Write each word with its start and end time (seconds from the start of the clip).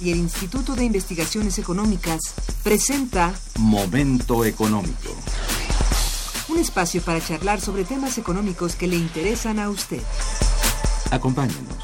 y 0.00 0.12
el 0.12 0.18
Instituto 0.18 0.76
de 0.76 0.84
Investigaciones 0.84 1.58
Económicas 1.58 2.20
presenta 2.62 3.34
Momento 3.58 4.44
Económico. 4.44 5.14
Un 6.48 6.58
espacio 6.58 7.02
para 7.02 7.20
charlar 7.20 7.60
sobre 7.60 7.84
temas 7.84 8.16
económicos 8.18 8.76
que 8.76 8.86
le 8.86 8.96
interesan 8.96 9.58
a 9.58 9.68
usted. 9.68 10.00
Acompáñenos. 11.10 11.76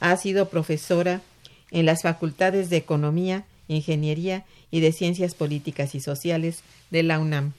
Ha 0.00 0.16
sido 0.16 0.48
profesora 0.48 1.22
en 1.70 1.86
las 1.86 2.02
facultades 2.02 2.70
de 2.70 2.76
Economía, 2.76 3.44
Ingeniería 3.68 4.44
y 4.70 4.80
de 4.80 4.92
Ciencias 4.92 5.34
Políticas 5.34 5.94
y 5.94 6.00
Sociales 6.00 6.62
de 6.90 7.02
la 7.02 7.18
UNAM. 7.18 7.52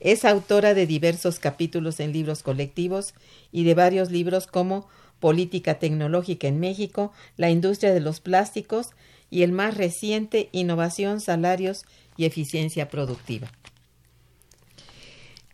Es 0.00 0.24
autora 0.24 0.72
de 0.72 0.86
diversos 0.86 1.38
capítulos 1.38 2.00
en 2.00 2.12
libros 2.12 2.42
colectivos 2.42 3.14
y 3.52 3.64
de 3.64 3.74
varios 3.74 4.10
libros 4.10 4.46
como 4.46 4.88
Política 5.20 5.78
Tecnológica 5.78 6.48
en 6.48 6.58
México, 6.58 7.12
La 7.36 7.50
Industria 7.50 7.92
de 7.92 8.00
los 8.00 8.20
Plásticos 8.20 8.90
y 9.30 9.42
el 9.42 9.52
más 9.52 9.76
reciente 9.76 10.48
Innovación, 10.52 11.20
Salarios 11.20 11.84
y 12.16 12.24
Eficiencia 12.24 12.88
Productiva. 12.88 13.52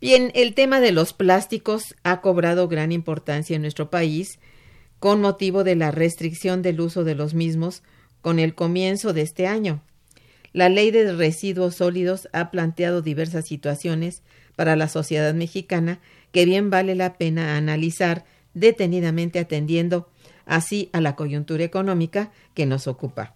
Bien, 0.00 0.30
el 0.34 0.54
tema 0.54 0.80
de 0.80 0.92
los 0.92 1.14
plásticos 1.14 1.94
ha 2.02 2.20
cobrado 2.20 2.68
gran 2.68 2.92
importancia 2.92 3.56
en 3.56 3.62
nuestro 3.62 3.88
país 3.88 4.38
con 4.98 5.22
motivo 5.22 5.64
de 5.64 5.74
la 5.74 5.90
restricción 5.90 6.60
del 6.60 6.80
uso 6.80 7.02
de 7.02 7.14
los 7.14 7.32
mismos 7.32 7.82
con 8.20 8.38
el 8.38 8.54
comienzo 8.54 9.14
de 9.14 9.22
este 9.22 9.46
año. 9.46 9.82
La 10.52 10.68
ley 10.68 10.90
de 10.90 11.12
residuos 11.12 11.76
sólidos 11.76 12.28
ha 12.32 12.50
planteado 12.50 13.00
diversas 13.00 13.46
situaciones 13.46 14.22
para 14.54 14.76
la 14.76 14.88
sociedad 14.88 15.32
mexicana 15.32 16.00
que 16.30 16.44
bien 16.44 16.68
vale 16.68 16.94
la 16.94 17.14
pena 17.14 17.56
analizar 17.56 18.24
detenidamente 18.52 19.38
atendiendo 19.38 20.10
así 20.44 20.90
a 20.92 21.00
la 21.00 21.16
coyuntura 21.16 21.64
económica 21.64 22.32
que 22.52 22.66
nos 22.66 22.86
ocupa. 22.86 23.34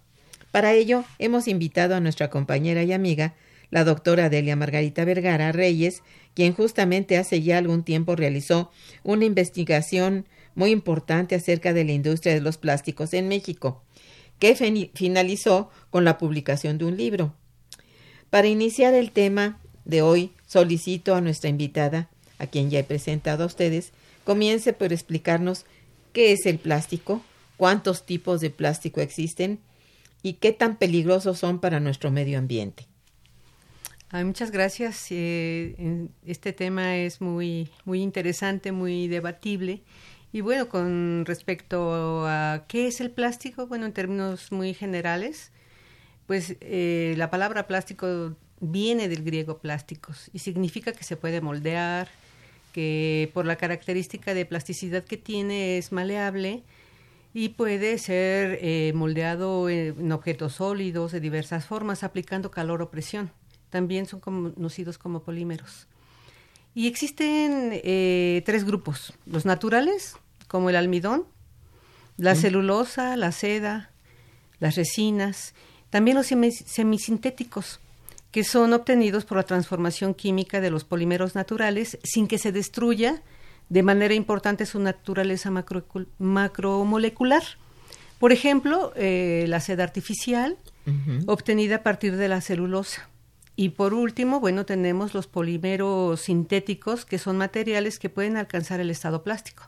Para 0.51 0.73
ello, 0.73 1.05
hemos 1.17 1.47
invitado 1.47 1.95
a 1.95 1.99
nuestra 1.99 2.29
compañera 2.29 2.83
y 2.83 2.93
amiga, 2.93 3.33
la 3.71 3.85
doctora 3.85 4.29
Delia 4.29 4.55
Margarita 4.55 5.05
Vergara 5.05 5.51
Reyes, 5.51 6.03
quien 6.35 6.53
justamente 6.53 7.17
hace 7.17 7.41
ya 7.41 7.57
algún 7.57 7.83
tiempo 7.83 8.15
realizó 8.15 8.69
una 9.03 9.25
investigación 9.25 10.27
muy 10.53 10.71
importante 10.71 11.35
acerca 11.35 11.73
de 11.73 11.85
la 11.85 11.93
industria 11.93 12.33
de 12.33 12.41
los 12.41 12.57
plásticos 12.57 13.13
en 13.13 13.29
México, 13.29 13.81
que 14.37 14.55
finalizó 14.93 15.69
con 15.89 16.03
la 16.03 16.17
publicación 16.17 16.77
de 16.77 16.85
un 16.85 16.97
libro. 16.97 17.33
Para 18.29 18.47
iniciar 18.47 18.93
el 18.93 19.11
tema 19.11 19.59
de 19.85 20.01
hoy, 20.01 20.31
solicito 20.45 21.15
a 21.15 21.21
nuestra 21.21 21.49
invitada, 21.49 22.09
a 22.39 22.47
quien 22.47 22.69
ya 22.69 22.79
he 22.79 22.83
presentado 22.83 23.43
a 23.43 23.47
ustedes, 23.47 23.93
comience 24.25 24.73
por 24.73 24.91
explicarnos 24.91 25.65
qué 26.11 26.33
es 26.33 26.45
el 26.45 26.59
plástico, 26.59 27.21
cuántos 27.55 28.05
tipos 28.05 28.41
de 28.41 28.49
plástico 28.49 28.99
existen 28.99 29.59
y 30.23 30.33
qué 30.33 30.51
tan 30.51 30.75
peligrosos 30.75 31.39
son 31.39 31.59
para 31.59 31.79
nuestro 31.79 32.11
medio 32.11 32.37
ambiente 32.37 32.90
muchas 34.13 34.51
gracias. 34.51 35.07
Eh, 35.09 36.09
este 36.25 36.51
tema 36.53 36.97
es 36.97 37.21
muy, 37.21 37.69
muy 37.85 38.01
interesante, 38.01 38.71
muy 38.71 39.07
debatible. 39.07 39.81
Y 40.33 40.41
bueno, 40.41 40.69
con 40.69 41.25
respecto 41.25 42.25
a 42.27 42.65
qué 42.67 42.87
es 42.87 43.01
el 43.01 43.11
plástico, 43.11 43.67
bueno, 43.67 43.85
en 43.85 43.93
términos 43.93 44.51
muy 44.51 44.73
generales, 44.73 45.51
pues 46.27 46.57
eh, 46.61 47.15
la 47.17 47.29
palabra 47.29 47.67
plástico 47.67 48.35
viene 48.59 49.09
del 49.09 49.23
griego 49.23 49.59
plásticos 49.59 50.29
y 50.33 50.39
significa 50.39 50.93
que 50.93 51.03
se 51.03 51.17
puede 51.17 51.41
moldear, 51.41 52.09
que 52.73 53.31
por 53.33 53.45
la 53.45 53.57
característica 53.57 54.33
de 54.33 54.45
plasticidad 54.45 55.03
que 55.03 55.17
tiene 55.17 55.77
es 55.77 55.91
maleable 55.91 56.63
y 57.33 57.49
puede 57.49 57.97
ser 57.97 58.59
eh, 58.61 58.93
moldeado 58.95 59.69
en 59.69 60.11
objetos 60.11 60.55
sólidos 60.55 61.11
de 61.11 61.19
diversas 61.21 61.65
formas 61.65 62.03
aplicando 62.03 62.51
calor 62.51 62.81
o 62.81 62.91
presión 62.91 63.31
también 63.71 64.05
son 64.05 64.19
conocidos 64.19 64.99
como 64.99 65.23
polímeros. 65.23 65.87
Y 66.75 66.87
existen 66.87 67.71
eh, 67.71 68.43
tres 68.45 68.63
grupos, 68.63 69.13
los 69.25 69.45
naturales, 69.45 70.15
como 70.47 70.69
el 70.69 70.75
almidón, 70.75 71.25
la 72.17 72.35
celulosa, 72.35 73.17
la 73.17 73.31
seda, 73.31 73.89
las 74.59 74.75
resinas, 74.75 75.55
también 75.89 76.15
los 76.15 76.27
semisintéticos, 76.27 77.79
que 78.31 78.43
son 78.43 78.73
obtenidos 78.73 79.25
por 79.25 79.37
la 79.37 79.43
transformación 79.43 80.13
química 80.13 80.61
de 80.61 80.69
los 80.69 80.85
polímeros 80.85 81.35
naturales 81.35 81.97
sin 82.03 82.27
que 82.27 82.37
se 82.37 82.51
destruya 82.51 83.21
de 83.69 83.83
manera 83.83 84.13
importante 84.13 84.65
su 84.65 84.79
naturaleza 84.79 85.51
macromolecular. 86.17 87.43
Por 88.19 88.31
ejemplo, 88.31 88.93
eh, 88.95 89.45
la 89.47 89.59
seda 89.59 89.83
artificial, 89.83 90.57
obtenida 91.27 91.77
a 91.77 91.83
partir 91.83 92.15
de 92.17 92.27
la 92.27 92.41
celulosa. 92.41 93.10
Y 93.55 93.69
por 93.69 93.93
último, 93.93 94.39
bueno, 94.39 94.65
tenemos 94.65 95.13
los 95.13 95.27
polímeros 95.27 96.21
sintéticos, 96.21 97.05
que 97.05 97.19
son 97.19 97.37
materiales 97.37 97.99
que 97.99 98.09
pueden 98.09 98.37
alcanzar 98.37 98.79
el 98.79 98.89
estado 98.89 99.23
plástico. 99.23 99.63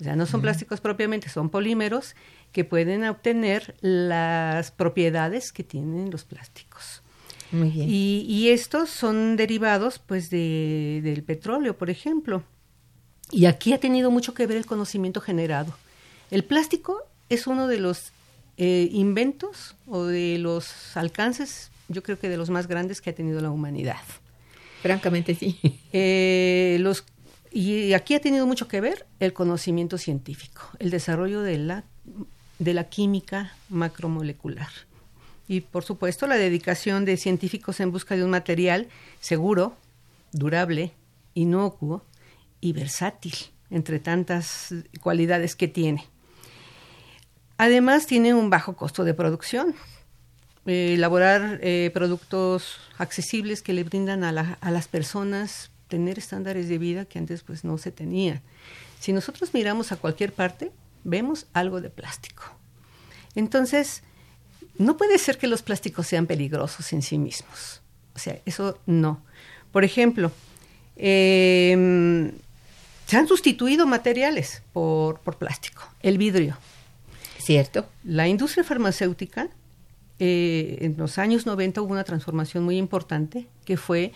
O 0.00 0.04
sea, 0.04 0.14
no 0.14 0.26
son 0.26 0.42
plásticos 0.42 0.80
propiamente, 0.80 1.30
son 1.30 1.48
polímeros 1.48 2.14
que 2.52 2.64
pueden 2.64 3.04
obtener 3.04 3.74
las 3.80 4.70
propiedades 4.70 5.52
que 5.52 5.64
tienen 5.64 6.10
los 6.10 6.24
plásticos. 6.24 7.02
Muy 7.50 7.70
bien. 7.70 7.88
Y, 7.88 8.26
y 8.28 8.50
estos 8.50 8.90
son 8.90 9.36
derivados 9.36 9.98
pues 9.98 10.28
de, 10.28 11.00
del 11.02 11.22
petróleo, 11.22 11.78
por 11.78 11.88
ejemplo. 11.88 12.42
Y 13.30 13.46
aquí 13.46 13.72
ha 13.72 13.80
tenido 13.80 14.10
mucho 14.10 14.34
que 14.34 14.46
ver 14.46 14.58
el 14.58 14.66
conocimiento 14.66 15.20
generado. 15.20 15.74
El 16.30 16.44
plástico 16.44 17.02
es 17.28 17.46
uno 17.46 17.66
de 17.66 17.78
los 17.78 18.12
eh, 18.56 18.88
inventos 18.92 19.76
o 19.86 20.04
de 20.04 20.38
los 20.38 20.96
alcances, 20.96 21.70
yo 21.88 22.02
creo 22.02 22.18
que 22.18 22.28
de 22.28 22.36
los 22.36 22.50
más 22.50 22.66
grandes 22.66 23.00
que 23.00 23.10
ha 23.10 23.14
tenido 23.14 23.40
la 23.40 23.50
humanidad. 23.50 24.00
Francamente 24.82 25.34
sí. 25.34 25.58
Eh, 25.92 26.76
los, 26.80 27.04
y 27.50 27.94
aquí 27.94 28.14
ha 28.14 28.20
tenido 28.20 28.46
mucho 28.46 28.68
que 28.68 28.80
ver 28.80 29.06
el 29.18 29.32
conocimiento 29.32 29.98
científico, 29.98 30.62
el 30.78 30.90
desarrollo 30.90 31.40
de 31.40 31.58
la, 31.58 31.84
de 32.58 32.74
la 32.74 32.84
química 32.84 33.54
macromolecular. 33.68 34.68
Y 35.48 35.60
por 35.60 35.84
supuesto 35.84 36.26
la 36.26 36.36
dedicación 36.36 37.04
de 37.04 37.16
científicos 37.16 37.80
en 37.80 37.92
busca 37.92 38.16
de 38.16 38.24
un 38.24 38.30
material 38.30 38.88
seguro, 39.20 39.74
durable, 40.32 40.92
inocuo 41.34 42.04
y 42.60 42.72
versátil, 42.72 43.34
entre 43.70 44.00
tantas 44.00 44.74
cualidades 45.00 45.56
que 45.56 45.68
tiene. 45.68 46.04
Además 47.58 48.06
tiene 48.06 48.34
un 48.34 48.50
bajo 48.50 48.76
costo 48.76 49.04
de 49.04 49.14
producción. 49.14 49.74
Eh, 50.66 50.94
elaborar 50.94 51.60
eh, 51.62 51.90
productos 51.94 52.78
accesibles 52.98 53.62
que 53.62 53.72
le 53.72 53.84
brindan 53.84 54.24
a, 54.24 54.32
la, 54.32 54.58
a, 54.60 54.70
las 54.72 54.88
personas 54.88 55.70
tener 55.86 56.18
estándares 56.18 56.68
de 56.68 56.78
vida 56.78 57.04
que 57.04 57.20
antes 57.20 57.42
pues 57.42 57.64
no 57.64 57.78
se 57.78 57.92
tenían. 57.92 58.42
Si 58.98 59.12
nosotros 59.12 59.54
miramos 59.54 59.92
a 59.92 59.96
cualquier 59.96 60.32
parte, 60.32 60.72
vemos 61.04 61.46
algo 61.52 61.80
de 61.80 61.90
plástico. 61.90 62.42
Entonces, 63.36 64.02
no 64.78 64.96
puede 64.96 65.18
ser 65.18 65.38
que 65.38 65.46
los 65.46 65.62
plásticos 65.62 66.08
sean 66.08 66.26
peligrosos 66.26 66.92
en 66.92 67.02
sí 67.02 67.18
mismos. 67.18 67.80
O 68.14 68.18
sea, 68.18 68.40
eso 68.44 68.80
no. 68.86 69.22
Por 69.70 69.84
ejemplo, 69.84 70.32
eh, 70.96 72.32
se 73.06 73.16
han 73.16 73.28
sustituido 73.28 73.86
materiales 73.86 74.62
por, 74.72 75.20
por 75.20 75.36
plástico. 75.36 75.82
El 76.02 76.18
vidrio. 76.18 76.58
Cierto. 77.38 77.86
La 78.02 78.26
industria 78.26 78.64
farmacéutica, 78.64 79.48
eh, 80.18 80.78
en 80.80 80.96
los 80.96 81.18
años 81.18 81.46
90 81.46 81.82
hubo 81.82 81.92
una 81.92 82.04
transformación 82.04 82.64
muy 82.64 82.78
importante 82.78 83.46
que 83.64 83.76
fue 83.76 84.12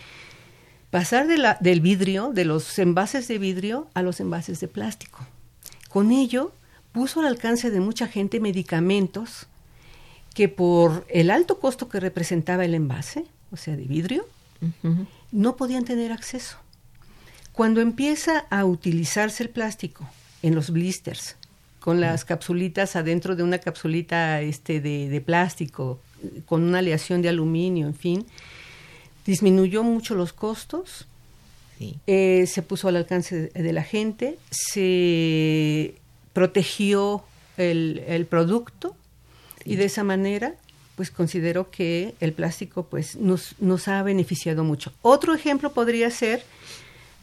pasar 0.89 1.27
de 1.27 1.37
la, 1.37 1.57
del 1.61 1.81
vidrio, 1.81 2.31
de 2.33 2.45
los 2.45 2.77
envases 2.79 3.27
de 3.27 3.37
vidrio, 3.37 3.87
a 3.93 4.01
los 4.01 4.19
envases 4.19 4.59
de 4.59 4.67
plástico. 4.67 5.19
Con 5.89 6.11
ello 6.11 6.51
puso 6.91 7.19
al 7.19 7.27
alcance 7.27 7.69
de 7.69 7.79
mucha 7.79 8.07
gente 8.07 8.39
medicamentos 8.39 9.47
que 10.33 10.47
por 10.49 11.05
el 11.09 11.29
alto 11.29 11.59
costo 11.59 11.89
que 11.89 11.99
representaba 11.99 12.65
el 12.65 12.73
envase, 12.73 13.25
o 13.51 13.57
sea, 13.57 13.75
de 13.75 13.83
vidrio, 13.83 14.25
uh 14.61 14.87
-huh. 14.87 15.07
no 15.31 15.55
podían 15.55 15.83
tener 15.85 16.11
acceso. 16.11 16.57
Cuando 17.51 17.81
empieza 17.81 18.39
a 18.49 18.65
utilizarse 18.65 19.43
el 19.43 19.49
plástico 19.49 20.09
en 20.41 20.55
los 20.55 20.71
blisters, 20.71 21.35
con 21.81 21.99
las 21.99 22.25
capsulitas 22.25 22.95
adentro 22.95 23.35
de 23.35 23.41
una 23.41 23.57
capsulita 23.57 24.39
este, 24.41 24.79
de, 24.79 25.09
de 25.09 25.19
plástico, 25.19 25.99
con 26.45 26.61
una 26.61 26.79
aleación 26.79 27.23
de 27.23 27.29
aluminio, 27.29 27.87
en 27.87 27.95
fin, 27.95 28.25
disminuyó 29.25 29.83
mucho 29.83 30.13
los 30.13 30.31
costos, 30.31 31.07
sí. 31.79 31.97
eh, 32.05 32.45
se 32.45 32.61
puso 32.61 32.87
al 32.87 32.97
alcance 32.97 33.49
de, 33.49 33.63
de, 33.63 33.73
la 33.73 33.83
gente, 33.83 34.37
se 34.51 35.95
protegió 36.33 37.23
el, 37.57 38.03
el 38.07 38.27
producto 38.27 38.95
sí. 39.63 39.71
y 39.71 39.75
de 39.75 39.85
esa 39.85 40.03
manera 40.03 40.53
pues 40.95 41.09
considero 41.09 41.71
que 41.71 42.13
el 42.19 42.33
plástico 42.33 42.85
pues 42.85 43.15
nos, 43.15 43.55
nos 43.59 43.87
ha 43.87 44.03
beneficiado 44.03 44.63
mucho. 44.63 44.93
Otro 45.01 45.33
ejemplo 45.33 45.73
podría 45.73 46.11
ser 46.11 46.43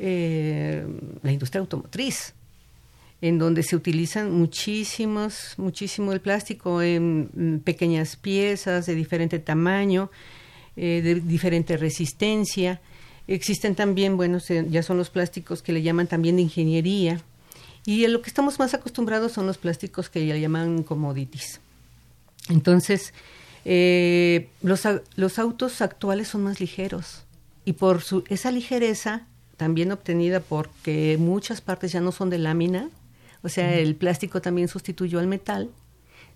eh, 0.01 0.85
la 1.23 1.31
industria 1.31 1.61
automotriz 1.61 2.35
en 3.21 3.39
donde 3.39 3.63
se 3.63 3.75
utilizan 3.75 4.31
muchísimos, 4.33 5.55
muchísimo 5.57 6.13
el 6.13 6.21
plástico 6.21 6.83
en 6.83 7.61
pequeñas 7.65 8.17
piezas 8.17 8.87
de 8.87 8.95
diferente 8.95 9.39
tamaño, 9.39 10.11
eh, 10.77 11.01
de 11.03 11.17
diferente 11.17 11.77
resistencia. 11.77 12.81
Existen 13.27 13.75
también, 13.75 14.17
bueno, 14.17 14.39
se, 14.39 14.69
ya 14.71 14.83
son 14.83 14.97
los 14.97 15.11
plásticos 15.11 15.63
que 15.63 15.73
le 15.73 15.83
llaman 15.83 16.07
también 16.07 16.37
de 16.37 16.43
ingeniería. 16.43 17.21
Y 17.85 18.05
en 18.05 18.13
lo 18.13 18.23
que 18.23 18.29
estamos 18.29 18.59
más 18.59 18.75
acostumbrados 18.75 19.33
son 19.33 19.47
los 19.47 19.59
plásticos 19.59 20.09
que 20.09 20.21
le 20.21 20.41
llaman 20.41 20.85
commodities. 20.85 21.61
Entonces, 22.49 23.13
eh, 23.65 24.49
los, 24.63 24.83
los 25.17 25.39
autos 25.39 25.81
actuales 25.83 26.29
son 26.29 26.45
más 26.45 26.61
ligeros. 26.61 27.25
Y 27.65 27.73
por 27.73 28.03
su, 28.03 28.25
esa 28.29 28.53
ligereza, 28.53 29.27
también 29.57 29.91
obtenida 29.91 30.41
porque 30.41 31.17
muchas 31.19 31.61
partes 31.61 31.93
ya 31.93 32.01
no 32.01 32.13
son 32.13 32.31
de 32.31 32.39
lámina, 32.39 32.89
o 33.43 33.49
sea, 33.49 33.75
el 33.75 33.95
plástico 33.95 34.41
también 34.41 34.69
sustituyó 34.69 35.19
al 35.19 35.27
metal, 35.27 35.71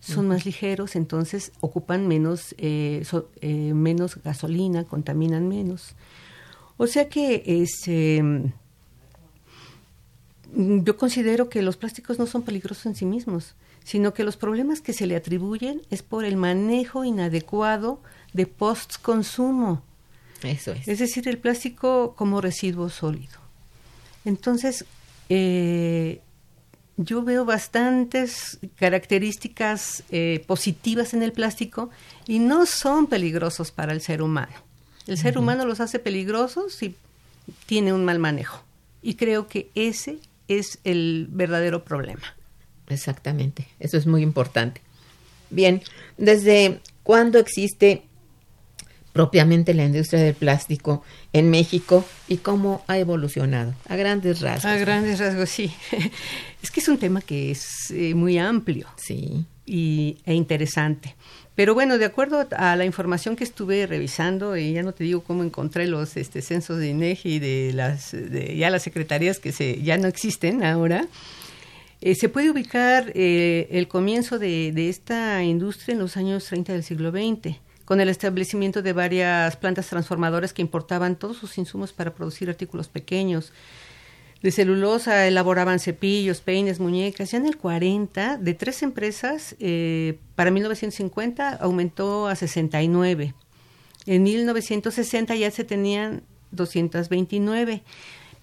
son 0.00 0.28
más 0.28 0.44
ligeros, 0.44 0.96
entonces 0.96 1.52
ocupan 1.60 2.08
menos, 2.08 2.54
eh, 2.58 3.02
so, 3.04 3.30
eh, 3.40 3.72
menos 3.72 4.16
gasolina, 4.22 4.84
contaminan 4.84 5.48
menos. 5.48 5.94
O 6.76 6.86
sea 6.88 7.08
que 7.08 7.44
este, 7.46 8.52
yo 10.54 10.96
considero 10.96 11.48
que 11.48 11.62
los 11.62 11.76
plásticos 11.76 12.18
no 12.18 12.26
son 12.26 12.42
peligrosos 12.42 12.86
en 12.86 12.94
sí 12.96 13.04
mismos, 13.04 13.54
sino 13.84 14.12
que 14.14 14.24
los 14.24 14.36
problemas 14.36 14.80
que 14.80 14.92
se 14.92 15.06
le 15.06 15.16
atribuyen 15.16 15.82
es 15.90 16.02
por 16.02 16.24
el 16.24 16.36
manejo 16.36 17.04
inadecuado 17.04 18.00
de 18.32 18.46
post-consumo. 18.46 19.82
Eso 20.42 20.72
es. 20.72 20.88
Es 20.88 20.98
decir, 20.98 21.28
el 21.28 21.38
plástico 21.38 22.14
como 22.16 22.40
residuo 22.40 22.88
sólido. 22.90 23.38
Entonces, 24.24 24.84
eh, 25.28 26.20
yo 27.04 27.22
veo 27.22 27.44
bastantes 27.44 28.58
características 28.76 30.02
eh, 30.10 30.44
positivas 30.46 31.14
en 31.14 31.22
el 31.22 31.32
plástico 31.32 31.90
y 32.26 32.38
no 32.38 32.66
son 32.66 33.06
peligrosos 33.06 33.70
para 33.70 33.92
el 33.92 34.00
ser 34.00 34.22
humano. 34.22 34.52
El 35.06 35.18
ser 35.18 35.36
uh 35.36 35.40
-huh. 35.40 35.42
humano 35.42 35.66
los 35.66 35.80
hace 35.80 35.98
peligrosos 35.98 36.74
si 36.74 36.94
tiene 37.66 37.92
un 37.92 38.04
mal 38.04 38.18
manejo. 38.18 38.62
Y 39.02 39.14
creo 39.14 39.48
que 39.48 39.70
ese 39.74 40.18
es 40.48 40.78
el 40.84 41.26
verdadero 41.30 41.84
problema. 41.84 42.22
Exactamente, 42.88 43.68
eso 43.80 43.96
es 43.96 44.06
muy 44.06 44.22
importante. 44.22 44.80
Bien, 45.50 45.82
¿desde 46.18 46.80
cuándo 47.02 47.38
existe 47.38 48.04
propiamente 49.12 49.74
la 49.74 49.84
industria 49.84 50.22
del 50.22 50.34
plástico 50.34 51.02
en 51.32 51.50
México 51.50 52.04
y 52.28 52.38
cómo 52.38 52.82
ha 52.86 52.98
evolucionado 52.98 53.74
a 53.88 53.96
grandes 53.96 54.40
rasgos. 54.40 54.64
A 54.64 54.76
grandes 54.76 55.18
rasgos, 55.18 55.50
sí. 55.50 55.72
Es 56.62 56.70
que 56.70 56.78
es 56.78 56.88
un 56.88 56.98
tema 56.98 57.20
que 57.20 57.50
es 57.50 57.90
eh, 57.90 58.14
muy 58.14 58.38
amplio 58.38 58.86
sí. 58.96 59.44
y, 59.66 60.18
e 60.24 60.34
interesante. 60.34 61.16
Pero 61.56 61.74
bueno, 61.74 61.98
de 61.98 62.04
acuerdo 62.04 62.46
a 62.56 62.76
la 62.76 62.84
información 62.84 63.34
que 63.34 63.42
estuve 63.42 63.86
revisando, 63.86 64.56
y 64.56 64.72
ya 64.72 64.84
no 64.84 64.92
te 64.92 65.02
digo 65.02 65.22
cómo 65.22 65.42
encontré 65.42 65.88
los 65.88 66.16
este, 66.16 66.40
censos 66.40 66.78
de 66.78 66.88
INEGI 66.88 67.34
y 67.34 67.38
de 67.40 67.72
las 67.74 68.12
de 68.12 68.56
ya 68.56 68.70
las 68.70 68.84
secretarías 68.84 69.40
que 69.40 69.50
se 69.50 69.82
ya 69.82 69.98
no 69.98 70.06
existen 70.06 70.62
ahora, 70.64 71.08
eh, 72.00 72.14
se 72.14 72.28
puede 72.28 72.50
ubicar 72.50 73.10
eh, 73.14 73.68
el 73.72 73.88
comienzo 73.88 74.38
de, 74.38 74.70
de 74.72 74.88
esta 74.88 75.42
industria 75.42 75.94
en 75.94 75.98
los 75.98 76.16
años 76.16 76.46
30 76.46 76.72
del 76.72 76.84
siglo 76.84 77.10
XX 77.10 77.58
con 77.92 78.00
el 78.00 78.08
establecimiento 78.08 78.80
de 78.80 78.94
varias 78.94 79.54
plantas 79.56 79.86
transformadoras 79.86 80.54
que 80.54 80.62
importaban 80.62 81.14
todos 81.14 81.36
sus 81.36 81.58
insumos 81.58 81.92
para 81.92 82.14
producir 82.14 82.48
artículos 82.48 82.88
pequeños. 82.88 83.52
De 84.42 84.50
celulosa 84.50 85.26
elaboraban 85.26 85.78
cepillos, 85.78 86.40
peines, 86.40 86.80
muñecas. 86.80 87.32
Ya 87.32 87.36
en 87.36 87.44
el 87.44 87.58
40, 87.58 88.38
de 88.38 88.54
tres 88.54 88.82
empresas, 88.82 89.56
eh, 89.60 90.16
para 90.36 90.50
1950 90.50 91.50
aumentó 91.50 92.28
a 92.28 92.34
69. 92.34 93.34
En 94.06 94.22
1960 94.22 95.34
ya 95.34 95.50
se 95.50 95.62
tenían 95.62 96.22
229. 96.52 97.82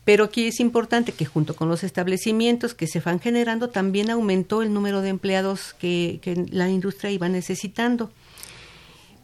Pero 0.06 0.26
aquí 0.26 0.46
es 0.46 0.60
importante 0.60 1.12
que 1.12 1.26
junto 1.26 1.56
con 1.56 1.70
los 1.70 1.84
establecimientos 1.84 2.76
que 2.76 2.86
se 2.86 3.00
van 3.00 3.20
generando, 3.20 3.72
también 3.72 4.12
aumentó 4.12 4.62
el 4.62 4.72
número 4.76 5.02
de 5.02 5.10
empleados 5.10 5.74
que, 5.74 6.20
que 6.22 6.46
la 6.52 6.70
industria 6.70 7.10
iba 7.10 7.28
necesitando. 7.30 8.12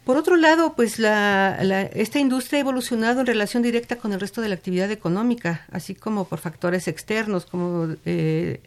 Por 0.06 0.16
otro 0.16 0.36
lado, 0.36 0.74
pues 0.76 1.00
la, 1.00 1.58
la, 1.64 1.82
esta 1.82 2.20
industria 2.20 2.58
ha 2.58 2.60
evolucionado 2.60 3.18
en 3.18 3.26
relación 3.26 3.64
directa 3.64 3.96
con 3.96 4.12
el 4.12 4.20
resto 4.20 4.40
de 4.40 4.48
la 4.48 4.54
actividad 4.54 4.88
económica, 4.92 5.66
así 5.72 5.96
como 5.96 6.26
por 6.28 6.38
factores 6.38 6.86
externos, 6.86 7.44
como 7.44 7.88
eh, 8.04 8.60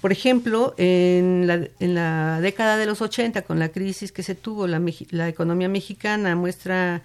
por 0.00 0.10
ejemplo, 0.10 0.74
en 0.78 1.46
la, 1.46 1.68
en 1.78 1.94
la, 1.94 2.40
década 2.40 2.78
de 2.78 2.86
los 2.86 3.00
80, 3.00 3.42
con 3.42 3.60
la 3.60 3.68
crisis 3.68 4.10
que 4.10 4.24
se 4.24 4.34
tuvo, 4.34 4.66
la, 4.66 5.28
economía 5.28 5.68
mexicana 5.68 6.34
muestra, 6.34 7.02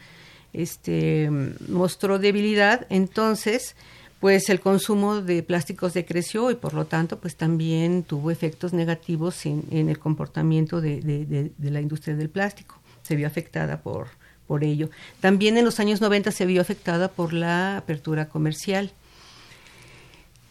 este, 0.53 1.29
mostró 1.67 2.17
debilidad, 2.17 2.87
entonces, 2.89 3.75
pues 4.19 4.49
el 4.49 4.59
consumo 4.59 5.21
de 5.21 5.43
plásticos 5.43 5.93
decreció 5.93 6.49
y 6.49 6.55
por 6.55 6.73
lo 6.73 6.85
tanto, 6.85 7.19
pues 7.19 7.35
también 7.35 8.01
tuvo 8.01 8.31
efectos 8.31 8.73
negativos 8.73 9.45
en, 9.45 9.65
en 9.69 9.89
el 9.89 9.99
comportamiento 9.99 10.81
de, 10.81 10.99
de, 10.99 11.27
de, 11.27 11.51
de 11.55 11.69
la 11.69 11.79
industria 11.79 12.15
del 12.15 12.31
plástico 12.31 12.79
se 13.07 13.15
vio 13.15 13.27
afectada 13.27 13.81
por, 13.81 14.09
por 14.47 14.63
ello. 14.63 14.89
También 15.21 15.57
en 15.57 15.65
los 15.65 15.79
años 15.79 16.01
90 16.01 16.31
se 16.31 16.45
vio 16.45 16.61
afectada 16.61 17.07
por 17.07 17.33
la 17.33 17.77
apertura 17.77 18.27
comercial. 18.27 18.91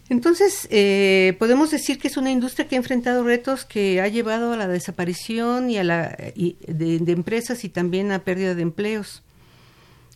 Entonces, 0.09 0.69
eh, 0.71 1.35
podemos 1.39 1.71
decir 1.71 1.99
que 1.99 2.09
es 2.09 2.17
una 2.17 2.31
industria 2.31 2.69
que 2.69 2.77
ha 2.77 2.79
enfrentado 2.79 3.25
retos 3.25 3.65
que 3.65 4.01
ha 4.01 4.09
llevado 4.09 4.53
a 4.53 4.57
la 4.57 4.69
desaparición 4.69 5.69
y 5.69 5.79
a 5.79 5.85
la, 5.85 6.17
de, 6.37 7.13
empresas 7.13 7.65
y 7.65 7.69
también 7.69 8.13
a 8.13 8.21
pérdida 8.21 8.55
de 8.55 8.63
empleos. 8.63 9.23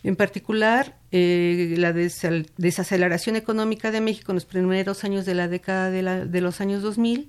En 0.03 0.17
particular, 0.17 0.97
eh, 1.11 1.75
la 1.77 1.93
desaceleración 1.93 3.37
económica 3.37 3.91
de 3.91 4.01
México 4.01 4.33
en 4.33 4.37
los 4.37 4.47
primeros 4.47 5.05
años 5.05 5.27
de 5.27 5.35
la 5.35 5.49
década 5.49 5.91
de, 5.91 6.25
de, 6.25 6.41
los 6.41 6.61
años 6.61 6.83
2000, 6.83 7.29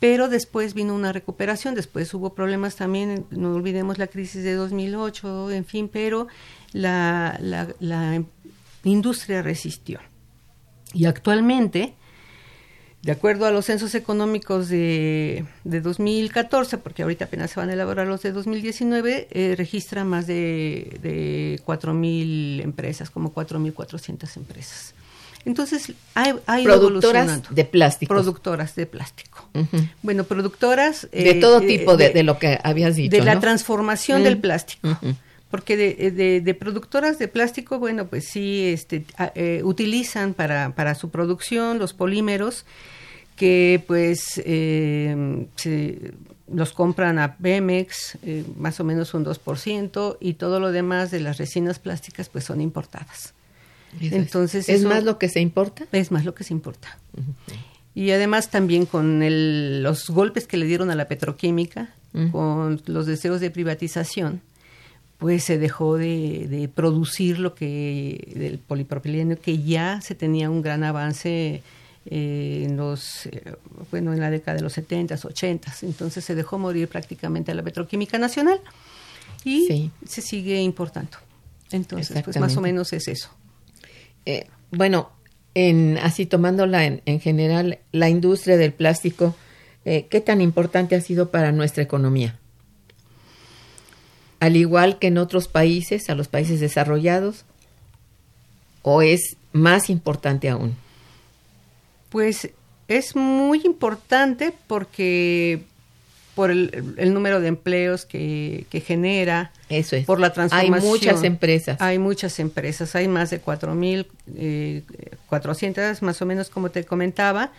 pero 0.00 0.28
después 0.28 0.72
vino 0.72 0.94
una 0.94 1.12
recuperación, 1.12 1.74
después 1.74 2.12
hubo 2.14 2.34
problemas 2.34 2.74
también, 2.74 3.26
no 3.30 3.54
olvidemos 3.54 3.98
la 3.98 4.06
crisis 4.06 4.42
de 4.42 4.54
2008, 4.54 5.50
en 5.50 5.64
fin, 5.66 5.90
pero 5.92 6.26
la, 6.72 7.38
la, 7.40 7.68
la 7.80 8.22
industria 8.82 9.42
resistió. 9.42 10.00
Y 10.94 11.04
actualmente, 11.04 11.94
de 13.02 13.12
acuerdo 13.12 13.44
a 13.44 13.50
los 13.50 13.66
censos 13.66 13.94
económicos 13.94 14.70
de, 14.70 15.44
de 15.64 15.80
2014, 15.82 16.78
porque 16.78 17.02
ahorita 17.02 17.26
apenas 17.26 17.50
se 17.50 17.60
van 17.60 17.68
a 17.68 17.74
elaborar 17.74 18.06
los 18.06 18.22
de 18.22 18.32
2019, 18.32 19.28
eh, 19.30 19.54
registra 19.56 20.04
más 20.04 20.26
de, 20.26 20.98
de 21.02 21.60
4.000 21.66 22.62
empresas, 22.62 23.10
como 23.10 23.34
4.400 23.34 24.36
empresas. 24.38 24.94
Entonces, 25.44 25.92
hay, 26.14 26.34
hay 26.46 26.64
productoras 26.64 27.42
de 27.50 27.64
plástico. 27.64 28.12
Productoras 28.12 28.74
de 28.74 28.86
plástico. 28.86 29.29
Bueno, 30.02 30.24
productoras... 30.24 31.08
de 31.12 31.34
todo 31.34 31.60
eh, 31.60 31.66
tipo 31.66 31.96
de, 31.96 32.10
de, 32.10 32.22
lo 32.22 32.38
que 32.38 32.58
habías 32.62 32.96
dicho. 32.96 33.16
De 33.16 33.22
la 33.22 33.40
transformación 33.40 34.22
del 34.22 34.38
plástico 34.38 34.96
porque 35.50 35.76
de, 35.76 36.40
de, 36.40 36.54
productoras 36.54 37.18
de 37.18 37.26
plástico, 37.26 37.80
bueno, 37.80 38.06
pues 38.06 38.28
sí, 38.28 38.68
este, 38.68 39.04
eh, 39.34 39.62
utilizan 39.64 40.32
para, 40.32 40.76
para 40.76 40.94
su 40.94 41.10
producción 41.10 41.80
los 41.80 41.92
polímeros 41.92 42.64
que 43.34 43.82
pues 43.86 44.40
eh, 44.44 45.46
se, 45.56 46.12
los 46.52 46.72
compran 46.72 47.18
a 47.18 47.36
Pemex, 47.36 48.18
eh, 48.22 48.44
más 48.56 48.78
o 48.80 48.84
menos 48.84 49.14
un 49.14 49.24
2%, 49.24 50.18
y 50.20 50.34
todo 50.34 50.60
lo 50.60 50.72
demás 50.72 51.10
de 51.10 51.20
las 51.20 51.38
resinas 51.38 51.78
plásticas 51.78 52.28
pues 52.28 52.44
son 52.44 52.60
importadas. 52.60 53.34
Entonces, 54.00 54.68
¿Es 54.68 54.84
más 54.84 55.02
lo 55.02 55.18
que 55.18 55.28
se 55.28 55.40
importa? 55.40 55.84
Es 55.90 56.12
más 56.12 56.24
lo 56.24 56.34
que 56.34 56.44
se 56.44 56.52
importa. 56.52 56.96
Y 57.94 58.10
además 58.12 58.50
también 58.50 58.86
con 58.86 59.22
el, 59.22 59.82
los 59.82 60.10
golpes 60.10 60.46
que 60.46 60.56
le 60.56 60.66
dieron 60.66 60.90
a 60.90 60.94
la 60.94 61.08
petroquímica, 61.08 61.90
con 62.32 62.82
los 62.86 63.06
deseos 63.06 63.40
de 63.40 63.52
privatización, 63.52 64.40
pues 65.18 65.44
se 65.44 65.58
dejó 65.58 65.96
de, 65.96 66.68
producir 66.74 67.38
lo 67.38 67.54
que 67.54 68.32
del 68.34 68.58
polipropileno 68.58 69.36
que 69.36 69.62
ya 69.62 70.00
se 70.00 70.16
tenía 70.16 70.50
un 70.50 70.62
gran 70.62 70.82
avance 70.82 71.62
eh, 72.06 72.62
en 72.66 72.76
los 72.76 73.26
eh, 73.26 73.54
bueno 73.90 74.12
en 74.12 74.18
la 74.18 74.30
década 74.30 74.56
de 74.56 74.62
los 74.62 74.76
70s, 74.76 75.20
80s, 75.20 75.82
entonces 75.82 76.24
se 76.24 76.34
dejó 76.34 76.58
morir 76.58 76.88
prácticamente 76.88 77.54
la 77.54 77.62
petroquímica 77.62 78.18
nacional 78.18 78.60
y 79.44 79.90
se 80.04 80.22
sigue 80.22 80.60
importando. 80.60 81.18
Entonces, 81.70 82.22
pues 82.24 82.38
más 82.40 82.56
o 82.56 82.60
menos 82.60 82.92
es 82.92 83.06
eso. 83.06 83.30
Eh, 84.26 84.48
bueno, 84.70 85.10
en, 85.54 85.98
así 85.98 86.26
tomándola 86.26 86.84
en, 86.84 87.02
en, 87.06 87.20
general, 87.20 87.78
la 87.92 88.08
industria 88.08 88.56
del 88.56 88.72
plástico, 88.72 89.34
¿qué 89.84 90.22
tan 90.24 90.40
importante 90.40 90.94
ha 90.94 91.00
sido 91.00 91.30
para 91.30 91.52
nuestra 91.52 91.82
economía? 91.82 92.38
al 94.40 94.56
igual 94.56 94.98
que 94.98 95.08
en 95.08 95.18
otros 95.18 95.48
países, 95.48 96.08
a 96.08 96.14
los 96.14 96.28
países 96.28 96.60
desarrollados, 96.60 97.44
o 98.82 99.02
es 99.02 99.36
más 99.52 99.90
importante 99.90 100.48
aún? 100.48 100.74
Pues 102.08 102.50
es 102.88 103.14
muy 103.14 103.60
importante 103.64 104.52
porque 104.66 105.62
por 106.40 106.50
el, 106.50 107.12
número 107.12 107.38
de 107.38 107.48
empleos 107.48 108.06
que, 108.06 108.64
genera, 108.86 109.52
Eso 109.68 109.94
es. 109.94 110.06
por 110.06 110.20
la 110.20 110.32
transformación. 110.32 110.74
Hay 110.74 110.88
muchas 110.88 111.22
empresas. 111.22 111.78
Hay 111.82 111.98
muchas 111.98 112.40
empresas, 112.40 112.94
hay 112.94 113.08
más 113.08 113.28
de 113.28 113.42
4.400 113.42 114.06
eh, 114.38 114.82
más 116.00 116.22
o 116.22 116.24
menos 116.24 116.48
como 116.48 116.70
te 116.70 116.84
comentaba, 116.84 117.52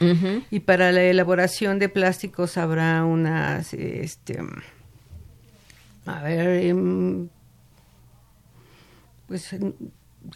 y 0.50 0.62
para 0.62 0.92
la 0.92 1.04
elaboración 1.04 1.78
de 1.78 1.90
plásticos 1.90 2.58
habrá 2.58 3.06
unas... 3.06 3.72
Este, 3.76 4.40
a 6.08 6.24
ver, 6.24 6.66
em, 6.66 7.28
pues 9.28 9.56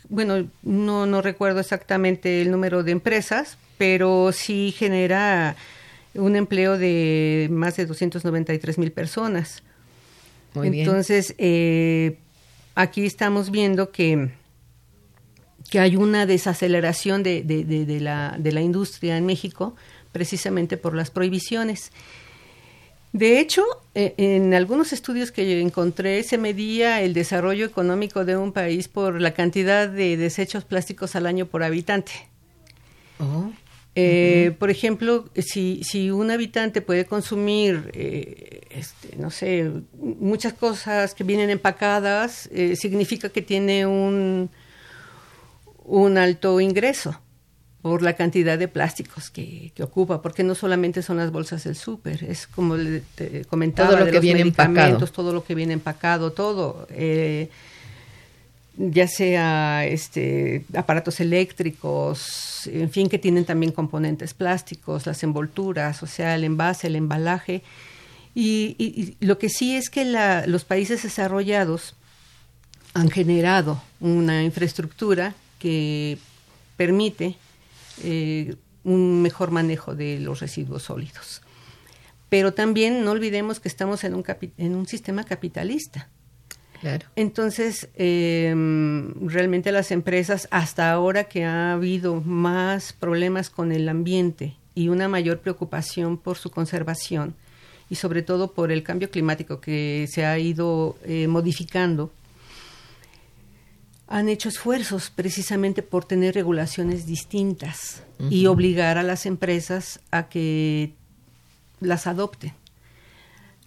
bueno, 0.08 0.48
no, 0.62 1.08
no 1.08 1.24
recuerdo 1.24 1.62
exactamente 1.62 2.44
el 2.44 2.52
número 2.52 2.84
de 2.84 2.92
empresas, 2.92 3.58
pero 3.80 4.32
sí 4.32 4.72
genera 4.78 5.56
un 6.16 6.36
empleo 6.36 6.78
de 6.78 7.48
más 7.52 7.76
de 7.78 7.86
293 7.86 8.78
mil 8.78 8.92
personas. 8.92 9.64
Muy 10.54 10.80
Entonces, 10.80 11.36
eh, 11.38 12.18
aquí 12.76 13.06
estamos 13.06 13.52
viendo 13.52 13.92
que, 13.92 14.32
que 15.70 15.80
hay 15.80 15.96
una 15.96 16.26
desaceleración 16.26 17.24
de, 17.24 17.44
de, 17.44 17.64
de, 17.64 18.00
la, 18.00 18.36
de 18.40 18.52
la 18.52 18.62
industria 18.62 19.18
en 19.18 19.26
México 19.26 19.76
precisamente 20.12 20.78
por 20.78 20.96
las 20.96 21.12
prohibiciones. 21.12 21.92
De 23.12 23.40
hecho, 23.40 23.64
e, 23.94 24.14
en 24.18 24.54
algunos 24.54 24.94
estudios 24.94 25.32
que 25.32 25.60
encontré 25.60 26.24
se 26.24 26.38
medía 26.38 27.02
el 27.02 27.14
desarrollo 27.14 27.66
económico 27.66 28.24
de 28.24 28.38
un 28.38 28.54
país 28.54 28.88
por 28.88 29.20
la 29.20 29.34
cantidad 29.34 29.90
de 29.90 30.16
desechos 30.16 30.64
plásticos 30.64 31.16
al 31.16 31.26
año 31.26 31.46
por 31.46 31.64
habitante. 31.64 32.12
Oh. 33.20 33.52
Eh, 33.98 34.54
por 34.60 34.70
ejemplo, 34.70 35.30
si, 35.38 35.82
si 35.84 36.12
un 36.12 36.30
habitante 36.30 36.82
puede 36.82 37.06
consumir, 37.06 37.92
eh, 37.94 38.62
este, 38.70 39.16
no 39.18 39.32
sé, 39.32 39.72
muchas 39.94 40.52
cosas 40.52 41.16
que 41.16 41.24
vienen 41.24 41.50
empacadas, 41.50 42.50
eh, 42.52 42.76
significa 42.76 43.30
que 43.30 43.42
tiene 43.42 43.86
un, 43.86 44.50
un 45.86 46.18
alto 46.18 46.60
ingreso 46.60 47.22
por 47.86 48.02
la 48.02 48.14
cantidad 48.14 48.58
de 48.58 48.68
plásticos 48.68 49.30
que, 49.30 49.72
ocupa, 49.80 50.22
porque 50.22 50.44
no 50.44 50.56
solamente 50.56 51.02
son 51.02 51.18
las 51.18 51.32
bolsas 51.32 51.64
del 51.64 51.76
súper, 51.76 52.24
es 52.24 52.48
como 52.48 52.76
te 53.14 53.46
comentaba, 53.46 53.92
todo 53.92 54.06
lo 54.06 54.12
que 54.12 54.20
viene 54.20 54.42
empacado. 54.42 55.06
todo 55.06 55.32
lo 55.32 55.44
que 55.44 55.54
viene 55.54 55.74
empacado, 55.74 56.32
todo, 56.32 56.88
eh, 56.90 57.50
ya 58.78 59.08
sea 59.08 59.86
este 59.86 60.66
aparatos 60.76 61.20
eléctricos, 61.20 62.68
en 62.68 62.90
fin, 62.90 63.10
que 63.10 63.20
tienen 63.20 63.46
también 63.46 63.72
componentes 63.72 64.34
plásticos, 64.34 65.06
las 65.06 65.24
envolturas, 65.24 66.04
o 66.04 66.08
sea, 66.08 66.36
el 66.36 66.44
envase, 66.44 66.88
el 66.88 66.96
embalaje. 66.96 67.64
Y, 68.34 69.16
lo 69.22 69.38
que 69.38 69.50
sí 69.50 69.76
es 69.76 69.90
que 69.90 70.04
los 70.46 70.66
países 70.66 71.04
desarrollados 71.04 71.96
han 72.94 73.10
generado 73.10 73.82
una 74.02 74.44
infraestructura 74.44 75.34
que 75.58 76.18
permite 76.76 77.38
eh, 78.04 78.56
un 78.84 79.22
mejor 79.22 79.52
manejo 79.52 79.96
de 79.96 80.20
los 80.20 80.42
residuos 80.42 80.84
sólidos. 80.84 81.42
Pero 82.28 82.54
también 82.54 83.06
no 83.06 83.12
olvidemos 83.12 83.62
que 83.62 83.70
estamos 83.70 84.04
en 84.04 84.16
un, 84.16 84.26
en 84.58 84.76
un 84.76 84.86
sistema 84.86 85.24
capitalista. 85.24 86.10
Claro. 86.80 87.08
Entonces, 87.16 87.90
em, 87.96 89.14
realmente 89.28 89.72
las 89.72 89.92
empresas, 89.92 90.48
hasta 90.52 90.92
ahora 90.92 91.26
que 91.26 91.46
ha 91.46 91.74
habido 91.74 92.22
más 92.22 92.94
problemas 92.94 93.50
con 93.50 93.72
el 93.72 93.88
ambiente 93.90 94.56
y 94.76 94.90
una 94.90 95.08
mayor 95.08 95.40
preocupación 95.40 96.18
por 96.18 96.38
su 96.38 96.52
conservación, 96.52 97.36
y 97.90 97.96
sobre 97.96 98.22
todo 98.22 98.52
por 98.52 98.72
el 98.72 98.84
cambio 98.84 99.10
climático 99.10 99.62
que 99.62 100.08
se 100.12 100.26
ha 100.26 100.38
ido 100.40 100.98
eh, 101.04 101.28
modificando, 101.28 102.12
han 104.08 104.30
hecho 104.30 104.50
esfuerzos 104.50 105.10
precisamente 105.10 105.82
por 105.82 106.06
tener 106.06 106.36
regulaciones 106.36 107.06
distintas 107.06 108.04
y 108.30 108.46
obligar 108.46 108.98
a 108.98 109.04
las 109.04 109.26
empresas 109.26 110.00
a 110.12 110.30
que 110.30 110.94
las 111.80 112.06
adopten. 112.06 112.54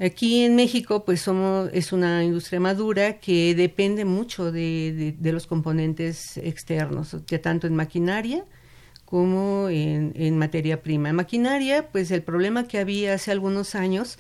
Aquí 0.01 0.45
en 0.45 0.55
México, 0.55 1.05
pues 1.05 1.21
somos, 1.21 1.71
es 1.73 1.93
una 1.93 2.23
industria 2.23 2.61
madura 2.61 3.19
que 3.19 3.55
depende 3.57 4.05
mucho 4.05 4.53
de, 4.53 5.17
los 5.21 5.47
componentes 5.49 6.37
externos, 6.37 7.17
ya 7.27 7.43
tanto 7.43 7.67
en 7.67 7.75
maquinaria 7.75 8.45
como 9.05 9.69
en, 9.69 10.13
en, 10.15 10.39
materia 10.39 10.83
prima. 10.83 11.09
En 11.09 11.17
maquinaria, 11.17 11.89
pues 11.91 12.13
el 12.13 12.23
problema 12.23 12.69
que 12.69 12.79
había 12.79 13.15
hace 13.15 13.33
algunos 13.33 13.75
años 13.75 14.19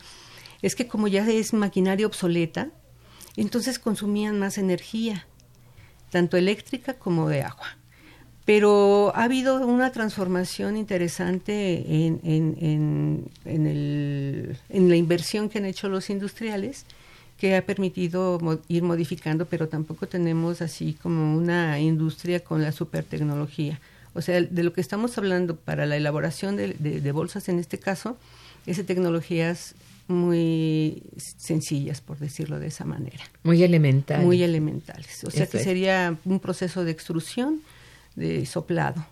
es 0.62 0.74
que 0.74 0.88
como 0.88 1.06
ya 1.06 1.28
es 1.28 1.52
maquinaria 1.52 2.06
obsoleta, 2.06 2.70
entonces 3.36 3.78
consumían 3.78 4.38
más 4.38 4.58
energía 4.58 5.26
tanto 6.10 6.36
eléctrica 6.36 6.94
como 6.94 7.28
de 7.28 7.42
agua. 7.42 7.77
Pero 8.48 9.12
ha 9.14 9.24
habido 9.24 9.60
una 9.66 9.92
transformación 9.92 10.78
interesante 10.78 12.06
en, 12.06 12.18
en, 12.24 13.28
en, 13.44 14.88
la 14.88 14.96
inversión 14.96 15.50
que 15.50 15.58
han 15.58 15.66
hecho 15.66 15.90
los 15.90 16.08
industriales 16.08 16.86
que 17.36 17.56
ha 17.56 17.66
permitido 17.66 18.40
ir 18.68 18.84
modificando, 18.84 19.44
pero 19.44 19.68
tampoco 19.68 20.08
tenemos 20.08 20.62
así 20.62 20.94
como 20.94 21.36
una 21.36 21.78
industria 21.78 22.40
con 22.40 22.62
la 22.62 22.72
super 22.72 23.04
tecnología. 23.04 23.82
O 24.14 24.22
sea, 24.22 24.40
de 24.40 24.62
lo 24.62 24.72
que 24.72 24.80
estamos 24.80 25.18
hablando 25.18 25.54
para 25.54 25.84
la 25.84 25.96
elaboración 25.98 26.56
de, 26.56 27.12
bolsas 27.12 27.50
en 27.50 27.58
este 27.58 27.76
caso, 27.76 28.16
es 28.64 28.78
de 28.78 28.84
tecnologías 28.84 29.74
muy 30.06 31.02
sencillas, 31.18 32.00
por 32.00 32.18
decirlo 32.18 32.58
de 32.58 32.68
esa 32.68 32.86
manera. 32.86 33.24
Muy 33.42 33.62
elementales. 33.62 34.24
Muy 34.24 34.42
elementales. 34.42 35.22
O 35.24 35.30
sea 35.30 35.46
que 35.46 35.58
sería 35.58 36.16
un 36.24 36.40
proceso 36.40 36.86
de 36.86 36.92
extrusión, 36.92 37.60
de 38.18 38.44
soplado. 38.46 39.06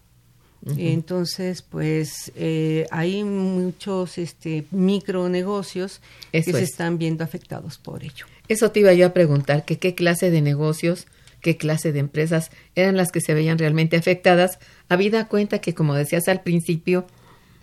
Entonces, 0.77 1.63
pues 1.63 2.33
eh, 2.35 2.87
hay 2.91 3.23
muchos 3.23 4.19
este, 4.19 4.65
micronegocios 4.73 6.01
que 6.33 6.43
se 6.43 6.63
están 6.63 6.99
viendo 6.99 7.23
afectados 7.23 7.79
por 7.79 8.03
ello. 8.03 8.27
Eso 8.49 8.73
te 8.73 8.81
iba 8.81 8.93
yo 8.93 9.07
a 9.07 9.13
preguntar, 9.13 9.65
que 9.65 9.79
qué 9.79 9.95
clase 9.95 10.31
de 10.33 10.41
negocios, 10.41 11.07
qué 11.41 11.57
clase 11.57 11.93
de 11.93 12.01
empresas 12.01 12.51
eran 12.75 12.97
las 12.97 13.13
que 13.13 13.21
se 13.21 13.33
veían 13.33 13.59
realmente 13.59 13.97
afectadas, 13.97 14.59
habida 14.89 15.29
cuenta 15.29 15.61
que, 15.61 15.73
como 15.73 15.95
decías 15.95 16.27
al 16.27 16.41
principio, 16.41 17.07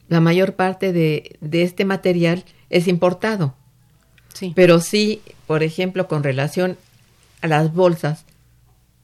la 0.07 0.21
mayor 0.21 0.53
parte 0.53 0.93
de, 0.93 1.35
de 1.41 1.63
este 1.63 1.83
material 1.83 2.45
es 2.69 2.87
importado. 2.87 3.53
Sí. 4.33 4.53
Pero 4.55 4.79
sí, 4.79 5.21
por 5.45 5.61
ejemplo, 5.61 6.07
con 6.07 6.23
relación 6.23 6.77
a 7.41 7.47
las 7.47 7.73
bolsas 7.73 8.23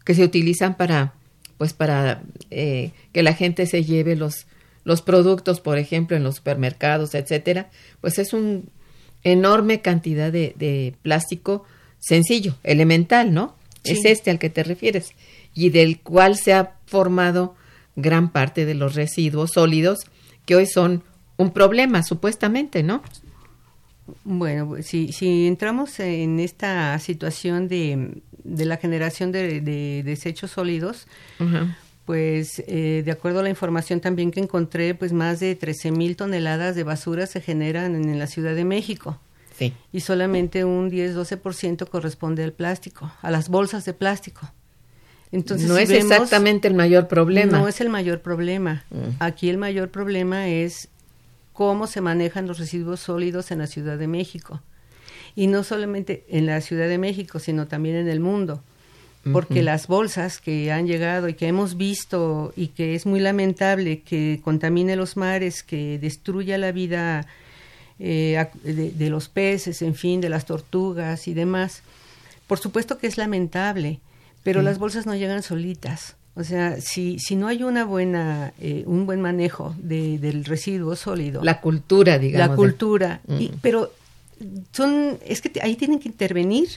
que 0.05 0.15
se 0.15 0.23
utilizan 0.23 0.77
para 0.77 1.13
pues 1.59 1.73
para 1.73 2.23
eh, 2.51 2.91
que 3.11 3.21
la 3.21 3.33
gente 3.33 3.65
se 3.65 3.83
lleve 3.83 4.15
los, 4.15 4.47
los 4.85 5.01
productos, 5.01 5.59
por 5.59 5.77
ejemplo, 5.77 6.15
en 6.15 6.23
los 6.23 6.37
supermercados, 6.37 7.13
etcétera, 7.13 7.69
pues 7.99 8.17
es 8.17 8.31
una 8.31 8.61
enorme 9.25 9.81
cantidad 9.81 10.31
de, 10.31 10.55
de, 10.57 10.95
plástico 11.01 11.65
sencillo, 11.99 12.55
elemental, 12.63 13.33
¿no? 13.33 13.57
Es 13.83 14.05
este 14.05 14.31
al 14.31 14.39
que 14.39 14.49
te 14.49 14.63
refieres, 14.63 15.11
y 15.53 15.69
del 15.69 15.99
cual 15.99 16.37
se 16.37 16.53
ha 16.53 16.77
formado 16.85 17.55
gran 17.97 18.31
parte 18.31 18.65
de 18.65 18.73
los 18.73 18.95
residuos 18.95 19.51
sólidos 19.55 19.99
que 20.45 20.55
hoy 20.55 20.65
son 20.65 21.03
un 21.35 21.51
problema, 21.51 22.03
supuestamente, 22.03 22.83
¿no? 22.83 23.03
Bueno, 24.23 24.77
si, 24.81 25.11
si 25.11 25.45
entramos 25.45 25.99
en 25.99 26.39
esta 26.39 26.97
situación 26.99 27.67
de, 27.67 28.21
de 28.43 28.65
la 28.65 28.77
generación 28.77 29.31
de, 29.31 29.61
desechos 30.03 30.51
sólidos, 30.51 31.07
pues 32.05 32.63
eh, 32.67 33.03
de 33.05 33.11
acuerdo 33.11 33.41
a 33.41 33.43
la 33.43 33.49
información 33.49 33.99
también 33.99 34.31
que 34.31 34.39
encontré, 34.39 34.95
pues 34.95 35.13
más 35.13 35.39
de 35.39 35.55
13 35.55 35.91
mil 35.91 36.15
toneladas 36.15 36.75
de 36.75 36.83
basura 36.83 37.27
se 37.27 37.41
generan 37.41 37.95
en, 37.95 38.17
la 38.17 38.27
Ciudad 38.27 38.55
de 38.55 38.65
México. 38.65 39.19
Sí. 39.55 39.73
Y 39.91 39.99
solamente 39.99 40.63
un 40.63 40.89
10-12% 40.89 41.87
corresponde 41.87 42.43
al 42.43 42.53
plástico, 42.53 43.11
a 43.21 43.29
las 43.29 43.49
bolsas 43.49 43.85
de 43.85 43.93
plástico. 43.93 44.51
Entonces, 45.31 45.67
no 45.67 45.77
es 45.77 45.91
exactamente 45.91 46.67
el 46.67 46.73
mayor 46.73 47.07
problema. 47.07 47.59
No 47.59 47.67
es 47.67 47.81
el 47.81 47.89
mayor 47.89 48.21
problema. 48.21 48.83
Mm. 48.89 49.21
Aquí 49.21 49.49
el 49.49 49.57
mayor 49.57 49.89
problema 49.89 50.47
es 50.47 50.87
cómo 51.53 51.85
se 51.85 52.01
manejan 52.01 52.47
los 52.47 52.57
residuos 52.57 53.01
sólidos 53.01 53.51
en 53.51 53.59
la 53.59 53.67
Ciudad 53.67 53.99
de 53.99 54.07
México 54.07 54.61
y 55.39 55.47
no 55.47 55.63
solamente 55.63 56.25
en 56.27 56.45
la 56.45 56.59
Ciudad 56.59 56.89
de 56.89 56.97
México, 56.97 57.39
sino 57.39 57.65
también 57.65 57.95
en 57.95 58.09
el 58.09 58.19
mundo. 58.19 58.61
Porque 59.31 59.63
las 59.63 59.87
bolsas 59.87 60.39
que 60.39 60.69
han 60.69 60.85
llegado 60.85 61.29
y 61.29 61.33
que 61.33 61.47
hemos 61.47 61.77
visto 61.77 62.51
y 62.57 62.67
que 62.67 62.93
es 62.93 63.05
muy 63.05 63.21
lamentable 63.21 64.01
que 64.01 64.41
contamine 64.43 64.97
los 64.97 65.15
mares, 65.15 65.63
que 65.63 65.97
destruya 65.97 66.57
la 66.57 66.73
vida 66.73 67.25
eh, 67.99 68.45
de, 68.63 69.09
los 69.09 69.29
peces, 69.29 69.81
en 69.81 69.95
fin, 69.95 70.19
de 70.19 70.27
las 70.27 70.45
tortugas 70.45 71.29
y 71.29 71.33
demás, 71.33 71.83
por 72.47 72.59
supuesto 72.59 72.97
que 72.97 73.07
es 73.07 73.17
lamentable, 73.17 74.01
pero 74.43 74.61
las 74.61 74.77
bolsas 74.77 75.05
no 75.05 75.15
llegan 75.15 75.41
solitas. 75.41 76.17
O 76.35 76.43
sea, 76.43 76.81
si, 76.81 77.17
si 77.19 77.37
no 77.37 77.47
hay 77.47 77.63
una 77.63 77.85
buena, 77.85 78.51
eh, 78.59 78.83
un 78.87 79.05
buen 79.05 79.21
manejo 79.21 79.73
del 79.77 80.43
residuo 80.43 80.97
sólido. 80.97 81.41
La 81.45 81.61
cultura, 81.61 82.17
digamos. 82.17 82.49
La 82.49 82.55
cultura. 82.55 83.21
y, 83.27 83.51
pero 83.61 83.91
son, 84.71 85.19
es 85.25 85.41
que 85.41 85.51
ahí 85.61 85.75
tienen 85.75 85.99
que 85.99 86.09
intervenir. 86.09 86.69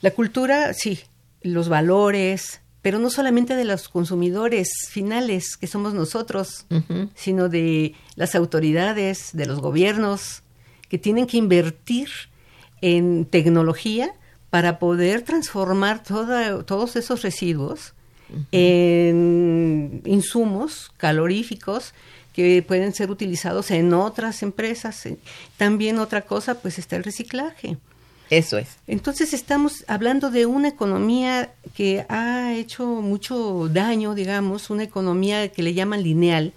La 0.00 0.10
cultura, 0.10 0.74
sí, 0.74 1.00
los 1.42 1.68
valores, 1.68 2.60
pero 2.82 2.98
no 2.98 3.10
solamente 3.10 3.56
de 3.56 3.64
los 3.64 3.88
consumidores 3.88 4.68
finales, 4.90 5.56
que 5.56 5.66
somos 5.66 5.94
nosotros, 5.94 6.66
sino 7.14 7.48
de 7.48 7.94
las 8.14 8.34
autoridades, 8.34 9.30
de 9.32 9.46
los 9.46 9.60
gobiernos, 9.60 10.42
que 10.88 10.98
tienen 10.98 11.26
que 11.26 11.38
invertir 11.38 12.08
en 12.82 13.24
tecnología 13.24 14.12
para 14.50 14.78
poder 14.78 15.22
transformar 15.22 16.02
todos 16.02 16.96
esos 16.96 17.22
residuos 17.22 17.94
en 18.52 20.02
insumos 20.04 20.92
caloríficos 20.96 21.94
que 22.34 22.62
pueden 22.62 22.92
ser 22.92 23.10
utilizados 23.10 23.70
en 23.70 23.94
otras 23.94 24.42
empresas. 24.42 25.08
También 25.56 25.98
otra 25.98 26.22
cosa, 26.22 26.60
pues 26.60 26.78
está 26.78 26.96
el 26.96 27.04
reciclaje. 27.04 27.78
Eso 28.28 28.58
es. 28.58 28.76
Entonces 28.86 29.32
estamos 29.32 29.84
hablando 29.86 30.30
de 30.30 30.44
una 30.44 30.68
economía 30.68 31.52
que 31.74 32.04
ha 32.08 32.52
hecho 32.54 32.86
mucho 32.86 33.68
daño, 33.68 34.14
digamos, 34.14 34.70
una 34.70 34.82
economía 34.82 35.48
que 35.48 35.62
le 35.62 35.74
llaman 35.74 36.02
lineal, 36.02 36.52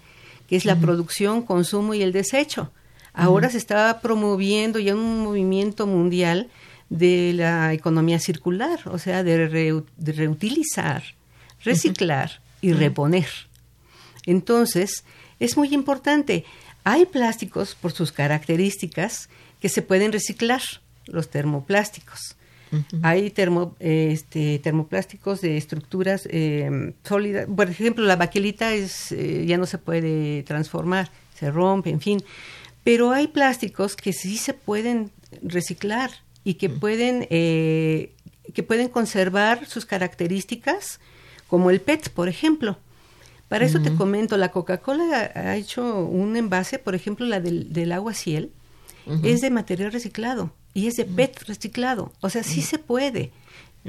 que 0.48 0.56
es 0.56 0.64
la 0.64 0.76
producción, 0.76 1.42
consumo 1.42 1.94
y 1.94 2.02
el 2.02 2.12
desecho. 2.12 2.72
Ahora 3.12 3.50
se 3.50 3.58
está 3.58 4.00
promoviendo 4.00 4.78
ya 4.78 4.94
un 4.94 5.22
movimiento 5.22 5.86
mundial 5.86 6.48
de 6.88 7.32
la 7.34 7.72
economía 7.72 8.18
circular, 8.18 8.80
o 8.86 8.98
sea, 8.98 9.22
de, 9.22 9.82
reutilizar, 9.98 11.02
reciclar 11.62 12.40
y 12.60 12.72
reponer. 12.72 13.28
Entonces, 14.24 15.04
es 15.40 15.56
muy 15.56 15.72
importante. 15.74 16.44
Hay 16.84 17.06
plásticos, 17.06 17.74
por 17.74 17.92
sus 17.92 18.12
características, 18.12 19.28
que 19.60 19.68
se 19.68 19.82
pueden 19.82 20.12
reciclar, 20.12 20.62
los 21.06 21.30
termoplásticos. 21.30 22.36
Hay 23.02 23.30
termo, 23.30 23.76
este, 23.80 24.58
termoplásticos 24.58 25.40
de 25.40 25.56
estructuras 25.56 26.28
eh, 26.30 26.92
sólidas. 27.02 27.46
Por 27.46 27.70
ejemplo, 27.70 28.04
la 28.04 28.16
baquelita 28.16 28.74
es, 28.74 29.10
eh, 29.12 29.46
ya 29.46 29.56
no 29.56 29.64
se 29.64 29.78
puede 29.78 30.42
transformar, 30.42 31.10
se 31.34 31.50
rompe, 31.50 31.88
en 31.88 32.00
fin. 32.00 32.22
Pero 32.84 33.12
hay 33.12 33.28
plásticos 33.28 33.96
que 33.96 34.12
sí 34.12 34.36
se 34.36 34.52
pueden 34.52 35.10
reciclar 35.42 36.10
y 36.44 36.54
que, 36.54 36.68
pueden, 36.68 37.26
eh, 37.30 38.12
que 38.52 38.62
pueden 38.62 38.88
conservar 38.88 39.66
sus 39.66 39.86
características, 39.86 41.00
como 41.46 41.70
el 41.70 41.80
PET, 41.80 42.10
por 42.10 42.28
ejemplo. 42.28 42.78
Para 43.48 43.64
eso 43.64 43.80
te 43.80 43.94
comento, 43.94 44.36
la 44.36 44.50
Coca-Cola 44.50 45.32
ha 45.34 45.56
hecho 45.56 46.04
un 46.04 46.36
envase, 46.36 46.78
por 46.78 46.94
ejemplo, 46.94 47.24
la 47.24 47.40
del, 47.40 47.92
agua 47.92 48.12
ciel, 48.12 48.50
es 49.22 49.40
de 49.40 49.50
material 49.50 49.90
reciclado 49.90 50.52
y 50.74 50.86
es 50.86 50.96
de 50.96 51.06
PET 51.06 51.44
reciclado. 51.44 52.12
O 52.20 52.28
sea, 52.28 52.42
sí 52.42 52.60
se 52.60 52.78
puede. 52.78 53.30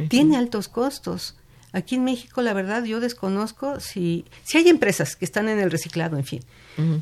Tiene 0.08 0.38
altos 0.38 0.70
costos. 0.70 1.36
Aquí 1.74 1.96
en 1.96 2.06
México, 2.06 2.42
la 2.42 2.54
verdad, 2.54 2.86
yo 2.86 3.02
desconozco 3.02 3.82
si, 3.82 4.26
si 4.44 4.58
hay 4.58 4.70
empresas 4.70 5.18
que 5.18 5.26
están 5.26 5.50
en 5.50 5.60
el 5.60 5.72
reciclado, 5.72 6.18
en 6.18 6.24
fin. 6.24 6.42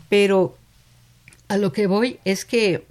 Pero 0.10 0.58
a 1.48 1.58
lo 1.58 1.72
que 1.72 1.86
voy 1.86 2.20
es 2.26 2.44
que 2.44 2.86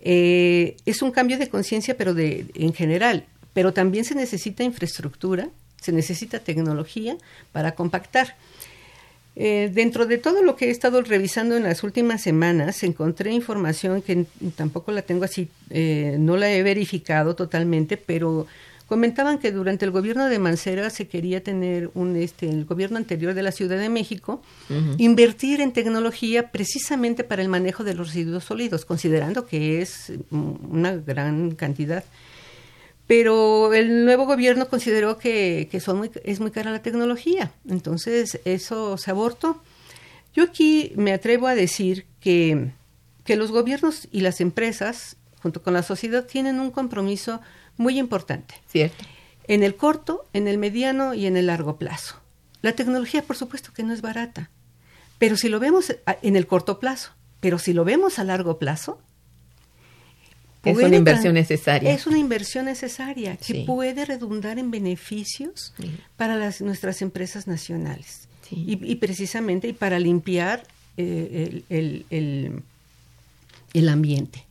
eh, 0.00 0.76
es 0.86 1.02
un 1.02 1.10
cambio 1.10 1.38
de 1.38 1.48
conciencia, 1.48 1.96
pero 1.96 2.14
de 2.14 2.46
en 2.54 2.72
general. 2.72 3.26
Pero 3.52 3.72
también 3.72 4.04
se 4.04 4.14
necesita 4.14 4.62
infraestructura, 4.62 5.48
se 5.80 5.92
necesita 5.92 6.38
tecnología 6.38 7.16
para 7.52 7.74
compactar. 7.74 8.36
Eh, 9.40 9.70
dentro 9.72 10.04
de 10.04 10.18
todo 10.18 10.42
lo 10.42 10.56
que 10.56 10.66
he 10.66 10.70
estado 10.70 11.00
revisando 11.00 11.56
en 11.56 11.62
las 11.62 11.84
últimas 11.84 12.20
semanas, 12.20 12.82
encontré 12.82 13.30
información 13.30 14.02
que 14.02 14.26
tampoco 14.56 14.90
la 14.90 15.02
tengo 15.02 15.22
así, 15.22 15.48
eh, 15.70 16.16
no 16.18 16.36
la 16.36 16.50
he 16.50 16.60
verificado 16.64 17.36
totalmente, 17.36 17.96
pero 17.96 18.48
comentaban 18.88 19.38
que 19.38 19.52
durante 19.52 19.84
el 19.84 19.92
gobierno 19.92 20.28
de 20.28 20.40
Mancera 20.40 20.90
se 20.90 21.06
quería 21.06 21.44
tener 21.44 21.88
un, 21.94 22.16
este, 22.16 22.50
el 22.50 22.64
gobierno 22.64 22.96
anterior 22.96 23.32
de 23.32 23.42
la 23.42 23.52
Ciudad 23.52 23.78
de 23.78 23.88
México, 23.88 24.42
invertir 24.96 25.60
en 25.60 25.72
tecnología 25.72 26.50
precisamente 26.50 27.22
para 27.22 27.40
el 27.40 27.48
manejo 27.48 27.84
de 27.84 27.94
los 27.94 28.08
residuos 28.08 28.42
sólidos, 28.42 28.84
considerando 28.84 29.46
que 29.46 29.82
es 29.82 30.14
una 30.32 30.96
gran 30.96 31.52
cantidad 31.52 32.02
pero 33.08 33.72
el 33.72 34.04
nuevo 34.04 34.26
gobierno 34.26 34.68
consideró 34.68 35.18
que, 35.18 35.66
son 35.82 36.08
es 36.24 36.40
muy 36.40 36.50
cara 36.50 36.70
la 36.70 36.82
tecnología, 36.82 37.50
entonces 37.66 38.38
eso 38.44 38.98
se 38.98 39.10
abortó. 39.10 39.60
Yo 40.34 40.44
aquí 40.44 40.92
me 40.94 41.14
atrevo 41.14 41.46
a 41.46 41.54
decir 41.54 42.06
que, 42.20 42.70
que 43.24 43.36
los 43.36 43.50
gobiernos 43.50 44.08
y 44.12 44.20
las 44.20 44.42
empresas, 44.42 45.16
junto 45.42 45.62
con 45.62 45.72
la 45.72 45.82
sociedad, 45.82 46.26
tienen 46.26 46.60
un 46.60 46.70
compromiso 46.70 47.40
muy 47.78 47.98
importante. 47.98 48.54
Cierto. 48.68 49.04
En 49.44 49.62
el 49.62 49.74
corto, 49.74 50.26
en 50.34 50.46
el 50.46 50.58
mediano 50.58 51.14
y 51.14 51.26
en 51.26 51.38
el 51.38 51.46
largo 51.46 51.78
plazo. 51.78 52.16
La 52.60 52.74
tecnología, 52.74 53.22
por 53.22 53.36
supuesto 53.36 53.72
que 53.72 53.84
no 53.84 53.94
es 53.94 54.02
barata, 54.02 54.50
pero 55.18 55.38
si 55.38 55.48
lo 55.48 55.60
vemos 55.60 55.96
en 56.20 56.36
el 56.36 56.46
corto 56.46 56.78
plazo, 56.78 57.12
pero 57.40 57.58
si 57.58 57.72
lo 57.72 57.86
vemos 57.86 58.18
a 58.18 58.24
largo 58.24 58.58
plazo, 58.58 59.00
es 60.64 60.76
una 60.76 60.96
inversión 60.96 61.34
necesaria. 61.34 61.92
Es 61.92 62.06
una 62.06 62.18
inversión 62.18 62.64
necesaria 62.66 63.36
que 63.36 63.64
puede 63.64 64.04
redundar 64.04 64.58
en 64.58 64.70
beneficios 64.70 65.72
para 66.16 66.36
las, 66.36 66.60
nuestras 66.60 67.02
empresas 67.02 67.46
nacionales. 67.46 68.28
Y, 68.50 68.96
precisamente 68.96 69.68
y 69.68 69.72
para 69.74 69.98
limpiar 69.98 70.66
eh, 70.96 71.62
el, 71.68 72.06
el, 72.08 72.62
el, 73.74 73.88
ambiente, 73.90 74.46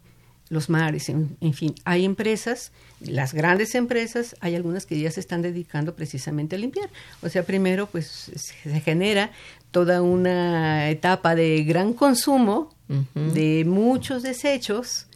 los 0.50 0.70
mares, 0.70 1.10
en, 1.10 1.54
fin. 1.54 1.74
Hay 1.84 2.06
empresas, 2.06 2.72
las 3.02 3.34
grandes 3.34 3.74
empresas, 3.74 4.36
hay 4.40 4.56
algunas 4.56 4.86
que 4.86 5.00
ya 5.00 5.10
se 5.10 5.20
están 5.20 5.42
dedicando 5.42 5.96
precisamente 5.96 6.56
a 6.56 6.60
limpiar. 6.60 6.90
O 7.24 7.30
sea, 7.30 7.42
primero 7.44 7.88
pues 7.88 8.32
se 8.36 8.82
genera 8.82 9.32
toda 9.72 10.04
una 10.04 10.90
etapa 10.92 11.34
de 11.34 11.64
gran 11.64 11.94
consumo 11.94 12.72
de 13.16 13.66
muchos 13.66 14.24
desechos, 14.24 15.07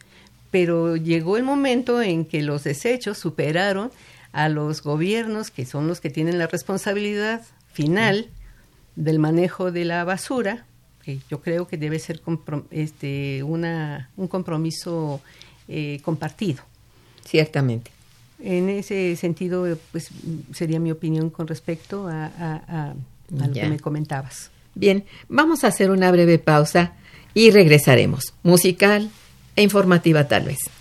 pero 0.52 0.98
llegó 0.98 1.38
el 1.38 1.44
momento 1.44 2.02
en 2.02 2.26
que 2.26 2.44
los 2.44 2.66
desechos 2.66 3.18
superaron 3.18 3.92
a 4.34 4.50
los 4.50 4.84
gobiernos, 4.84 5.50
que 5.50 5.66
son 5.66 5.88
los 5.88 6.02
que 6.02 6.10
tienen 6.10 6.38
la 6.38 6.48
responsabilidad 6.48 7.42
final 7.72 8.28
del 8.96 9.20
manejo 9.20 9.72
de 9.72 9.86
la 9.86 10.04
basura, 10.04 10.66
que 11.04 11.20
yo 11.30 11.42
creo 11.42 11.68
que 11.68 11.78
debe 11.78 12.00
ser 12.00 12.22
este, 12.70 13.44
una, 13.44 14.10
un 14.18 14.28
compromiso 14.28 15.22
eh, 15.68 16.00
compartido. 16.04 16.64
Ciertamente. 17.26 17.92
En 18.40 18.70
ese 18.70 19.16
sentido, 19.16 19.78
pues 19.92 20.10
sería 20.54 20.80
mi 20.80 20.92
opinión 20.92 21.30
con 21.30 21.48
respecto 21.48 22.08
a, 22.10 22.94
lo 23.30 23.54
que 23.54 23.68
me 23.68 23.80
comentabas. 23.80 24.52
Bien, 24.74 25.06
vamos 25.30 25.64
a 25.64 25.68
hacer 25.68 25.92
una 25.92 26.12
breve 26.12 26.40
pausa 26.40 26.94
y 27.34 27.52
regresaremos. 27.52 28.34
Musical 28.44 29.10
e 29.56 29.62
informativa 29.64 30.24
tal 30.24 30.44
vez. 30.44 30.81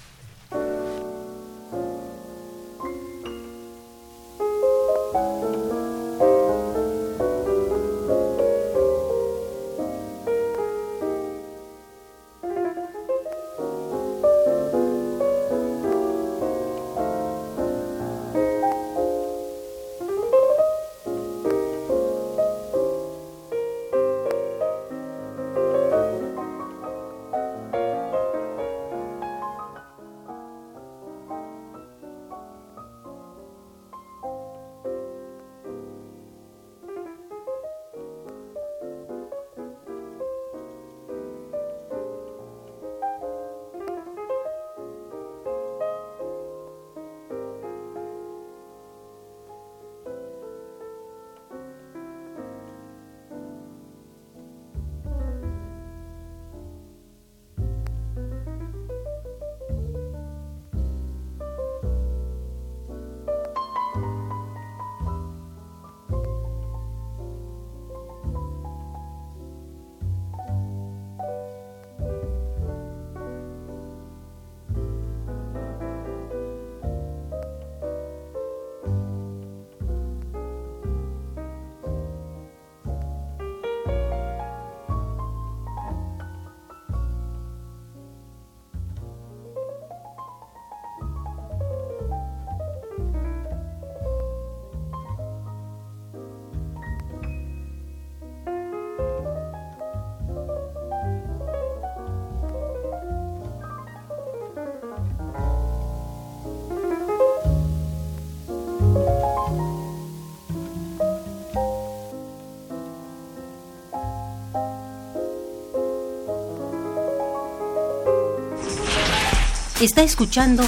Está 119.81 120.03
escuchando 120.03 120.63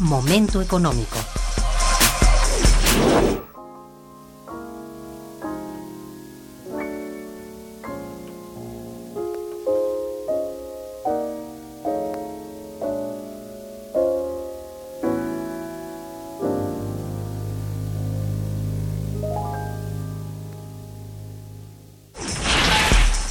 Momento 0.00 0.60
Económico. 0.60 1.16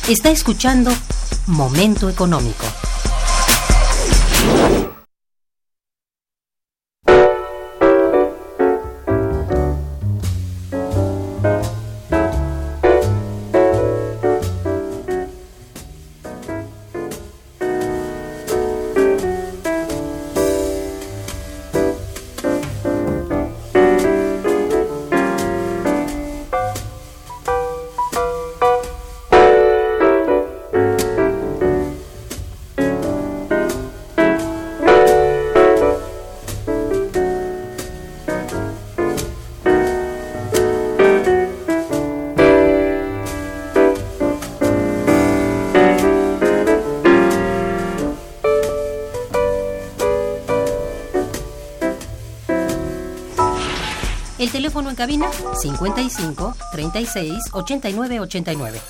Está 0.07 0.31
escuchando 0.31 0.91
Momento 1.45 2.09
Económico. 2.09 2.65
Cabina 54.99 55.31
55 55.31 56.53
36 56.73 57.53
89 57.53 58.19
89. 58.19 58.81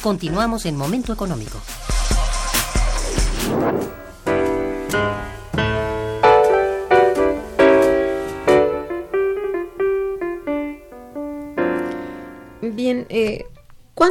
Continuamos 0.00 0.64
en 0.64 0.76
Momento 0.76 1.12
Económico. 1.12 1.60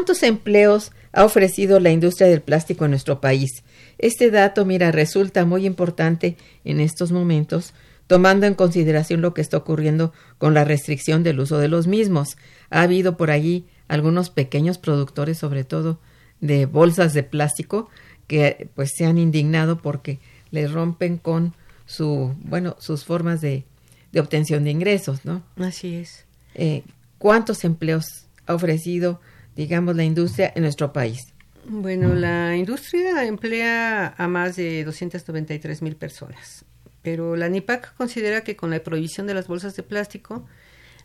¿Cuántos 0.05 0.21
empleos 0.21 0.91
ha 1.13 1.25
ofrecido 1.25 1.79
la 1.79 1.89
industria 1.89 2.27
del 2.27 2.43
plástico 2.43 2.85
en 2.85 2.91
nuestro 2.91 3.21
país? 3.21 3.63
Este 3.97 4.29
dato, 4.29 4.63
mira, 4.63 4.91
resulta 4.91 5.45
muy 5.45 5.65
importante 5.65 6.37
en 6.63 6.79
estos 6.79 7.11
momentos, 7.11 7.73
tomando 8.05 8.45
en 8.45 8.53
consideración 8.53 9.21
lo 9.21 9.33
que 9.33 9.41
está 9.41 9.57
ocurriendo 9.57 10.13
con 10.37 10.53
la 10.53 10.63
restricción 10.63 11.23
del 11.23 11.39
uso 11.39 11.57
de 11.57 11.69
los 11.69 11.87
mismos. 11.87 12.37
Ha 12.69 12.83
habido 12.83 13.17
por 13.17 13.31
allí 13.31 13.65
algunos 13.87 14.29
pequeños 14.29 14.77
productores, 14.77 15.39
sobre 15.39 15.63
todo 15.63 15.99
de 16.39 16.67
bolsas 16.67 17.13
de 17.13 17.23
plástico, 17.23 17.89
que 18.27 18.69
pues 18.75 18.91
se 18.95 19.07
han 19.07 19.17
indignado 19.17 19.79
porque 19.79 20.19
les 20.51 20.71
rompen 20.71 21.17
con 21.17 21.55
su, 21.87 22.35
bueno, 22.41 22.75
sus 22.77 23.05
formas 23.05 23.41
de, 23.41 23.63
de 24.11 24.19
obtención 24.19 24.65
de 24.65 24.69
ingresos, 24.69 25.25
¿no? 25.25 25.41
Así 25.57 25.95
es. 25.95 26.25
Eh, 26.53 26.83
¿Cuántos 27.17 27.63
empleos 27.63 28.27
ha 28.45 28.53
ofrecido, 28.53 29.19
digamos, 29.55 29.95
la 29.95 30.03
industria 30.03 30.51
en 30.55 30.63
nuestro 30.63 30.91
país? 30.93 31.33
Bueno, 31.67 32.13
la 32.13 32.55
industria 32.55 33.25
emplea 33.25 34.13
a 34.17 34.27
más 34.27 34.55
de 34.55 34.83
293 34.83 35.81
mil 35.81 35.95
personas, 35.95 36.63
pero 37.01 37.35
la 37.35 37.49
NIPAC 37.49 37.95
considera 37.95 38.41
que 38.41 38.55
con 38.55 38.69
la 38.69 38.79
prohibición 38.83 39.25
de 39.25 39.33
las 39.33 39.47
bolsas 39.47 39.75
de 39.75 39.81
plástico, 39.81 40.45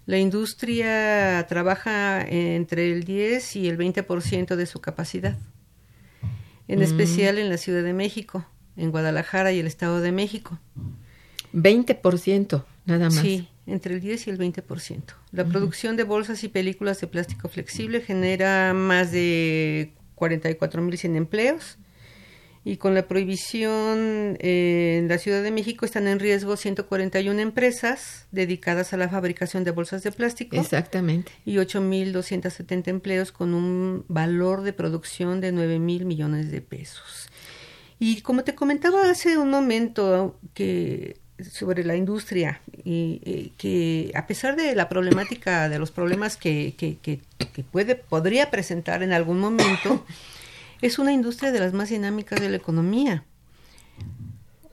la 0.07 0.19
industria 0.19 1.47
trabaja 1.49 2.21
entre 2.27 2.93
el 2.93 3.05
10 3.05 3.57
y 3.57 3.69
el 3.69 3.79
20% 3.79 4.57
de 4.57 4.67
su 4.67 4.81
capacidad, 4.81 5.39
en 6.69 6.83
especial 6.83 7.39
en 7.39 7.49
la 7.49 7.57
Ciudad 7.57 7.83
de 7.83 7.95
México, 7.95 8.45
en 8.77 8.91
Guadalajara 8.91 9.53
y 9.53 9.61
el 9.61 9.67
Estado 9.67 10.01
de 10.01 10.13
México. 10.13 10.59
20%, 11.55 12.65
nada 12.87 13.07
más. 13.07 13.15
Sí, 13.15 13.49
entre 13.67 13.95
el 13.95 14.01
10 14.01 14.27
y 14.27 14.31
el 14.31 14.39
20%. 14.39 15.03
La 15.33 15.45
producción 15.45 15.97
de 15.97 16.03
bolsas 16.03 16.43
y 16.43 16.49
películas 16.49 17.01
de 17.01 17.07
plástico 17.07 17.49
flexible 17.49 18.01
genera 18.01 18.75
más 18.75 19.12
de 19.12 19.93
44.100 20.16 21.16
empleos 21.16 21.79
y 22.64 22.77
con 22.77 22.95
la 22.95 23.09
prohibición 23.09 24.37
eh, 24.40 24.99
en 24.99 25.09
la 25.09 25.19
Ciudad 25.19 25.43
de 25.43 25.51
México 25.51 25.87
están 25.87 26.07
en 26.09 26.19
riesgo 26.19 26.57
141 26.57 27.40
empresas 27.40 28.27
dedicadas 28.33 28.93
a 28.93 28.97
la 28.97 29.09
fabricación 29.09 29.64
de 29.64 29.71
bolsas 29.71 30.03
de 30.03 30.12
plástico. 30.12 30.57
Exactamente. 30.57 31.33
Y 31.47 31.57
8.270 31.57 32.88
empleos 32.88 33.33
con 33.33 33.55
un 33.55 34.05
valor 34.09 34.62
de 34.62 34.73
producción 34.73 35.40
de 35.40 35.55
9.000 35.55 36.05
millones 36.05 36.51
de 36.51 36.61
pesos. 36.61 37.31
Y 37.99 38.21
como 38.23 38.45
te 38.45 38.55
comentaba 38.55 39.11
hace 39.11 39.38
un 39.38 39.51
momento 39.51 40.38
que 40.53 41.19
sobre 41.51 41.85
la 41.85 41.97
industria 41.97 42.61
y 42.85 43.21
eh, 43.25 43.51
que 43.57 44.12
a 44.14 44.27
pesar 44.27 44.57
de 44.57 44.75
la 44.75 44.88
problemática 44.88 45.69
de 45.69 45.79
los 45.79 45.90
problemas 45.90 46.37
que, 46.37 46.75
que, 46.77 46.97
que, 46.99 47.21
que 47.53 47.62
puede 47.62 47.95
podría 47.95 48.51
presentar 48.51 49.03
en 49.03 49.12
algún 49.12 49.38
momento 49.38 50.05
es 50.83 50.99
una 50.99 51.12
industria 51.12 51.53
de 51.53 51.61
las 51.61 51.73
más 51.73 51.90
dinámicas 51.90 52.40
de 52.40 52.49
la 52.49 52.57
economía 52.57 53.25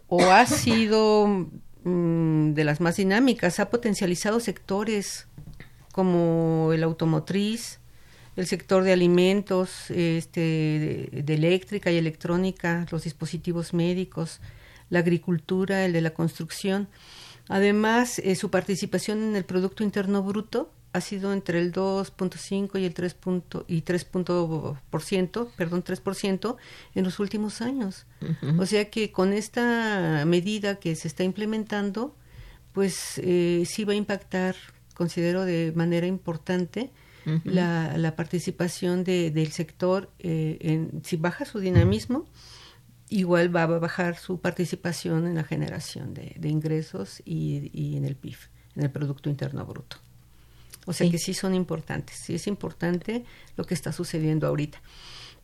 o 0.08 0.32
ha 0.32 0.46
sido 0.46 1.48
mm, 1.84 2.54
de 2.54 2.64
las 2.64 2.82
más 2.82 2.98
dinámicas, 2.98 3.60
ha 3.60 3.70
potencializado 3.70 4.40
sectores 4.40 5.28
como 5.92 6.72
el 6.74 6.84
automotriz, 6.84 7.80
el 8.36 8.46
sector 8.46 8.84
de 8.84 8.94
alimentos, 8.94 9.90
este, 9.90 11.10
de, 11.12 11.24
de 11.24 11.34
eléctrica 11.34 11.92
y 11.92 11.98
electrónica, 11.98 12.86
los 12.92 13.04
dispositivos 13.04 13.74
médicos, 13.74 14.40
la 14.90 15.00
agricultura, 15.00 15.86
el 15.86 15.94
de 15.94 16.02
la 16.02 16.12
construcción. 16.12 16.88
Además, 17.50 18.20
eh, 18.20 18.36
su 18.36 18.50
participación 18.50 19.24
en 19.24 19.36
el 19.36 19.46
Producto 19.46 19.84
Interno 19.84 20.24
Bruto 20.24 20.72
ha 20.94 21.02
sido 21.02 21.34
entre 21.34 21.60
el 21.60 21.72
2.5 21.72 22.80
y 22.80 22.86
el 22.86 22.94
3. 22.94 23.16
y 23.68 23.82
3 23.82 24.06
por 24.06 25.02
ciento, 25.02 25.52
perdón, 25.56 25.84
3% 25.84 26.58
en 26.96 27.04
los 27.04 27.20
últimos 27.20 27.62
años. 27.62 28.06
O 28.58 28.66
sea 28.66 28.90
que 28.90 29.12
con 29.12 29.34
esta 29.34 30.24
medida 30.26 30.76
que 30.76 30.96
se 30.96 31.08
está 31.08 31.24
implementando, 31.24 32.16
pues 32.74 33.20
eh, 33.24 33.64
sí 33.66 33.84
va 33.84 33.94
a 33.94 33.96
impactar, 33.96 34.56
considero 34.96 35.46
de 35.46 35.72
manera 35.76 36.08
importante, 36.08 36.92
la, 37.44 37.98
la, 37.98 38.16
participación 38.16 39.04
de, 39.04 39.32
del 39.32 39.52
sector, 39.52 40.10
eh, 40.20 40.58
en, 40.62 41.02
si 41.04 41.18
baja 41.18 41.44
su 41.44 41.60
dinamismo, 41.60 42.26
igual 43.10 43.56
va 43.56 43.64
a 43.64 43.68
bajar 43.68 44.18
su 44.18 44.40
participación 44.40 45.28
en 45.28 45.36
la 45.36 45.44
generación 45.44 46.14
de, 46.14 46.36
de 46.38 46.50
ingresos 46.50 47.22
y, 47.26 47.70
y, 47.74 47.98
en 47.98 48.06
el 48.06 48.16
PIB, 48.16 48.38
en 48.76 48.84
el 48.84 48.92
Producto 48.92 49.30
Interno 49.30 49.66
Bruto. 49.66 49.98
O 50.86 50.94
sea 50.94 51.06
sí. 51.06 51.12
que 51.12 51.18
sí 51.18 51.34
son 51.34 51.54
importantes, 51.54 52.18
sí 52.18 52.36
es 52.36 52.48
importante 52.48 53.26
lo 53.56 53.66
que 53.66 53.74
está 53.74 53.92
sucediendo 53.92 54.48
ahorita. 54.48 54.82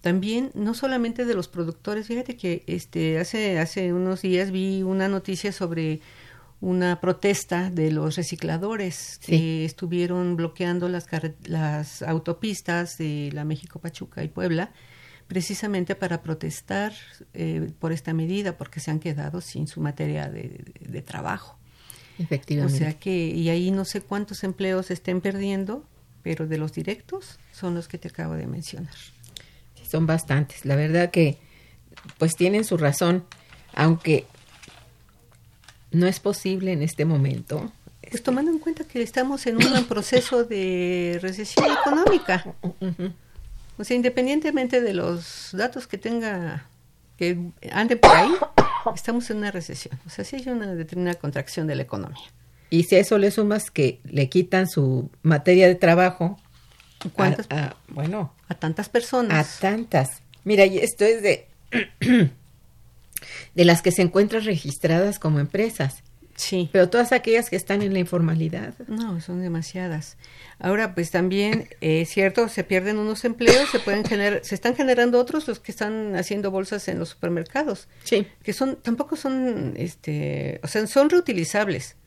También, 0.02 0.52
no 0.54 0.74
solamente 0.74 1.26
de 1.26 1.34
los 1.34 1.48
productores, 1.48 2.08
fíjate 2.08 2.36
que 2.36 2.64
este, 2.68 3.20
hace, 3.20 3.60
hace 3.60 3.94
unos 3.94 4.22
días 4.22 4.52
vi 4.52 4.84
una 4.84 5.08
noticia 5.08 5.54
sobre 5.54 6.02
una 6.60 7.02
protesta 7.02 7.70
de 7.70 7.92
los 7.92 8.16
recicladores 8.16 9.20
sí. 9.22 9.32
que 9.32 9.66
estuvieron 9.66 10.36
bloqueando 10.36 10.88
las, 10.90 11.08
las 11.46 12.02
autopistas 12.02 12.98
de 12.98 13.30
la 13.34 13.44
México 13.46 13.80
Pachuca 13.80 14.24
y 14.24 14.30
Puebla 14.30 14.72
precisamente 15.28 15.96
para 15.96 16.22
protestar 16.22 16.94
eh, 17.34 17.72
por 17.80 17.92
esta 17.92 18.14
medida 18.14 18.58
porque 18.58 18.80
se 18.80 18.92
han 18.92 19.00
quedado 19.00 19.42
sin 19.42 19.68
su 19.68 19.82
materia 19.82 20.30
de, 20.30 20.44
de, 20.44 20.88
de, 20.88 21.02
trabajo. 21.02 21.58
Efectivamente. 22.20 22.76
O 22.76 22.80
sea 22.80 23.00
que, 23.00 23.28
y 23.28 23.50
ahí 23.50 23.72
no 23.72 23.86
sé 23.86 24.02
cuántos 24.02 24.44
empleos 24.44 24.92
estén 24.92 25.22
perdiendo, 25.22 25.86
pero 26.22 26.48
de 26.48 26.58
los 26.58 26.74
directos 26.74 27.40
son 27.52 27.76
los 27.76 27.88
que 27.88 27.98
te 27.98 28.08
acabo 28.10 28.36
de 28.36 28.48
mencionar. 28.48 28.96
Sí, 29.76 29.86
son 29.90 30.06
bastantes. 30.06 30.66
La 30.66 30.76
verdad 30.76 31.12
que, 31.12 31.38
pues 32.18 32.36
tienen 32.36 32.64
su 32.64 32.78
razón, 32.78 33.26
aunque 33.74 34.26
no 35.92 36.08
es 36.08 36.20
posible 36.20 36.74
en 36.74 36.82
este 36.82 37.06
momento. 37.06 37.72
Pues 38.10 38.22
tomando 38.22 38.52
en 38.52 38.60
cuenta 38.60 38.84
que 38.84 39.02
estamos 39.02 39.48
en 39.48 39.58
un 39.58 39.86
proceso 39.86 40.44
de 40.44 41.18
recesión 41.22 41.66
económica. 41.72 42.56
Uh 42.64 42.74
-huh. 42.80 43.14
O 43.78 43.84
sea, 43.84 43.96
independientemente 43.96 44.82
de 44.82 44.94
los 44.94 45.50
datos 45.54 45.88
que 45.88 45.98
tenga, 45.98 46.68
que 47.18 47.38
ande 47.72 47.98
por 47.98 48.12
ahí, 48.12 48.32
estamos 48.96 49.30
en 49.30 49.38
una 49.38 49.52
recesión. 49.52 50.00
O 50.06 50.10
sea, 50.10 50.24
sí 50.24 50.36
hay 50.36 50.48
una 50.50 50.74
determinada 50.76 51.20
contracción 51.20 51.68
de 51.68 51.76
la 51.76 51.84
economía. 51.84 52.24
Y 52.70 52.84
si 52.84 52.96
a 52.96 53.00
eso 53.00 53.18
le 53.18 53.32
sumas 53.32 53.70
que 53.72 54.00
le 54.04 54.30
quitan 54.30 54.68
su 54.68 55.10
materia 55.22 55.68
de 55.68 55.76
trabajo, 55.76 56.40
¿cuántas? 57.14 57.48
A, 57.50 57.66
a, 57.66 57.76
bueno, 57.88 58.34
a 58.48 58.56
tantas 58.56 58.90
personas. 58.90 59.58
A 59.58 59.62
tantas. 59.62 60.22
Mira, 60.44 60.66
y 60.66 60.80
esto 60.80 61.06
es 61.06 61.22
de 61.22 61.48
de 63.56 63.66
las 63.66 63.82
que 63.82 63.92
se 63.92 64.02
encuentran 64.02 64.44
registradas 64.44 65.20
como 65.20 65.40
empresas. 65.40 66.04
Sí. 66.36 66.70
Pero 66.72 66.90
todas 66.90 67.12
aquellas 67.12 67.50
que 67.50 67.56
están 67.56 67.82
en 67.82 67.94
la 67.94 68.00
informalidad. 68.00 68.74
No, 68.88 69.22
son 69.22 69.42
demasiadas. 69.42 70.18
Ahora, 70.60 70.96
pues 70.96 71.12
también 71.12 71.68
es 71.82 72.10
eh, 72.10 72.12
cierto, 72.12 72.50
se 72.50 72.64
pierden 72.64 72.98
unos 72.98 73.24
empleos, 73.26 73.70
se 73.70 73.80
pueden 73.80 74.04
generar, 74.06 74.42
se 74.44 74.56
están 74.56 74.76
generando 74.76 75.20
otros 75.20 75.48
los 75.48 75.60
que 75.60 75.72
están 75.72 76.16
haciendo 76.16 76.52
bolsas 76.52 76.88
en 76.88 77.00
los 77.00 77.10
supermercados. 77.10 77.88
Sí. 78.04 78.28
Que 78.42 78.54
son, 78.54 78.78
tampoco 78.78 79.16
son, 79.16 79.74
este, 79.78 80.60
o 80.64 80.68
sea, 80.68 80.88
son 80.88 81.10
reutilizables, 81.10 81.98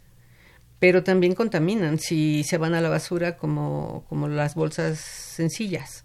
pero 0.78 1.04
también 1.04 1.34
contaminan 1.34 1.98
si 1.98 2.42
se 2.44 2.58
van 2.58 2.74
a 2.74 2.80
la 2.80 2.88
basura 2.88 3.36
como, 3.36 4.04
como 4.08 4.28
las 4.28 4.54
bolsas 4.54 4.98
sencillas. 4.98 6.04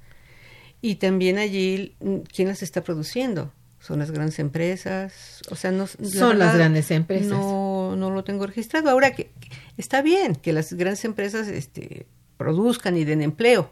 Y 0.82 0.96
también 0.96 1.38
allí, 1.38 1.96
¿quién 2.34 2.48
las 2.48 2.64
está 2.64 2.84
produciendo? 2.84 3.52
son 3.82 3.98
las 3.98 4.12
grandes 4.12 4.38
empresas, 4.38 5.42
o 5.50 5.56
sea, 5.56 5.72
no 5.72 5.88
son 5.88 6.00
verdad, 6.04 6.36
las 6.36 6.56
grandes 6.56 6.92
empresas. 6.92 7.30
No, 7.30 7.71
no 7.96 8.10
lo 8.12 8.24
tengo 8.24 8.46
registrado. 8.48 8.90
Ahora 8.90 9.12
que 9.12 9.32
está 9.78 10.02
bien 10.02 10.36
que 10.36 10.54
las 10.54 10.74
grandes 10.74 11.06
empresas 11.06 11.48
este, 11.48 12.08
produzcan 12.38 12.98
y 12.98 13.04
den 13.04 13.22
empleo. 13.22 13.72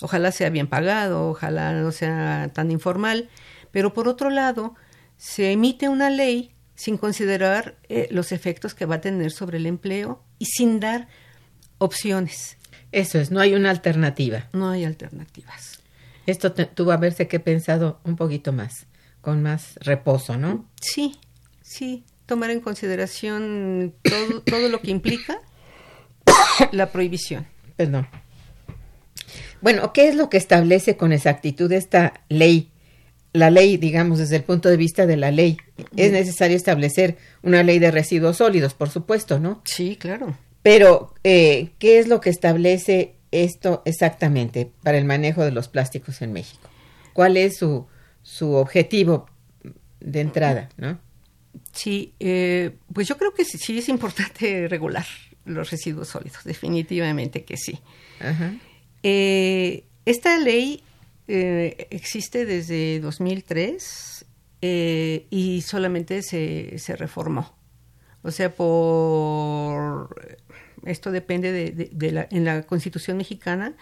Ojalá 0.00 0.32
sea 0.32 0.50
bien 0.50 0.66
pagado, 0.66 1.28
ojalá 1.28 1.72
no 1.72 1.92
sea 1.92 2.50
tan 2.52 2.70
informal, 2.70 3.28
pero 3.70 3.94
por 3.94 4.08
otro 4.08 4.30
lado, 4.30 4.74
se 5.16 5.52
emite 5.52 5.88
una 5.88 6.10
ley 6.10 6.54
sin 6.74 6.98
considerar 6.98 7.76
eh, 7.88 8.08
los 8.10 8.32
efectos 8.32 8.74
que 8.74 8.86
va 8.86 8.96
a 8.96 9.00
tener 9.00 9.30
sobre 9.30 9.58
el 9.58 9.66
empleo 9.66 10.22
y 10.38 10.46
sin 10.46 10.80
dar 10.80 11.08
opciones. 11.78 12.58
Eso 12.90 13.18
es, 13.18 13.30
no 13.30 13.40
hay 13.40 13.54
una 13.54 13.70
alternativa. 13.70 14.48
No 14.52 14.70
hay 14.70 14.84
alternativas. 14.84 15.80
Esto 16.26 16.52
te, 16.52 16.66
tuvo 16.66 16.92
a 16.92 16.96
verse 16.96 17.28
que 17.28 17.36
he 17.36 17.40
pensado 17.40 18.00
un 18.04 18.16
poquito 18.16 18.52
más 18.52 18.86
con 19.20 19.42
más 19.42 19.76
reposo, 19.80 20.36
¿no? 20.36 20.68
Sí, 20.80 21.16
sí, 21.62 22.04
tomar 22.26 22.50
en 22.50 22.60
consideración 22.60 23.94
todo, 24.02 24.42
todo 24.42 24.68
lo 24.68 24.80
que 24.80 24.90
implica 24.90 25.40
la 26.72 26.90
prohibición. 26.90 27.46
Perdón. 27.76 28.06
Bueno, 29.60 29.92
¿qué 29.92 30.08
es 30.08 30.14
lo 30.14 30.28
que 30.28 30.36
establece 30.36 30.96
con 30.96 31.12
exactitud 31.12 31.72
esta 31.72 32.20
ley? 32.28 32.70
La 33.32 33.50
ley, 33.50 33.78
digamos, 33.78 34.18
desde 34.18 34.36
el 34.36 34.44
punto 34.44 34.68
de 34.68 34.76
vista 34.76 35.06
de 35.06 35.16
la 35.16 35.30
ley. 35.30 35.56
Es 35.96 36.12
necesario 36.12 36.56
establecer 36.56 37.16
una 37.42 37.62
ley 37.62 37.78
de 37.78 37.90
residuos 37.90 38.36
sólidos, 38.36 38.74
por 38.74 38.90
supuesto, 38.90 39.40
¿no? 39.40 39.62
Sí, 39.64 39.96
claro. 39.96 40.36
Pero, 40.62 41.14
eh, 41.24 41.70
¿qué 41.78 41.98
es 41.98 42.08
lo 42.08 42.20
que 42.20 42.30
establece 42.30 43.16
esto 43.32 43.82
exactamente 43.86 44.70
para 44.82 44.98
el 44.98 45.04
manejo 45.04 45.42
de 45.44 45.50
los 45.50 45.68
plásticos 45.68 46.22
en 46.22 46.32
México? 46.32 46.68
¿Cuál 47.12 47.36
es 47.36 47.56
su, 47.56 47.86
su 48.22 48.52
objetivo 48.52 49.26
de 50.00 50.20
entrada, 50.20 50.68
no? 50.76 50.98
Sí, 51.72 52.14
eh, 52.20 52.76
pues 52.92 53.08
yo 53.08 53.16
creo 53.16 53.34
que 53.34 53.44
sí, 53.44 53.78
es 53.78 53.88
importante 53.88 54.68
regular 54.70 55.06
los 55.44 55.70
residuos 55.70 56.08
sólidos, 56.08 56.44
definitivamente 56.44 57.44
que 57.44 57.56
sí. 57.56 57.78
Eh, 59.02 59.84
esta 60.06 60.38
ley 60.38 60.82
eh, 61.28 61.88
existe 61.90 62.46
desde 62.46 63.00
2003 63.00 64.24
y 64.62 65.62
solamente 65.66 66.22
se, 66.22 66.78
se 66.78 66.96
reformó. 66.96 67.54
O 68.22 68.30
sea, 68.30 68.54
por 68.54 70.08
esto 70.86 71.10
depende 71.10 71.52
de, 71.52 72.12
la, 72.12 72.26
en 72.30 72.44
la 72.44 72.62
Constitución 72.62 73.16
mexicana, 73.16 73.74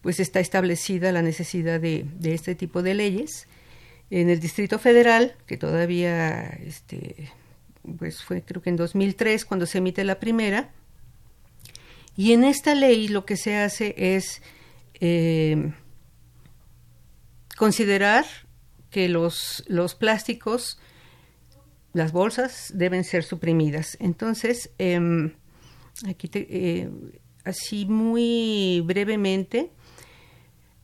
pues 0.00 0.20
está 0.20 0.40
establecida 0.40 1.12
la 1.12 1.22
necesidad 1.22 1.80
de, 1.80 2.06
este 2.22 2.54
tipo 2.54 2.82
de 2.82 2.94
leyes. 2.94 3.48
En 4.16 4.30
el 4.30 4.38
Distrito 4.38 4.78
Federal, 4.78 5.34
que 5.46 5.56
todavía, 5.56 6.42
este, 6.64 7.32
pues 7.98 8.22
fue 8.22 8.42
creo 8.42 8.62
que 8.62 8.70
en 8.70 8.76
2003 8.76 9.44
cuando 9.44 9.66
se 9.66 9.78
emite 9.78 10.04
la 10.04 10.20
primera, 10.20 10.70
y 12.16 12.32
en 12.32 12.44
esta 12.44 12.74
ley 12.74 13.08
lo 13.08 13.24
que 13.24 13.36
se 13.36 13.56
hace 13.56 13.94
es 13.96 14.40
eh, 15.00 15.72
considerar 17.56 18.24
que 18.90 19.08
los, 19.08 19.64
los 19.66 19.96
plásticos, 19.96 20.78
las 21.92 22.12
bolsas, 22.12 22.70
deben 22.74 23.02
ser 23.02 23.24
suprimidas. 23.24 23.96
Entonces, 23.98 24.70
em, 24.78 25.32
Aquí 26.08 26.28
eh, 26.34 26.90
así 27.44 27.86
muy 27.86 28.82
brevemente, 28.84 29.70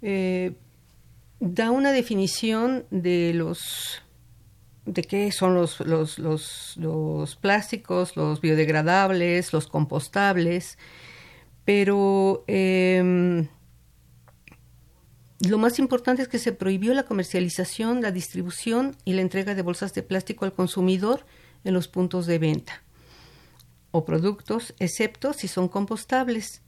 eh, 0.02 0.52
da 1.40 1.70
una 1.70 1.92
definición 1.92 2.84
de 2.90 3.32
los 3.34 4.02
de 4.86 5.02
qué 5.02 5.30
son 5.30 5.54
los, 5.54 5.80
los, 5.80 6.18
los, 6.18 7.36
plásticos, 7.36 8.16
los 8.16 8.40
biodegradables, 8.40 9.52
los 9.52 9.66
compostables, 9.66 10.78
pero 11.64 12.44
em, 12.46 13.46
lo 15.40 15.58
más 15.58 15.78
importante 15.78 16.22
es 16.22 16.28
que 16.28 16.38
se 16.38 16.52
prohibió 16.52 16.92
la 16.94 17.04
comercialización, 17.04 18.02
la 18.02 18.10
distribución 18.10 18.96
y 19.04 19.12
la 19.12 19.22
entrega 19.22 19.54
de 19.54 19.62
bolsas 19.62 19.94
de 19.94 20.02
plástico 20.02 20.44
al 20.44 20.52
consumidor 20.52 21.24
en 21.64 21.74
los 21.74 21.86
puntos 21.86 22.26
de 22.26 22.38
venta 22.38 22.82
o 23.92 24.04
productos, 24.04 24.74
excepto 24.78 25.32
si 25.32 25.48
son 25.48 25.68
compostables. 25.68 26.62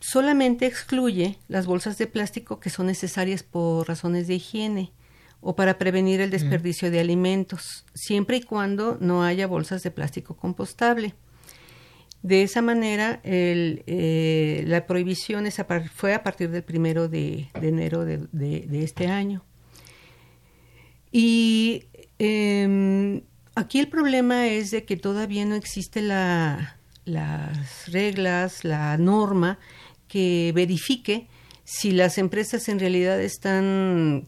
Solamente 0.00 0.66
excluye 0.66 1.38
las 1.48 1.66
bolsas 1.66 1.98
de 1.98 2.06
plástico 2.06 2.58
que 2.58 2.70
son 2.70 2.86
necesarias 2.86 3.42
por 3.42 3.86
razones 3.86 4.26
de 4.26 4.34
higiene 4.34 4.92
o 5.40 5.54
para 5.54 5.78
prevenir 5.78 6.20
el 6.20 6.30
desperdicio 6.30 6.90
de 6.90 7.00
alimentos, 7.00 7.84
siempre 7.94 8.38
y 8.38 8.42
cuando 8.42 8.98
no 9.00 9.22
haya 9.22 9.46
bolsas 9.46 9.82
de 9.82 9.90
plástico 9.90 10.36
compostable. 10.36 11.14
De 12.22 12.42
esa 12.42 12.60
manera, 12.60 13.20
eh, 13.24 14.64
la 14.66 14.86
prohibición 14.86 15.46
fue 15.94 16.12
a 16.12 16.22
partir 16.22 16.50
del 16.50 16.62
primero 16.62 17.08
de, 17.08 17.48
enero 17.54 18.04
de, 18.04 18.68
este 18.82 19.06
año. 19.06 19.42
Y 21.10 21.84
em, 22.18 23.22
Aquí 23.60 23.78
el 23.78 23.88
problema 23.88 24.46
es 24.46 24.70
de 24.70 24.84
que 24.84 24.96
todavía 24.96 25.44
no 25.44 25.54
existe 25.54 26.00
la, 26.02 26.78
las 27.04 27.92
reglas, 27.92 28.64
la 28.64 28.96
norma 28.96 29.58
que 30.10 30.50
verifique 30.54 31.28
si 31.64 31.92
las 31.92 32.18
empresas 32.18 32.68
en 32.68 32.80
realidad 32.80 33.20
están 33.22 34.26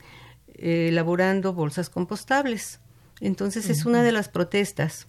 eh, 0.54 0.86
elaborando 0.90 1.52
bolsas 1.52 1.90
compostables. 1.90 2.78
Entonces 3.20 3.68
es 3.68 3.84
una 3.84 4.02
de 4.04 4.12
las 4.12 4.28
protestas 4.28 5.08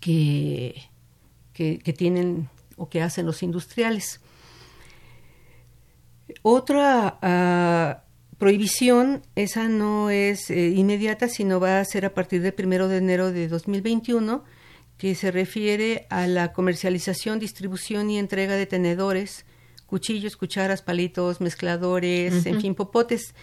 que, 0.00 0.80
que, 1.52 1.78
tienen 1.92 2.48
o 2.76 2.88
que 2.88 3.02
hacen 3.02 3.26
los 3.26 3.42
industriales. 3.42 4.20
Otra 6.42 7.18
ah, 7.20 8.04
prohibición, 8.38 9.22
esa 9.34 9.68
no 9.68 10.10
es 10.10 10.50
eh, 10.50 10.68
inmediata, 10.68 11.28
sino 11.28 11.58
va 11.58 11.80
a 11.80 11.84
ser 11.84 12.06
a 12.06 12.14
partir 12.14 12.42
del 12.42 12.54
primero 12.54 12.86
de 12.86 12.98
enero 12.98 13.32
de 13.32 13.48
2021, 13.48 14.44
que 14.98 15.16
se 15.16 15.32
refiere 15.32 16.06
a 16.10 16.28
la 16.28 16.52
comercialización, 16.52 17.40
distribución 17.40 18.08
y 18.10 18.18
entrega 18.18 18.54
de 18.54 18.66
tenedores, 18.66 19.44
cuchillos, 19.86 20.36
cucharas, 20.36 20.82
palitos, 20.82 21.40
mezcladores, 21.40 22.46
en 22.46 22.60
fin, 22.60 22.74
popotes. 22.74 23.34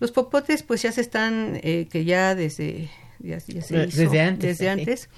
Los 0.00 0.10
popotes, 0.10 0.62
pues 0.62 0.82
ya 0.82 0.92
se 0.92 1.00
están, 1.00 1.60
eh, 1.62 1.88
que 1.90 2.04
ya 2.04 2.34
desde, 2.34 2.90
ya, 3.20 3.40
se 3.40 3.58
hizo, 3.58 3.74
desde 3.74 4.20
antes. 4.20 4.58
Desde 4.58 4.68
antes. 4.68 5.08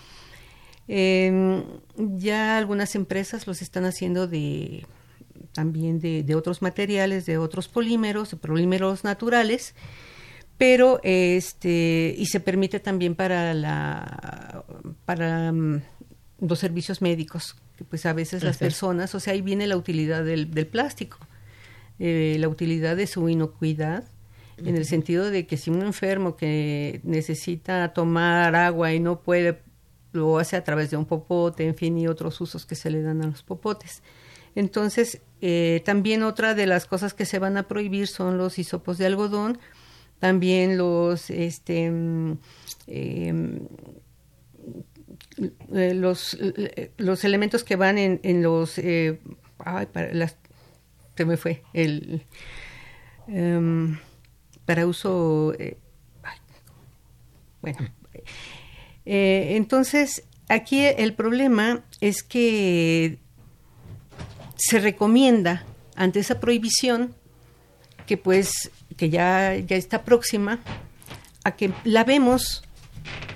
Em, 0.88 1.64
ya 1.96 2.56
algunas 2.56 2.94
empresas 2.94 3.46
los 3.46 3.60
están 3.60 3.84
haciendo 3.84 4.28
de 4.28 4.86
también 5.52 5.98
de, 6.00 6.34
otros 6.34 6.62
materiales, 6.62 7.26
de 7.26 7.38
otros 7.38 7.66
polímeros, 7.66 8.30
de 8.30 8.36
polímeros 8.36 9.04
naturales, 9.04 9.74
pero 10.58 11.00
este 11.02 12.14
y 12.16 12.26
se 12.26 12.40
permite 12.40 12.78
también 12.78 13.14
para 13.14 13.52
la 13.54 14.64
para 15.04 15.52
mm, 15.52 15.82
los 16.40 16.58
servicios 16.58 17.02
médicos, 17.02 17.56
que 17.76 17.84
pues 17.84 18.06
a 18.06 18.12
veces 18.12 18.42
las 18.42 18.58
personas, 18.58 19.14
o 19.14 19.20
sea, 19.20 19.34
ahí 19.34 19.42
viene 19.42 19.66
la 19.66 19.76
utilidad 19.76 20.24
del, 20.24 20.48
plástico, 20.66 21.18
eh, 21.98 22.36
la 22.38 22.48
utilidad 22.48 22.96
de 22.96 23.06
su 23.06 23.28
inocuidad, 23.28 24.04
en 24.58 24.74
el 24.74 24.86
sentido 24.86 25.30
de 25.30 25.46
que 25.46 25.58
si 25.58 25.70
un 25.70 25.82
enfermo 25.82 26.36
que 26.36 27.00
necesita 27.04 27.92
tomar 27.92 28.56
agua 28.56 28.94
y 28.94 29.00
no 29.00 29.20
puede, 29.20 29.60
lo 30.12 30.38
hace 30.38 30.56
a 30.56 30.64
través 30.64 30.90
de 30.90 30.96
un 30.96 31.04
popote, 31.04 31.66
en 31.66 31.74
fin, 31.74 31.98
y 31.98 32.08
otros 32.08 32.40
usos 32.40 32.64
que 32.64 32.74
se 32.74 32.90
le 32.90 33.02
dan 33.02 33.22
a 33.22 33.26
los 33.26 33.42
popotes. 33.42 34.02
Entonces, 34.54 35.20
eh, 35.42 35.82
también 35.84 36.22
otra 36.22 36.54
de 36.54 36.66
las 36.66 36.86
cosas 36.86 37.12
que 37.12 37.26
se 37.26 37.38
van 37.38 37.58
a 37.58 37.68
prohibir 37.68 38.06
son 38.08 38.38
los 38.38 38.58
hisopos 38.58 38.96
de 38.96 39.04
algodón, 39.04 39.58
también 40.18 40.78
los, 40.78 41.28
este, 41.28 41.90
mm, 41.90 42.38
em, 42.86 43.60
eh, 45.38 45.94
los, 45.94 46.34
eh, 46.40 46.92
los 46.96 47.24
elementos 47.24 47.64
que 47.64 47.76
van 47.76 47.98
en, 47.98 48.20
en 48.22 48.42
los, 48.42 48.78
ay, 48.78 49.86
para 49.92 50.12
las, 50.12 50.36
se 51.16 51.24
me 51.24 51.36
fue, 51.36 51.62
el, 51.72 52.24
em, 53.28 53.98
para 54.64 54.86
uso, 54.86 55.54
bueno, 57.60 57.78
entonces 59.04 60.24
aquí 60.48 60.84
el 60.84 61.14
problema 61.14 61.84
es 62.00 62.22
que 62.22 63.18
se 64.56 64.78
recomienda 64.78 65.64
ante 65.94 66.20
esa 66.20 66.40
prohibición 66.40 67.14
que 68.06 68.16
pues 68.16 68.70
que 68.96 69.10
ya, 69.10 69.56
ya 69.56 69.76
está 69.76 70.04
próxima 70.04 70.60
a 71.44 71.56
que 71.56 71.72
la 71.84 72.04
vemos 72.04 72.62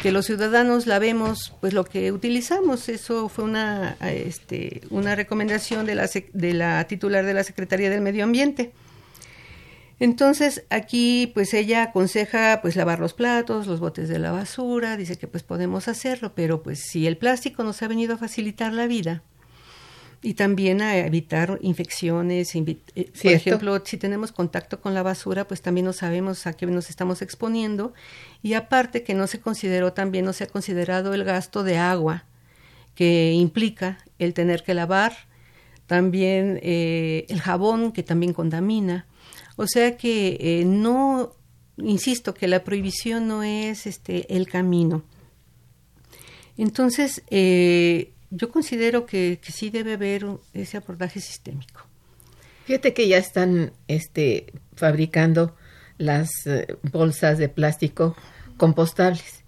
que 0.00 0.12
los 0.12 0.26
ciudadanos 0.26 0.86
la 0.86 0.98
vemos 0.98 1.54
pues 1.60 1.72
lo 1.72 1.84
que 1.84 2.12
utilizamos. 2.12 2.88
Eso 2.88 3.28
fue 3.28 3.44
una 3.44 3.96
este, 4.00 4.82
una 4.90 5.14
recomendación 5.14 5.86
de 5.86 5.94
la 5.94 6.08
de 6.32 6.54
la 6.54 6.84
titular 6.84 7.24
de 7.24 7.34
la 7.34 7.44
Secretaría 7.44 7.90
del 7.90 8.00
Medio 8.00 8.24
Ambiente. 8.24 8.72
Entonces 9.98 10.64
aquí 10.70 11.30
pues 11.34 11.52
ella 11.52 11.82
aconseja 11.82 12.60
pues 12.62 12.74
lavar 12.74 13.00
los 13.00 13.12
platos, 13.12 13.66
los 13.66 13.80
botes 13.80 14.08
de 14.08 14.18
la 14.18 14.32
basura, 14.32 14.96
dice 14.96 15.18
que 15.18 15.26
pues 15.26 15.42
podemos 15.42 15.88
hacerlo, 15.88 16.32
pero 16.34 16.62
pues 16.62 16.80
si 16.80 17.06
el 17.06 17.18
plástico 17.18 17.64
nos 17.64 17.82
ha 17.82 17.88
venido 17.88 18.14
a 18.14 18.18
facilitar 18.18 18.72
la 18.72 18.86
vida, 18.86 19.22
y 20.22 20.34
también 20.34 20.82
a 20.82 20.98
evitar 20.98 21.58
infecciones. 21.62 22.54
Eh, 22.54 22.76
por 22.94 23.32
ejemplo, 23.32 23.82
si 23.84 23.96
tenemos 23.96 24.32
contacto 24.32 24.80
con 24.80 24.92
la 24.92 25.02
basura, 25.02 25.48
pues 25.48 25.62
también 25.62 25.86
no 25.86 25.92
sabemos 25.92 26.46
a 26.46 26.52
qué 26.52 26.66
nos 26.66 26.90
estamos 26.90 27.22
exponiendo. 27.22 27.94
Y 28.42 28.54
aparte 28.54 29.02
que 29.02 29.14
no 29.14 29.26
se 29.26 29.40
consideró 29.40 29.92
también, 29.92 30.24
no 30.24 30.32
se 30.32 30.44
ha 30.44 30.48
considerado 30.48 31.14
el 31.14 31.24
gasto 31.24 31.62
de 31.62 31.78
agua 31.78 32.24
que 32.94 33.32
implica 33.32 33.98
el 34.18 34.34
tener 34.34 34.62
que 34.62 34.74
lavar, 34.74 35.14
también 35.86 36.60
eh, 36.62 37.24
el 37.28 37.40
jabón 37.40 37.92
que 37.92 38.02
también 38.02 38.34
contamina. 38.34 39.06
O 39.56 39.66
sea 39.66 39.96
que 39.96 40.36
eh, 40.40 40.64
no, 40.66 41.32
insisto, 41.78 42.34
que 42.34 42.46
la 42.46 42.62
prohibición 42.62 43.26
no 43.26 43.42
es 43.42 43.86
este 43.86 44.36
el 44.36 44.46
camino. 44.46 45.02
Entonces, 46.58 47.22
eh, 47.30 48.12
yo 48.30 48.50
considero 48.50 49.06
que, 49.06 49.40
sí 49.42 49.70
debe 49.70 49.94
haber 49.94 50.26
ese 50.54 50.76
abordaje 50.76 51.20
sistémico. 51.20 51.82
Fíjate 52.64 52.94
que 52.94 53.08
ya 53.08 53.18
están 53.18 53.72
este, 53.88 54.52
fabricando 54.74 55.56
las 55.98 56.30
eh, 56.46 56.76
bolsas 56.92 57.38
de 57.38 57.48
plástico 57.48 58.16
compostables. 58.56 59.44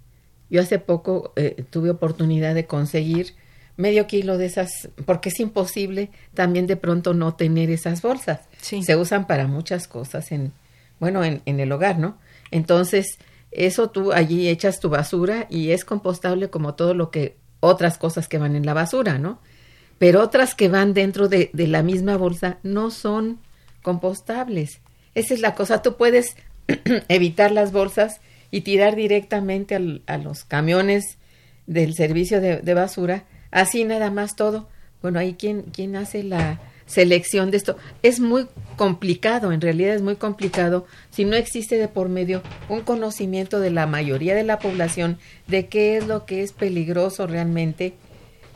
Yo 0.51 0.61
hace 0.61 0.79
poco 0.79 1.33
eh, 1.37 1.65
tuve 1.71 1.91
oportunidad 1.91 2.55
de 2.55 2.67
conseguir 2.67 3.35
medio 3.77 4.07
kilo 4.07 4.37
de 4.37 4.47
esas, 4.47 4.91
porque 5.07 5.31
es 5.31 5.41
imposible 5.41 6.11
también 6.35 6.67
de 6.67 6.77
pronto 6.77 7.15
no 7.15 7.35
tener 7.35 7.71
esas 7.71 8.03
bolsas. 8.03 8.41
Sí. 8.61 8.83
Se 8.83 8.97
usan 8.97 9.27
para 9.27 9.47
muchas 9.47 9.89
cosas 9.89 10.31
en, 10.33 10.53
bueno, 10.99 11.25
en, 11.25 11.41
en 11.47 11.61
el 11.61 11.73
hogar, 11.73 11.99
¿no? 11.99 12.19
Entonces, 12.51 13.19
eso 13.51 13.91
tú 13.91 14.13
allí 14.13 14.49
echas 14.49 14.81
tu 14.81 14.91
basura 14.91 15.47
y 15.49 15.71
es 15.71 15.85
compostable 15.85 16.51
como 16.51 16.75
todo 16.75 16.95
lo 16.95 17.11
que 17.11 17.37
otras 17.63 17.97
cosas 17.97 18.29
que 18.29 18.39
van 18.39 18.57
en 18.57 18.67
la 18.67 18.75
basura, 18.75 19.19
¿no? 19.19 19.39
Pero 19.99 20.21
otras 20.21 20.55
que 20.55 20.69
van 20.69 20.95
dentro 20.95 21.29
de, 21.29 21.49
de 21.53 21.67
la 21.69 21.83
misma 21.83 22.17
bolsa 22.17 22.59
no 22.63 22.91
son 22.91 23.39
compostables. 23.83 24.81
Esa 25.15 25.35
es 25.35 25.41
la 25.41 25.55
cosa. 25.55 25.81
Tú 25.83 25.97
puedes 25.97 26.35
evitar 27.09 27.53
las 27.53 27.73
bolsas 27.73 28.21
y 28.51 28.63
tirar 28.63 28.97
directamente 28.97 29.75
al- 29.77 30.03
a 30.07 30.19
los 30.19 30.45
camiones 30.45 31.19
del 31.67 31.95
servicio 31.95 32.41
de, 32.41 32.59
de 32.59 32.75
basura, 32.75 33.25
así 33.51 33.85
nada 33.85 34.11
más 34.11 34.35
todo. 34.37 34.69
Bueno, 35.01 35.19
ahí 35.21 35.35
quién, 35.39 35.63
quién 35.73 35.95
hace 35.97 36.23
la 36.25 36.61
selección 36.93 37.51
de 37.51 37.57
esto. 37.57 37.77
Es 38.03 38.21
muy 38.21 38.47
complicado, 38.77 39.53
en 39.53 39.61
realidad 39.61 39.95
es 39.95 40.03
muy 40.03 40.17
complicado 40.17 40.87
si 41.11 41.25
no 41.25 41.37
existe 41.37 41.77
de 41.79 41.89
por 41.89 42.09
medio 42.09 42.43
un 42.69 42.81
conocimiento 42.83 43.61
de 43.61 43.71
la 43.71 43.87
mayoría 43.87 44.35
de 44.35 44.45
la 44.45 44.59
población 44.59 45.19
de 45.47 45.67
qué 45.67 45.97
es 45.97 46.07
lo 46.07 46.27
que 46.27 46.43
es 46.43 46.53
peligroso 46.53 47.27
realmente 47.27 47.95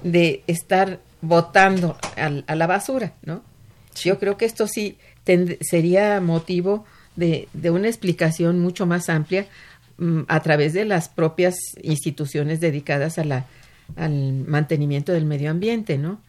de 0.03 0.43
estar 0.47 1.01
botando 1.22 1.97
al- 2.16 2.45
a, 2.47 2.55
la 2.55 2.66
basura, 2.66 3.14
¿no? 3.24 3.43
Yo 3.97 4.18
creo 4.18 4.37
que 4.37 4.45
esto 4.45 4.66
sí 4.68 4.99
tend- 5.24 5.57
sería 5.62 6.20
motivo 6.20 6.84
de, 7.16 7.49
de 7.55 7.70
una 7.70 7.89
explicación 7.89 8.61
mucho 8.61 8.84
más 8.87 9.09
amplia 9.09 9.47
mm, 9.97 10.22
a 10.28 10.41
través 10.41 10.74
de 10.74 10.84
las 10.84 11.09
propias 11.09 11.57
instituciones 11.82 12.61
dedicadas 12.61 13.18
a 13.18 13.24
la, 13.24 13.47
al 13.97 14.45
mantenimiento 14.47 15.12
del 15.12 15.24
medio 15.24 15.51
ambiente, 15.51 15.97
¿no? 15.97 16.20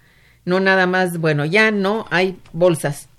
No 0.48 0.62
nada 0.62 0.88
más, 0.88 1.18
bueno, 1.18 1.44
ya 1.44 1.72
no 1.72 2.06
hay 2.10 2.38
bolsas. 2.54 3.10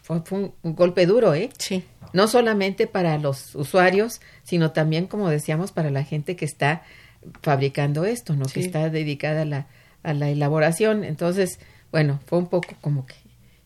Fue, 0.00 0.20
fue 0.24 0.38
un, 0.38 0.52
un 0.62 0.74
golpe 0.76 1.06
duro, 1.06 1.34
¿eh? 1.34 1.50
Sí. 1.58 1.82
no 2.12 2.28
solamente 2.28 2.86
para 2.86 3.18
los 3.18 3.54
usuarios, 3.54 4.20
sino 4.44 4.70
también, 4.70 5.06
como 5.06 5.28
decíamos, 5.28 5.72
para 5.72 5.90
la 5.90 6.04
gente 6.04 6.36
que 6.36 6.44
está 6.44 6.82
fabricando 7.42 8.04
esto, 8.04 8.34
¿no? 8.36 8.46
Que 8.46 8.60
está 8.60 8.90
dedicada 8.90 9.42
a 9.42 9.44
la, 9.44 9.66
a 10.02 10.14
la 10.14 10.30
elaboración. 10.30 11.04
Entonces, 11.04 11.58
bueno, 11.90 12.20
fue 12.26 12.38
un 12.38 12.46
poco 12.46 12.68
como 12.80 13.06
que 13.06 13.16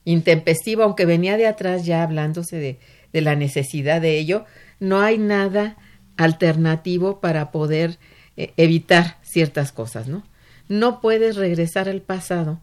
intempestivo, 0.05 0.83
aunque 0.83 1.05
venía 1.07 1.37
de 1.37 1.47
atrás 1.47 1.85
ya 1.85 2.03
hablándose 2.03 2.57
de, 2.57 2.79
de 3.13 3.21
la 3.21 3.37
necesidad 3.37 4.01
de 4.01 4.19
ello. 4.19 4.47
No 4.81 5.01
hay 5.01 5.19
nada 5.19 5.77
alternativo 6.17 7.21
para 7.21 7.53
poder 7.53 7.99
eh, 8.37 8.53
evitar 8.57 9.19
ciertas 9.23 9.71
cosas, 9.71 10.09
¿no? 10.09 10.25
No 10.69 11.01
puedes 11.01 11.37
regresar 11.37 11.89
al 11.89 12.01
pasado 12.01 12.59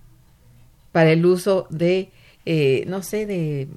para 0.92 1.12
el 1.12 1.26
uso 1.26 1.68
de, 1.70 2.10
eh, 2.46 2.84
no 2.88 3.04
sé, 3.04 3.26
de 3.26 3.68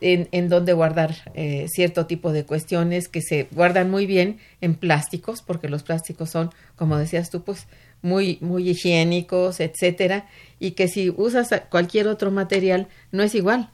en, 0.00 0.28
en 0.32 0.48
donde 0.48 0.72
guardar 0.72 1.32
eh, 1.34 1.66
cierto 1.68 2.06
tipo 2.06 2.32
de 2.32 2.44
cuestiones 2.44 3.08
que 3.08 3.22
se 3.22 3.48
guardan 3.52 3.90
muy 3.90 4.06
bien 4.06 4.38
en 4.60 4.74
plásticos, 4.74 5.42
porque 5.42 5.68
los 5.68 5.82
plásticos 5.82 6.30
son, 6.30 6.50
como 6.76 6.98
decías 6.98 7.30
tú, 7.30 7.42
pues 7.42 7.66
muy, 8.02 8.36
muy 8.42 8.68
higiénicos, 8.68 9.60
etcétera, 9.60 10.26
y 10.60 10.72
que 10.72 10.88
si 10.88 11.10
usas 11.10 11.48
cualquier 11.70 12.08
otro 12.08 12.30
material 12.30 12.88
no 13.12 13.22
es 13.22 13.34
igual. 13.34 13.70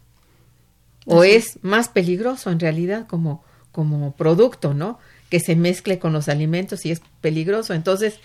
O 1.07 1.23
Así 1.23 1.33
es 1.33 1.59
más 1.63 1.89
peligroso 1.89 2.51
en 2.51 2.61
realidad 2.61 3.07
como, 3.09 3.43
como 3.73 4.13
producto, 4.15 4.73
¿no? 4.73 4.99
Que 5.31 5.41
se 5.41 5.57
mezcle 5.57 5.99
con 5.99 6.13
los 6.13 6.29
alimentos 6.29 6.87
y 6.87 6.93
es 6.93 7.03
peligroso. 7.21 7.75
Entonces, 7.75 8.21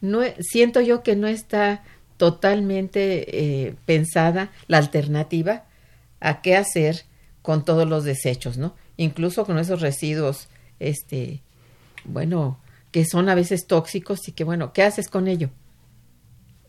no 0.00 0.20
siento 0.38 0.80
yo 0.80 1.02
que 1.02 1.16
no 1.16 1.26
está 1.26 1.82
totalmente 2.18 3.66
eh, 3.68 3.74
pensada 3.86 4.50
la 4.66 4.76
alternativa 4.76 5.64
a 6.20 6.42
qué 6.42 6.56
hacer 6.56 7.04
con 7.40 7.64
todos 7.64 7.88
los 7.88 8.04
desechos, 8.04 8.58
¿no? 8.58 8.74
Incluso 8.98 9.46
con 9.46 9.58
esos 9.58 9.80
residuos, 9.80 10.48
este, 10.80 11.40
bueno, 12.04 12.58
que 12.90 13.04
son 13.06 13.28
a 13.28 13.34
veces 13.34 13.66
tóxicos 13.66 14.28
y 14.28 14.32
que, 14.32 14.44
bueno, 14.44 14.72
¿qué 14.72 14.82
haces 14.82 15.08
con 15.08 15.28
ello? 15.28 15.48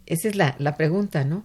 Esa 0.05 0.27
es 0.27 0.35
la, 0.35 0.55
la 0.59 0.75
pregunta, 0.75 1.23
¿no? 1.23 1.43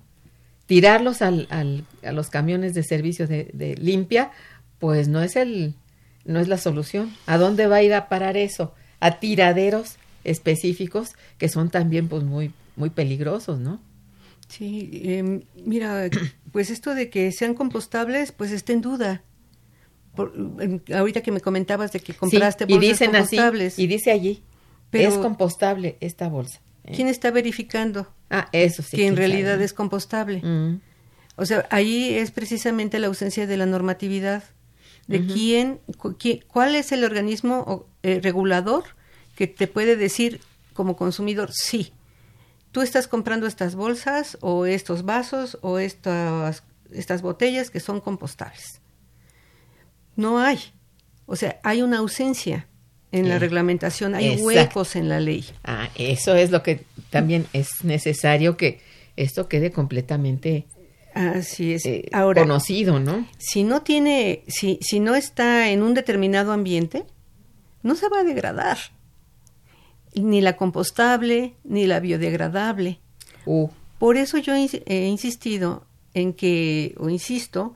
Tirarlos 0.67 1.21
al, 1.23 1.47
al- 1.51 1.85
a 2.03 2.13
los 2.13 2.29
camiones 2.31 2.75
de 2.75 2.83
servicio 2.83 3.27
de, 3.27 3.51
de 3.53 3.75
limpia, 3.77 4.31
pues 4.79 5.09
no 5.09 5.23
es 5.23 5.37
el, 5.37 5.75
no 6.25 6.41
es 6.41 6.49
la 6.49 6.59
solución. 6.59 7.13
¿A 7.27 7.37
dónde 7.39 7.67
va 7.67 7.77
a 7.77 7.83
ir 7.83 7.95
a 7.95 8.09
parar 8.09 8.37
eso? 8.37 8.75
A 9.01 9.19
tiraderos 9.21 9.97
específicos 10.25 11.13
que 11.39 11.49
son 11.49 11.69
también, 11.71 12.09
pues, 12.09 12.23
muy, 12.23 12.53
muy 12.77 12.91
peligrosos, 12.91 13.59
¿no? 13.59 13.81
Sí, 14.57 14.91
em, 15.05 15.43
mira, 15.65 16.09
pues 16.53 16.71
esto 16.71 16.95
de 16.95 17.11
que 17.11 17.33
sean 17.33 17.55
compostables, 17.55 18.33
pues 18.33 18.51
está 18.53 18.73
en 18.73 18.81
duda. 18.81 19.23
Por- 20.15 20.33
em, 20.61 20.81
ahorita 20.95 21.23
que 21.23 21.33
me 21.33 21.41
comentabas 21.41 21.91
de 21.93 22.01
que 22.01 22.15
compraste 22.15 22.67
Sí, 22.67 22.73
y 22.73 22.77
bolsas 22.77 22.93
así, 23.01 23.07
compostables, 23.07 23.79
y 23.79 23.87
dice 23.87 24.13
allí, 24.13 24.43
Pero- 24.91 25.09
es 25.11 25.19
compostable 25.19 25.97
esta 26.01 26.29
bolsa. 26.29 26.61
¿eh? 26.85 26.93
¿quién 26.95 27.09
está 27.09 27.31
verificando 27.31 28.07
Ah, 28.31 28.49
eso 28.53 28.83
sí. 28.83 28.97
que 28.99 29.07
en 29.07 29.17
realidad 29.17 29.53
sabe. 29.55 29.65
es 29.65 29.73
compostable? 29.73 30.41
Mm, 30.43 30.81
O 31.37 31.47
sea, 31.47 31.67
ahí 31.71 32.15
es 32.15 32.31
precisamente 32.31 33.01
la 33.01 33.09
ausencia 33.09 33.49
de 33.49 33.57
la 33.57 33.67
normatividad 33.67 34.45
de 35.09 35.27
quién, 35.27 35.81
cu- 35.99 36.17
cuál 36.47 36.77
es 36.77 36.93
el 36.93 37.03
organismo 37.03 37.65
o, 37.67 37.89
eh, 38.05 38.21
regulador 38.23 38.85
que 39.35 39.49
te 39.49 39.67
puede 39.67 39.97
decir 39.97 40.41
como 40.75 40.95
consumidor, 40.95 41.51
sí, 41.53 41.93
tú 42.75 42.83
estás 42.83 43.07
comprando 43.07 43.47
estas 43.47 43.77
bolsas 43.77 44.37
o 44.41 44.67
estos 44.67 45.05
vasos 45.05 45.59
o 45.63 45.79
estas, 45.79 46.65
estas 46.93 47.23
botellas 47.23 47.71
que 47.71 47.79
son 47.79 48.01
compostables. 48.01 48.81
No 50.17 50.41
hay. 50.41 50.59
O 51.27 51.37
sea, 51.37 51.61
hay 51.63 51.83
una 51.83 51.99
ausencia 51.99 52.67
en 53.13 53.29
la 53.29 53.37
Sí. 53.37 53.39
reglamentación, 53.41 54.17
hay 54.17 54.27
Exacto. 54.27 54.45
huecos 54.45 54.97
en 54.97 55.09
la 55.09 55.21
ley. 55.21 55.45
Ah, 55.63 55.89
eso 55.95 56.35
es 56.35 56.51
lo 56.51 56.65
que 56.65 56.85
también 57.11 57.47
es 57.53 57.69
necesario 57.85 58.57
que 58.57 58.81
esto 59.17 59.49
quede 59.49 59.71
completamente 59.71 60.67
Así 61.15 61.75
es. 61.75 61.87
eh, 61.87 62.09
Ahora, 62.13 62.43
conocido, 62.43 62.99
¿no? 62.99 63.25
si 63.39 63.63
no 63.63 63.83
tiene, 63.83 64.43
si, 64.49 64.81
si 64.83 64.99
no 64.99 65.15
está 65.15 65.71
en 65.71 65.85
un 65.85 65.95
determinado 65.95 66.51
ambiente, 66.53 67.05
no 67.85 67.95
se 67.95 68.09
va 68.09 68.19
a 68.21 68.25
degradar. 68.25 68.79
Ni 70.15 70.41
la 70.41 70.57
compostable, 70.57 71.55
ni 71.65 71.87
la 71.87 72.01
biodegradable. 72.01 73.01
Uh, 73.47 73.69
Por 73.99 74.17
eso 74.17 74.39
yo 74.39 74.55
he 74.55 75.07
insistido 75.07 75.85
en 76.15 76.33
que, 76.33 76.95
o 76.99 77.09
insisto, 77.11 77.75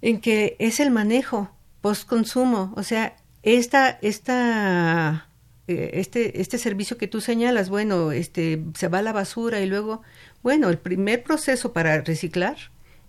en 0.00 0.20
que 0.20 0.56
es 0.58 0.80
el 0.80 0.90
manejo 0.90 1.50
post-consumo. 1.80 2.72
O 2.76 2.82
sea, 2.82 3.16
esta, 3.42 3.98
esta, 4.02 5.28
eh, 5.68 5.90
este, 5.94 6.40
este 6.40 6.58
servicio 6.58 6.96
que 6.96 7.08
tú 7.08 7.20
señalas, 7.20 7.68
bueno, 7.68 8.12
este, 8.12 8.62
se 8.74 8.88
va 8.88 8.98
a 8.98 9.02
la 9.02 9.12
basura 9.12 9.60
y 9.60 9.66
luego, 9.66 10.02
bueno, 10.42 10.68
el 10.70 10.78
primer 10.78 11.22
proceso 11.22 11.72
para 11.72 12.00
reciclar 12.00 12.56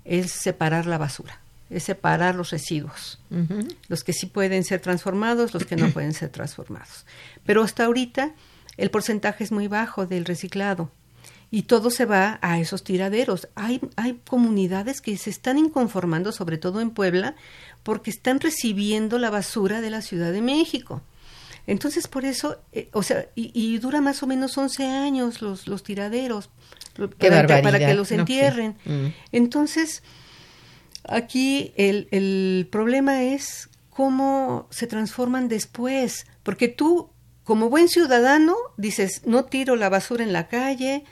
es 0.06 0.32
separar 0.32 0.86
la 0.86 0.98
basura, 0.98 1.40
es 1.70 1.84
separar 1.84 2.36
los 2.36 2.52
residuos 2.52 3.20
los 3.88 4.04
que 4.04 4.14
sí 4.14 4.28
pueden 4.28 4.64
ser 4.64 4.80
transformados, 4.80 5.54
los 5.54 5.66
que 5.66 5.76
no 5.76 5.90
pueden 5.90 6.14
ser 6.14 6.30
transformados. 6.30 7.06
Pero 7.46 7.64
hasta 7.64 7.86
ahorita 7.86 8.34
el 8.78 8.90
porcentaje 8.90 9.44
es 9.44 9.52
muy 9.52 9.68
bajo 9.68 10.06
del 10.06 10.26
reciclado 10.26 10.92
y 11.52 11.64
todo 11.64 11.92
se 11.92 12.06
va 12.06 12.40
a 12.42 12.60
esos 12.60 12.84
tiraderos. 12.84 13.48
Hay, 13.54 13.80
hay 13.96 14.20
comunidades 14.28 15.02
que 15.02 15.16
se 15.18 15.30
están 15.30 15.60
inconformando, 15.60 16.32
sobre 16.32 16.58
todo 16.58 16.82
en 16.82 16.90
Puebla, 16.90 17.36
porque 17.84 18.10
están 18.10 18.40
recibiendo 18.40 19.20
la 19.20 19.30
basura 19.30 19.80
de 19.80 19.92
la 19.92 20.02
Ciudad 20.02 20.32
de 20.32 20.42
México. 20.42 21.04
Entonces, 21.68 22.08
por 22.08 22.26
eso, 22.26 22.58
eh, 22.72 22.90
o 22.92 23.04
sea, 23.04 23.28
y, 23.36 23.52
y 23.54 23.78
dura 23.78 24.02
más 24.02 24.24
o 24.24 24.28
menos 24.28 24.58
11 24.58 24.86
años 24.88 25.42
los, 25.42 25.68
los 25.68 25.84
tiraderos 25.84 26.50
para, 27.20 27.80
que 27.80 27.94
los 27.94 27.98
No, 27.98 28.06
sí. 28.06 28.16
entierren. 28.16 28.76
Mm. 28.86 29.08
Entonces, 29.32 30.04
aquí 31.08 31.72
el, 31.78 32.08
el 32.12 32.68
problema 32.72 33.24
es 33.24 33.70
cómo 33.90 34.68
se 34.72 34.88
transforman 34.88 35.48
después, 35.48 36.26
porque 36.42 36.68
tú, 36.68 37.12
como 37.44 37.70
buen 37.70 37.90
ciudadano, 37.90 38.56
dices, 38.78 39.22
no 39.26 39.46
tiro 39.46 39.76
la 39.76 39.90
basura 39.90 40.24
en 40.24 40.34
la 40.34 40.48
calle, 40.48 41.04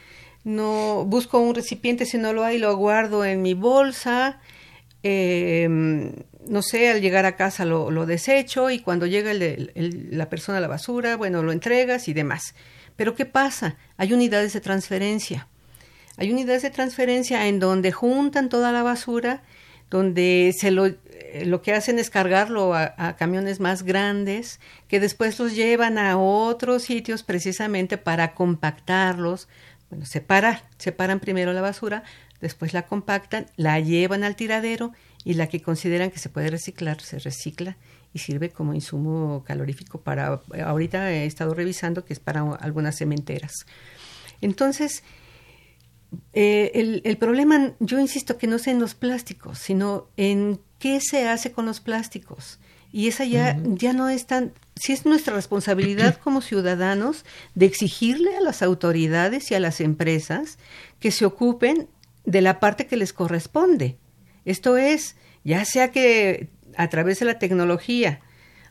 no 0.44 1.06
busco 1.06 1.40
un 1.40 1.54
recipiente, 1.54 2.06
si 2.06 2.18
no 2.18 2.34
lo 2.34 2.44
hay, 2.44 2.58
lo 2.58 2.76
guardo 2.76 3.26
en 3.26 3.42
mi 3.42 3.54
bolsa, 3.54 4.40
eh, 5.04 5.68
no 6.48 6.62
sé, 6.62 6.90
al 6.90 7.02
llegar 7.02 7.26
a 7.26 7.36
casa 7.36 7.66
lo, 7.66 8.06
desecho 8.06 8.70
y 8.70 8.80
cuando 8.80 9.06
llega 9.06 9.32
el- 9.32 10.08
la 10.12 10.30
persona 10.30 10.58
a 10.58 10.62
la 10.62 10.68
basura, 10.68 11.18
bueno, 11.18 11.44
lo 11.44 11.52
entregas 11.52 12.08
y 12.08 12.14
demás. 12.14 12.56
Pero 12.96 13.16
¿qué 13.16 13.26
pasa? 13.26 13.78
Hay 13.98 14.14
unidades 14.14 14.54
de 14.54 14.62
transferencia. 14.62 15.48
Hay 16.18 16.32
unidades 16.32 16.62
de 16.62 16.70
transferencia 16.70 17.48
en 17.48 17.60
donde 17.60 17.92
juntan 17.92 18.50
toda 18.50 18.72
la 18.72 18.84
basura, 18.84 19.44
donde 19.92 20.56
se 20.58 20.72
lo, 20.72 20.88
eh, 20.88 21.44
lo 21.46 21.62
que 21.62 21.74
hacen 21.74 22.00
es 22.00 22.10
cargarlo 22.10 22.74
a, 22.74 23.16
camiones 23.18 23.60
más 23.60 23.84
grandes, 23.84 24.60
que 24.88 25.00
después 25.00 25.38
los 25.38 25.54
llevan 25.54 26.00
a 26.00 26.18
otros 26.18 26.84
sitios 26.84 27.22
precisamente 27.22 28.00
para 28.00 28.34
compactarlos, 28.34 29.48
Bueno, 29.90 30.06
separa, 30.06 30.64
separan 30.78 31.20
primero 31.20 31.52
la 31.52 31.62
basura, 31.62 32.04
después 32.40 32.74
la 32.74 32.88
compactan, 32.88 33.48
la 33.58 33.80
llevan 33.82 34.24
al 34.24 34.38
tiradero 34.38 34.94
y 35.26 35.34
la 35.34 35.48
que 35.48 35.62
consideran 35.62 36.10
que 36.10 36.20
se 36.20 36.30
puede 36.30 36.50
reciclar 36.50 37.02
se 37.02 37.20
recicla 37.20 37.78
y 38.14 38.20
sirve 38.20 38.50
como 38.50 38.74
insumo 38.74 39.44
calorífico 39.46 40.00
para, 40.00 40.42
ahorita 40.66 41.12
he 41.12 41.26
estado 41.26 41.54
revisando 41.54 42.06
que 42.06 42.14
es 42.14 42.20
para 42.20 42.42
algunas 42.56 42.98
cementeras. 42.98 43.52
Entonces, 44.40 45.04
eh, 46.34 46.72
el, 46.76 47.02
el, 47.06 47.18
problema, 47.18 47.74
yo 47.80 48.00
insisto, 48.00 48.38
que 48.38 48.48
no 48.48 48.58
es 48.58 48.68
en 48.68 48.80
los 48.80 48.96
plásticos, 48.96 49.60
sino 49.60 50.08
en 50.18 50.60
qué 50.80 51.00
se 51.02 51.28
hace 51.28 51.52
con 51.52 51.66
los 51.66 51.80
plásticos. 51.80 52.60
Y 52.92 53.08
esa 53.08 53.24
ya, 53.24 53.58
ya 53.64 53.94
no 53.94 54.10
es 54.10 54.26
tan, 54.28 54.54
si 54.76 54.92
es 54.92 55.06
nuestra 55.06 55.34
responsabilidad 55.34 56.18
como 56.18 56.42
ciudadanos 56.42 57.24
de 57.56 57.66
exigirle 57.66 58.36
a 58.36 58.42
las 58.42 58.62
autoridades 58.62 59.50
y 59.52 59.56
a 59.56 59.62
las 59.62 59.80
empresas 59.80 60.58
que 61.00 61.12
se 61.12 61.26
ocupen 61.26 61.88
de 62.26 62.42
la 62.42 62.60
parte 62.60 62.88
que 62.88 62.98
les 62.98 63.14
corresponde. 63.14 63.98
Esto 64.44 64.76
es, 64.76 65.16
ya 65.46 65.64
sea 65.64 65.92
que 65.92 66.50
a 66.76 66.90
través 66.90 67.20
de 67.20 67.26
la 67.26 67.40
tecnología, 67.40 68.20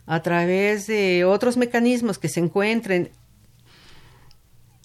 a 0.05 0.21
través 0.21 0.85
de 0.85 1.25
otros 1.25 1.57
mecanismos 1.57 2.19
que 2.19 2.29
se 2.29 2.41
encuentren, 2.41 3.11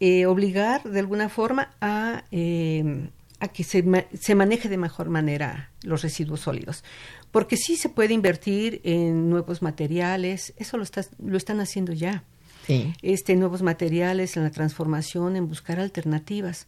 eh, 0.01 0.27
obligar 0.27 0.83
de 0.83 1.01
alguna 1.01 1.29
forma 1.29 1.75
a, 1.81 2.25
eh, 2.31 3.09
a 3.41 3.49
que 3.49 3.65
se, 3.65 3.85
se, 4.19 4.35
maneje 4.35 4.69
de 4.69 4.77
mejor 4.77 5.09
manera 5.09 5.71
los 5.83 6.03
residuos 6.03 6.41
sólidos. 6.41 6.85
Porque 7.31 7.57
sí 7.57 7.77
se 7.77 7.89
puede 7.89 8.15
invertir 8.15 8.81
en 8.85 9.31
nuevos 9.31 9.63
materiales, 9.63 10.55
eso 10.57 10.77
lo, 10.77 10.83
está, 10.83 11.05
lo 11.19 11.37
están 11.37 11.61
haciendo 11.61 11.93
ya. 11.93 12.25
Sí. 12.67 12.93
Este, 13.03 13.37
nuevos 13.37 13.63
materiales, 13.63 14.37
en 14.37 14.43
la 14.43 14.51
transformación, 14.51 15.37
en 15.37 15.49
buscar 15.49 15.79
alternativas. 15.79 16.67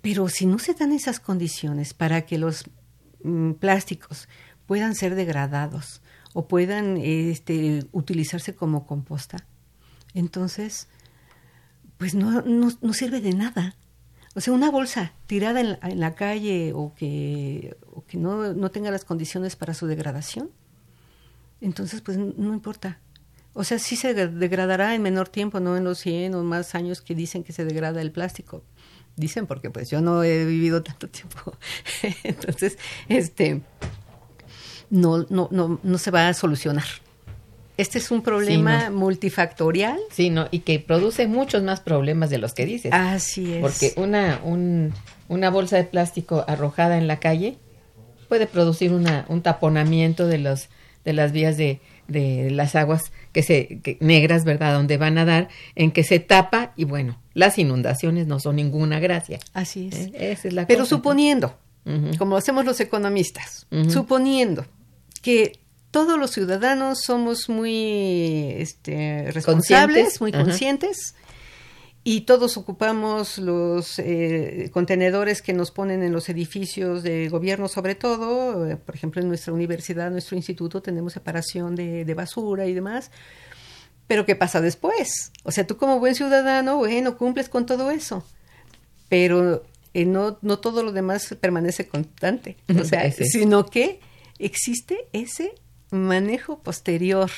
Pero 0.00 0.28
si 0.28 0.46
no 0.46 0.58
se 0.58 0.74
dan 0.74 0.92
esas 0.92 1.20
condiciones 1.20 1.94
para 1.94 2.22
que 2.22 2.38
los 2.38 2.64
mm, 3.22 3.52
plásticos 3.52 4.28
puedan 4.66 4.94
ser 4.94 5.14
degradados 5.14 6.02
o 6.34 6.46
puedan 6.46 6.98
este, 6.98 7.84
utilizarse 7.92 8.54
como 8.54 8.86
composta, 8.86 9.46
entonces, 10.14 10.88
pues 11.98 12.14
no, 12.14 12.42
no, 12.42 12.70
no, 12.80 12.92
sirve 12.94 13.20
de 13.20 13.34
nada. 13.34 13.76
O 14.34 14.40
sea, 14.40 14.54
una 14.54 14.70
bolsa 14.70 15.12
tirada 15.26 15.60
en 15.60 15.70
la, 15.70 15.78
en 15.82 16.00
la 16.00 16.14
calle 16.14 16.72
o 16.74 16.94
que, 16.94 17.76
o 17.92 18.04
que 18.06 18.16
no, 18.16 18.54
no, 18.54 18.70
tenga 18.70 18.90
las 18.90 19.04
condiciones 19.04 19.56
para 19.56 19.74
su 19.74 19.86
degradación, 19.86 20.50
entonces, 21.60 22.00
pues 22.00 22.16
no 22.16 22.54
importa. 22.54 23.00
O 23.52 23.64
sea, 23.64 23.80
sí 23.80 23.96
se 23.96 24.14
degradará 24.14 24.94
en 24.94 25.02
menor 25.02 25.28
tiempo, 25.28 25.58
no 25.58 25.76
en 25.76 25.82
los 25.82 25.98
100 25.98 26.34
o 26.36 26.44
más 26.44 26.76
años 26.76 27.00
que 27.00 27.16
dicen 27.16 27.42
que 27.42 27.52
se 27.52 27.64
degrada 27.64 28.00
el 28.00 28.12
plástico. 28.12 28.62
Dicen 29.16 29.48
porque 29.48 29.68
pues 29.70 29.90
yo 29.90 30.00
no 30.00 30.22
he 30.22 30.44
vivido 30.44 30.82
tanto 30.84 31.08
tiempo. 31.10 31.56
Entonces, 32.22 32.78
este 33.08 33.62
no, 34.90 35.26
no, 35.28 35.48
no, 35.50 35.80
no 35.82 35.98
se 35.98 36.10
va 36.10 36.28
a 36.28 36.34
solucionar. 36.34 36.86
Este 37.78 37.96
es 37.98 38.10
un 38.10 38.20
problema 38.22 38.80
Sí, 38.80 38.86
no. 38.90 38.98
multifactorial. 38.98 39.98
Sí, 40.10 40.28
no, 40.28 40.48
y 40.50 40.58
que 40.60 40.78
produce 40.80 41.26
muchos 41.26 41.62
más 41.62 41.80
problemas 41.80 42.28
de 42.28 42.36
los 42.38 42.52
que 42.52 42.66
dices. 42.66 42.92
Así 42.92 43.54
es. 43.54 43.60
Porque 43.62 43.92
una, 43.96 44.40
un, 44.44 44.92
una 45.28 45.48
bolsa 45.48 45.76
de 45.76 45.84
plástico 45.84 46.44
arrojada 46.46 46.98
en 46.98 47.06
la 47.06 47.18
calle 47.20 47.56
puede 48.28 48.46
producir 48.46 48.92
una, 48.92 49.24
un 49.28 49.40
taponamiento 49.42 50.26
de 50.26 50.38
los 50.38 50.68
de 51.04 51.12
las 51.14 51.32
vías 51.32 51.56
de, 51.56 51.80
de 52.08 52.50
las 52.50 52.74
aguas 52.74 53.12
que 53.32 53.42
se 53.42 53.80
que, 53.80 53.96
negras, 54.00 54.44
¿verdad? 54.44 54.74
Donde 54.74 54.98
van 54.98 55.16
a 55.16 55.24
dar, 55.24 55.48
en 55.74 55.90
que 55.90 56.04
se 56.04 56.18
tapa 56.18 56.72
y 56.76 56.84
bueno, 56.84 57.18
las 57.32 57.58
inundaciones 57.58 58.26
no 58.26 58.40
son 58.40 58.56
ninguna 58.56 59.00
gracia. 59.00 59.38
Así 59.54 59.88
es. 59.90 59.94
¿eh? 60.08 60.12
Esa 60.32 60.48
es 60.48 60.52
la 60.54 60.66
Pero 60.66 60.80
cosa. 60.80 60.90
suponiendo, 60.96 61.56
Ujú. 61.86 62.18
como 62.18 62.36
hacemos 62.36 62.66
los 62.66 62.78
economistas, 62.80 63.66
suponiendo 63.88 64.66
que 65.22 65.52
todos 65.90 66.18
los 66.18 66.30
ciudadanos 66.30 67.00
somos 67.02 67.48
muy 67.48 68.54
este, 68.58 69.30
responsables, 69.32 70.18
Conscientes. 70.18 70.20
muy 70.20 70.30
Ajá. 70.32 70.44
conscientes, 70.44 71.14
y 72.04 72.22
todos 72.22 72.56
ocupamos 72.56 73.36
los 73.38 73.98
eh, 73.98 74.70
contenedores 74.72 75.42
que 75.42 75.52
nos 75.52 75.70
ponen 75.70 76.02
en 76.02 76.12
los 76.12 76.28
edificios 76.30 77.02
de 77.02 77.28
gobierno, 77.28 77.68
sobre 77.68 77.94
todo, 77.96 78.66
eh, 78.66 78.76
por 78.76 78.94
ejemplo, 78.94 79.20
en 79.20 79.28
nuestra 79.28 79.52
universidad, 79.52 80.10
nuestro 80.10 80.36
instituto, 80.36 80.80
tenemos 80.80 81.12
separación 81.12 81.74
de, 81.74 82.04
de 82.06 82.14
basura 82.14 82.66
y 82.66 82.72
demás. 82.72 83.10
Pero 84.06 84.24
¿qué 84.24 84.36
pasa 84.36 84.62
después? 84.62 85.32
O 85.42 85.50
sea, 85.50 85.66
tú 85.66 85.76
como 85.76 85.98
buen 85.98 86.14
ciudadano, 86.14 86.78
bueno, 86.78 87.18
cumples 87.18 87.50
con 87.50 87.66
todo 87.66 87.90
eso, 87.90 88.24
pero 89.10 89.64
eh, 89.92 90.06
no, 90.06 90.38
no 90.40 90.60
todo 90.60 90.82
lo 90.82 90.92
demás 90.92 91.36
permanece 91.40 91.88
constante. 91.88 92.56
O 92.80 92.84
sea, 92.84 93.10
sino 93.12 93.66
que 93.66 94.00
existe 94.38 95.08
ese 95.12 95.52
manejo 95.90 96.58
posterior. 96.60 97.30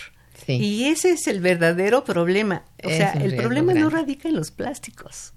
Sí. 0.46 0.52
Y 0.52 0.84
ese 0.86 1.12
es 1.12 1.26
el 1.26 1.40
verdadero 1.40 2.04
problema. 2.04 2.64
O 2.82 2.88
Es 2.88 2.96
sea, 2.96 3.12
el 3.12 3.36
problema 3.36 3.74
no 3.74 3.90
radica 3.90 4.28
en 4.28 4.36
los 4.36 4.50
plásticos, 4.50 5.32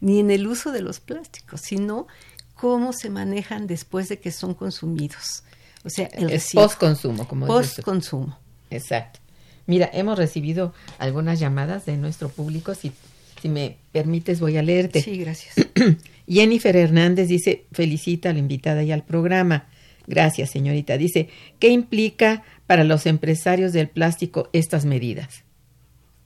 ni 0.00 0.20
en 0.20 0.30
el 0.30 0.46
uso 0.46 0.72
de 0.72 0.82
los 0.82 1.00
plásticos, 1.00 1.62
sino 1.62 2.06
cómo 2.54 2.92
se 2.92 3.10
manejan 3.10 3.66
después 3.66 4.08
de 4.08 4.18
que 4.18 4.30
son 4.30 4.54
consumidos. 4.54 5.42
O 5.84 5.90
sea, 5.90 6.06
el 6.12 6.30
es 6.30 6.50
post-consumo, 6.52 7.28
como. 7.28 7.46
Post-consumo. 7.46 8.38
Exacto. 8.70 9.20
Mira, 9.66 9.90
hemos 9.92 10.18
recibido 10.18 10.74
algunas 10.98 11.38
llamadas 11.38 11.86
de 11.86 11.96
nuestro 11.96 12.28
público. 12.28 12.74
Si, 12.74 12.92
si 13.40 13.48
me 13.48 13.76
permites, 13.92 14.40
voy 14.40 14.56
a 14.56 14.62
leerte. 14.62 15.02
Sí, 15.02 15.18
gracias. 15.18 15.54
Jennifer 16.28 16.76
Hernández 16.76 17.28
dice, 17.28 17.66
felicita 17.72 18.30
a 18.30 18.32
la 18.32 18.38
invitada 18.38 18.82
y 18.82 18.92
al 18.92 19.04
programa. 19.04 19.66
Gracias, 20.06 20.50
señorita. 20.50 20.96
Dice, 20.96 21.28
¿qué 21.58 21.68
implica 21.68 22.42
para 22.66 22.84
los 22.84 23.06
empresarios 23.06 23.72
del 23.72 23.88
plástico 23.88 24.48
estas 24.52 24.84
medidas? 24.84 25.42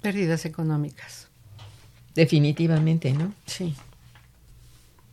Pérdidas 0.03 0.45
económicas. 0.45 1.29
Definitivamente, 2.15 3.13
¿no? 3.13 3.33
Sí. 3.47 3.75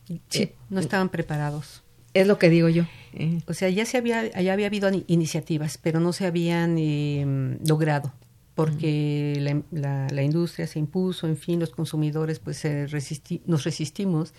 Sí. 0.06 0.20
Sí, 0.28 0.52
no 0.70 0.80
estaban 0.80 1.10
preparados. 1.10 1.82
Es 2.14 2.26
lo 2.26 2.38
que 2.38 2.48
digo 2.48 2.68
yo. 2.68 2.84
Eh, 3.12 3.40
O 3.46 3.52
sea, 3.54 3.68
ya 3.68 3.84
se 3.84 3.98
había, 3.98 4.28
ya 4.40 4.52
había 4.52 4.66
habido 4.66 4.90
ni- 4.90 5.04
iniciativas, 5.06 5.78
pero 5.78 6.00
no 6.00 6.12
se 6.12 6.26
habían 6.26 6.76
eh, 6.78 7.58
logrado 7.66 8.12
porque 8.54 9.34
la, 9.38 9.62
la- 9.70 10.08
la 10.10 10.22
industria 10.22 10.66
se 10.66 10.80
impuso, 10.80 11.28
en 11.28 11.36
fin, 11.36 11.60
los 11.60 11.70
consumidores 11.70 12.40
pues 12.40 12.56
se 12.56 12.88
resisti- 12.88 13.40
nos 13.46 13.62
resistimos 13.64 14.32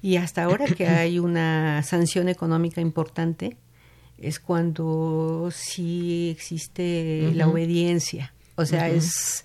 y 0.00 0.16
hasta 0.16 0.44
ahora 0.44 0.64
que 0.66 0.86
hay 0.88 1.18
una 1.18 1.82
sanción 1.82 2.28
económica 2.30 2.80
importante 2.80 3.56
es 4.20 4.40
cuando 4.40 5.50
sí 5.52 6.30
existe 6.30 7.30
la 7.34 7.48
obediencia. 7.48 8.32
O 8.56 8.64
sea, 8.64 8.88
es 8.88 9.44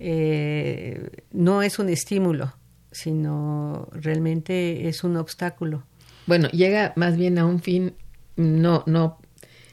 eh, 0.00 1.10
no 1.32 1.62
es 1.62 1.78
un 1.78 1.88
estímulo, 1.88 2.54
sino 2.92 3.88
realmente 3.92 4.88
es 4.88 5.02
un 5.04 5.16
obstáculo. 5.16 5.84
Bueno, 6.26 6.48
llega 6.50 6.92
más 6.96 7.16
bien 7.16 7.38
a 7.38 7.46
un 7.46 7.60
fin 7.60 7.94
no, 8.36 8.84
no, 8.86 9.18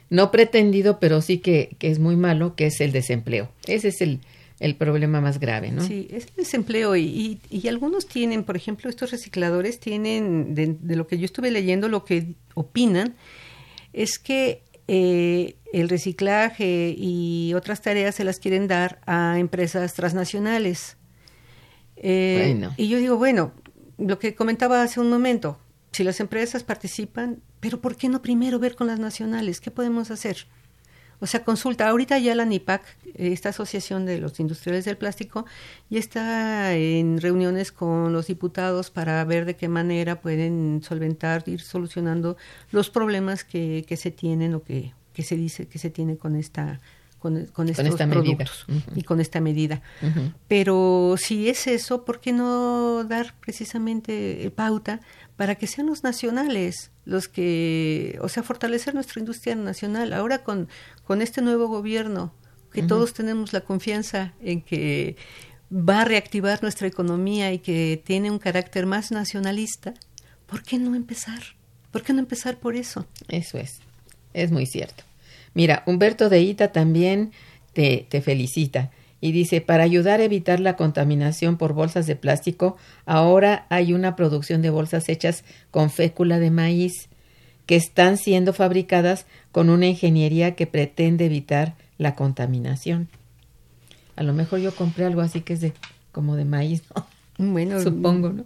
no 0.10 0.32
pretendido, 0.32 1.00
pero 1.00 1.22
sí 1.22 1.38
que, 1.40 1.76
que 1.78 1.92
es 1.92 2.00
muy 2.00 2.16
malo, 2.16 2.56
que 2.56 2.68
es 2.68 2.82
el 2.82 2.92
desempleo. 2.92 3.52
Ese 3.68 3.90
es 3.90 4.02
el, 4.02 4.22
el 4.60 4.76
problema 4.76 5.22
más 5.22 5.40
grave, 5.40 5.72
¿no? 5.72 5.86
Sí, 5.86 6.08
es 6.10 6.26
el 6.28 6.36
desempleo 6.38 6.96
y, 6.96 7.04
y, 7.04 7.40
y 7.52 7.68
algunos 7.68 8.08
tienen, 8.08 8.44
por 8.44 8.56
ejemplo, 8.56 8.90
estos 8.90 9.12
recicladores 9.12 9.80
tienen, 9.80 10.56
de, 10.56 10.76
de 10.80 10.96
lo 10.96 11.06
que 11.06 11.20
yo 11.20 11.26
estuve 11.26 11.52
leyendo, 11.52 11.88
lo 11.88 12.04
que 12.04 12.34
opinan 12.56 13.16
es 13.96 14.20
que 14.20 14.62
eh, 14.88 15.56
el 15.72 15.90
reciclaje 15.90 16.94
y 16.96 17.54
otras 17.56 17.82
tareas 17.82 18.16
se 18.16 18.26
las 18.26 18.40
quieren 18.40 18.68
dar 18.68 19.00
a 19.06 19.40
empresas 19.40 19.94
transnacionales. 19.94 20.98
Eh, 21.96 22.52
Bueno. 22.52 22.74
Y 22.78 22.90
yo 22.90 23.00
digo, 23.00 23.18
bueno, 23.18 23.54
lo 23.98 24.20
que 24.20 24.36
comentaba 24.36 24.84
hace 24.84 25.00
un 25.00 25.10
momento, 25.10 25.58
si 25.94 26.04
las 26.04 26.20
empresas 26.20 26.64
participan, 26.64 27.42
pero 27.62 27.80
¿por 27.80 27.96
qué 27.96 28.10
no 28.10 28.22
primero 28.22 28.60
ver 28.60 28.76
con 28.76 28.88
las 28.88 29.00
nacionales? 29.00 29.62
¿Qué 29.62 29.72
podemos 29.72 30.12
hacer? 30.12 30.46
O 31.26 31.28
sea, 31.28 31.44
consulta. 31.44 31.90
Ahorita 31.90 32.20
ya 32.20 32.36
la 32.36 32.46
NIPAC, 32.46 32.84
esta 33.16 33.50
asociación 33.50 34.06
de 34.06 34.20
los 34.20 34.40
industriales 34.40 34.86
del 34.86 34.96
plástico, 34.96 35.48
ya 35.90 35.98
está 35.98 36.76
en 36.76 37.20
reuniones 37.20 37.72
con 37.72 38.14
los 38.14 38.28
diputados 38.28 38.92
para 38.92 39.24
ver 39.26 39.46
de 39.46 39.56
qué 39.56 39.68
manera 39.68 40.22
pueden 40.22 40.84
solventar, 40.84 41.42
ir 41.48 41.62
solucionando 41.62 42.38
los 42.70 42.92
problemas 42.92 43.44
que, 43.44 43.86
que 43.88 43.98
se 43.98 44.12
tienen 44.12 44.54
o 44.54 44.62
que, 44.62 44.94
que 45.14 45.24
se 45.24 45.36
dice 45.36 45.68
que 45.68 45.80
se 45.80 45.90
tiene 45.90 46.16
con 46.16 46.36
esta 46.36 46.80
con, 47.18 47.44
con 47.48 47.70
estos 47.70 47.88
esta 47.88 48.06
medida. 48.06 48.22
productos 48.22 48.68
y 48.96 49.02
con 49.02 49.20
esta 49.20 49.42
medida. 49.42 49.82
Pero 50.48 51.16
si 51.18 51.50
es 51.50 51.66
eso, 51.66 52.06
¿por 52.06 52.20
qué 52.20 52.34
no 52.34 53.04
dar 53.04 53.34
precisamente 53.40 54.52
pauta 54.56 55.00
para 55.36 55.56
que 55.56 55.68
sean 55.68 55.88
los 55.88 56.04
nacionales 56.04 56.92
los 57.04 57.28
que, 57.28 58.18
o 58.22 58.30
sea, 58.30 58.44
fortalecer 58.44 58.94
nuestra 58.94 59.20
industria 59.20 59.56
nacional? 59.56 60.14
Ahora 60.14 60.44
con, 60.44 60.70
con 61.04 61.22
este 61.22 61.42
nuevo 61.42 61.68
gobierno, 61.68 62.34
que 62.72 62.84
todos 62.84 63.14
tenemos 63.14 63.54
la 63.54 63.62
confianza 63.62 64.34
en 64.42 64.62
que 64.62 65.16
va 65.72 66.02
a 66.02 66.06
reactivar 66.06 66.62
nuestra 66.62 66.88
economía 66.88 67.54
y 67.54 67.60
que 67.60 68.02
tiene 68.04 68.30
un 68.30 68.40
carácter 68.40 68.86
más 68.86 69.12
nacionalista, 69.12 69.94
¿por 70.46 70.62
qué 70.62 70.78
no 70.78 70.94
empezar? 70.96 71.42
¿Por 71.92 72.04
qué 72.04 72.12
no 72.12 72.20
empezar 72.20 72.58
por 72.58 72.76
eso? 72.76 73.08
Eso 73.30 73.58
es, 73.58 73.80
es 74.34 74.52
muy 74.52 74.66
cierto. 74.66 75.04
Mira, 75.54 75.84
Humberto 75.86 76.28
de 76.28 76.42
Ita 76.42 76.74
también 76.74 77.32
te, 77.72 78.06
te 78.10 78.22
felicita 78.22 78.92
y 79.26 79.32
dice, 79.32 79.60
para 79.60 79.84
ayudar 79.84 80.20
a 80.20 80.24
evitar 80.24 80.60
la 80.60 80.76
contaminación 80.76 81.58
por 81.58 81.74
bolsas 81.74 82.06
de 82.06 82.16
plástico, 82.16 82.78
ahora 83.08 83.66
hay 83.70 83.92
una 83.92 84.16
producción 84.16 84.62
de 84.62 84.70
bolsas 84.70 85.10
hechas 85.10 85.44
con 85.72 85.90
fécula 85.90 86.38
de 86.38 86.52
maíz 86.52 87.10
que 87.66 87.76
están 87.76 88.18
siendo 88.20 88.54
fabricadas 88.54 89.26
con 89.52 89.72
una 89.72 89.88
ingeniería 89.88 90.54
que 90.54 90.68
pretende 90.68 91.26
evitar 91.26 91.74
la 91.98 92.14
contaminación. 92.14 93.10
A 94.16 94.22
lo 94.22 94.32
mejor 94.32 94.60
yo 94.60 94.76
compré 94.76 95.06
algo 95.06 95.22
así 95.22 95.42
que 95.42 95.54
es 95.54 95.62
de 95.62 95.74
como 96.12 96.36
de 96.36 96.46
maíz, 96.46 96.84
¿no? 96.96 97.08
Bueno, 97.52 97.82
supongo, 97.82 98.30
¿no? 98.30 98.46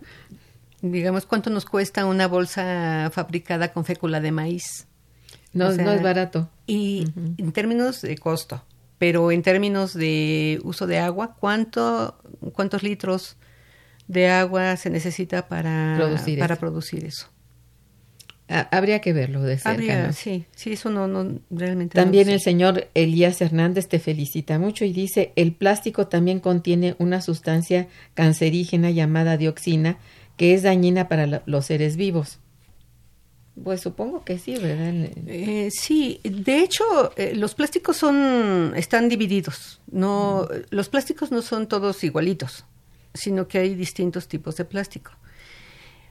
Digamos, 0.81 1.25
¿cuánto 1.25 1.49
nos 1.49 1.65
cuesta 1.65 2.05
una 2.05 2.29
bolsa 2.29 3.11
fabricada 3.13 3.73
con 3.73 3.83
fécula 3.83 4.21
de 4.21 4.31
maíz? 4.31 4.87
No, 5.51 5.67
O 5.67 5.71
sea, 5.73 5.83
no 5.83 5.91
es 5.91 6.01
barato. 6.01 6.49
Y 6.67 7.05
en 7.37 7.51
términos 7.51 8.01
de 8.01 8.17
costo, 8.17 8.63
pero 8.99 9.31
en 9.31 9.41
términos 9.41 9.93
de 9.95 10.59
uso 10.63 10.85
de 10.85 10.99
agua, 10.99 11.35
¿cuánto, 11.39 12.19
¿cuántos 12.53 12.83
litros 12.83 13.37
de 14.07 14.27
agua 14.29 14.75
se 14.77 14.89
necesita 14.91 15.47
para 15.47 15.95
Producir 15.97 16.37
para 16.39 16.53
eso. 16.53 16.59
producir 16.59 17.05
eso? 17.05 17.27
Ha- 18.47 18.67
Habría 18.75 18.99
que 18.99 19.13
verlo 19.13 19.41
de 19.43 19.57
cerca. 19.59 19.71
Habría- 19.73 20.07
¿no? 20.07 20.13
sí, 20.13 20.45
sí, 20.55 20.73
eso 20.73 20.89
no, 20.89 21.07
no 21.07 21.39
realmente. 21.51 21.95
También 21.95 22.29
el 22.29 22.39
señor 22.41 22.87
Elías 22.95 23.39
Hernández 23.41 23.87
te 23.87 23.99
felicita 23.99 24.57
mucho 24.57 24.85
y 24.85 24.91
dice, 24.91 25.33
el 25.35 25.53
plástico 25.53 26.07
también 26.07 26.39
contiene 26.39 26.95
una 26.97 27.21
sustancia 27.21 27.87
cancerígena 28.15 28.89
llamada 28.89 29.37
dioxina 29.37 29.97
que 30.35 30.53
es 30.55 30.63
dañina 30.63 31.07
para 31.09 31.43
los 31.45 31.65
seres 31.65 31.95
vivos. 31.95 32.39
Pues 33.63 33.81
supongo 33.81 34.23
que 34.23 34.37
sí, 34.39 34.55
¿verdad? 34.57 34.93
Eh, 35.27 35.69
sí, 35.71 36.21
de 36.23 36.59
hecho, 36.61 36.83
eh, 37.17 37.33
los 37.35 37.55
plásticos 37.55 37.97
son 37.97 38.73
están 38.75 39.09
divididos. 39.09 39.81
No, 39.91 40.47
los 40.69 40.87
plásticos 40.87 41.31
no 41.31 41.41
son 41.41 41.67
todos 41.67 42.03
igualitos, 42.03 42.65
sino 43.13 43.47
que 43.47 43.57
hay 43.57 43.75
distintos 43.75 44.27
tipos 44.27 44.55
de 44.55 44.65
plástico. 44.65 45.11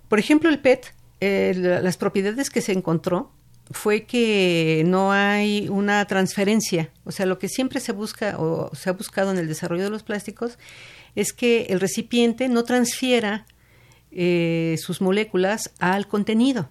Por 0.08 0.18
ejemplo, 0.18 0.50
el 0.50 0.58
PET, 0.58 0.92
eh, 1.20 1.54
la- 1.56 1.80
las 1.80 1.96
propiedades 1.96 2.50
que 2.50 2.60
se 2.60 2.72
encontró 2.72 3.30
fue 3.70 4.04
que 4.04 4.82
no 4.86 5.12
hay 5.12 5.68
una 5.68 6.04
transferencia, 6.06 6.90
o 7.04 7.12
sea, 7.12 7.26
lo 7.26 7.38
que 7.38 7.48
siempre 7.48 7.80
se 7.80 7.92
busca 7.92 8.36
o 8.38 8.74
se 8.74 8.88
ha 8.88 8.92
buscado 8.94 9.30
en 9.30 9.38
el 9.38 9.46
desarrollo 9.48 9.84
de 9.84 9.90
los 9.90 10.02
plásticos 10.02 10.58
es 11.14 11.32
que 11.32 11.66
el 11.70 11.80
recipiente 11.80 12.48
no 12.48 12.64
transfiera 12.64 13.46
eh, 14.10 14.76
sus 14.78 15.00
moléculas 15.02 15.70
al 15.80 16.08
contenido. 16.08 16.70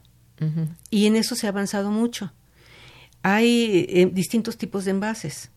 Y 0.90 1.08
en 1.08 1.16
eso 1.16 1.36
se 1.36 1.48
ha 1.48 1.50
avanzado 1.50 1.92
mucho. 1.92 2.32
Hay 3.24 3.88
eh, 3.90 4.10
distintos 4.12 4.58
tipos 4.58 4.86
de 4.86 4.92
envases, 4.92 5.50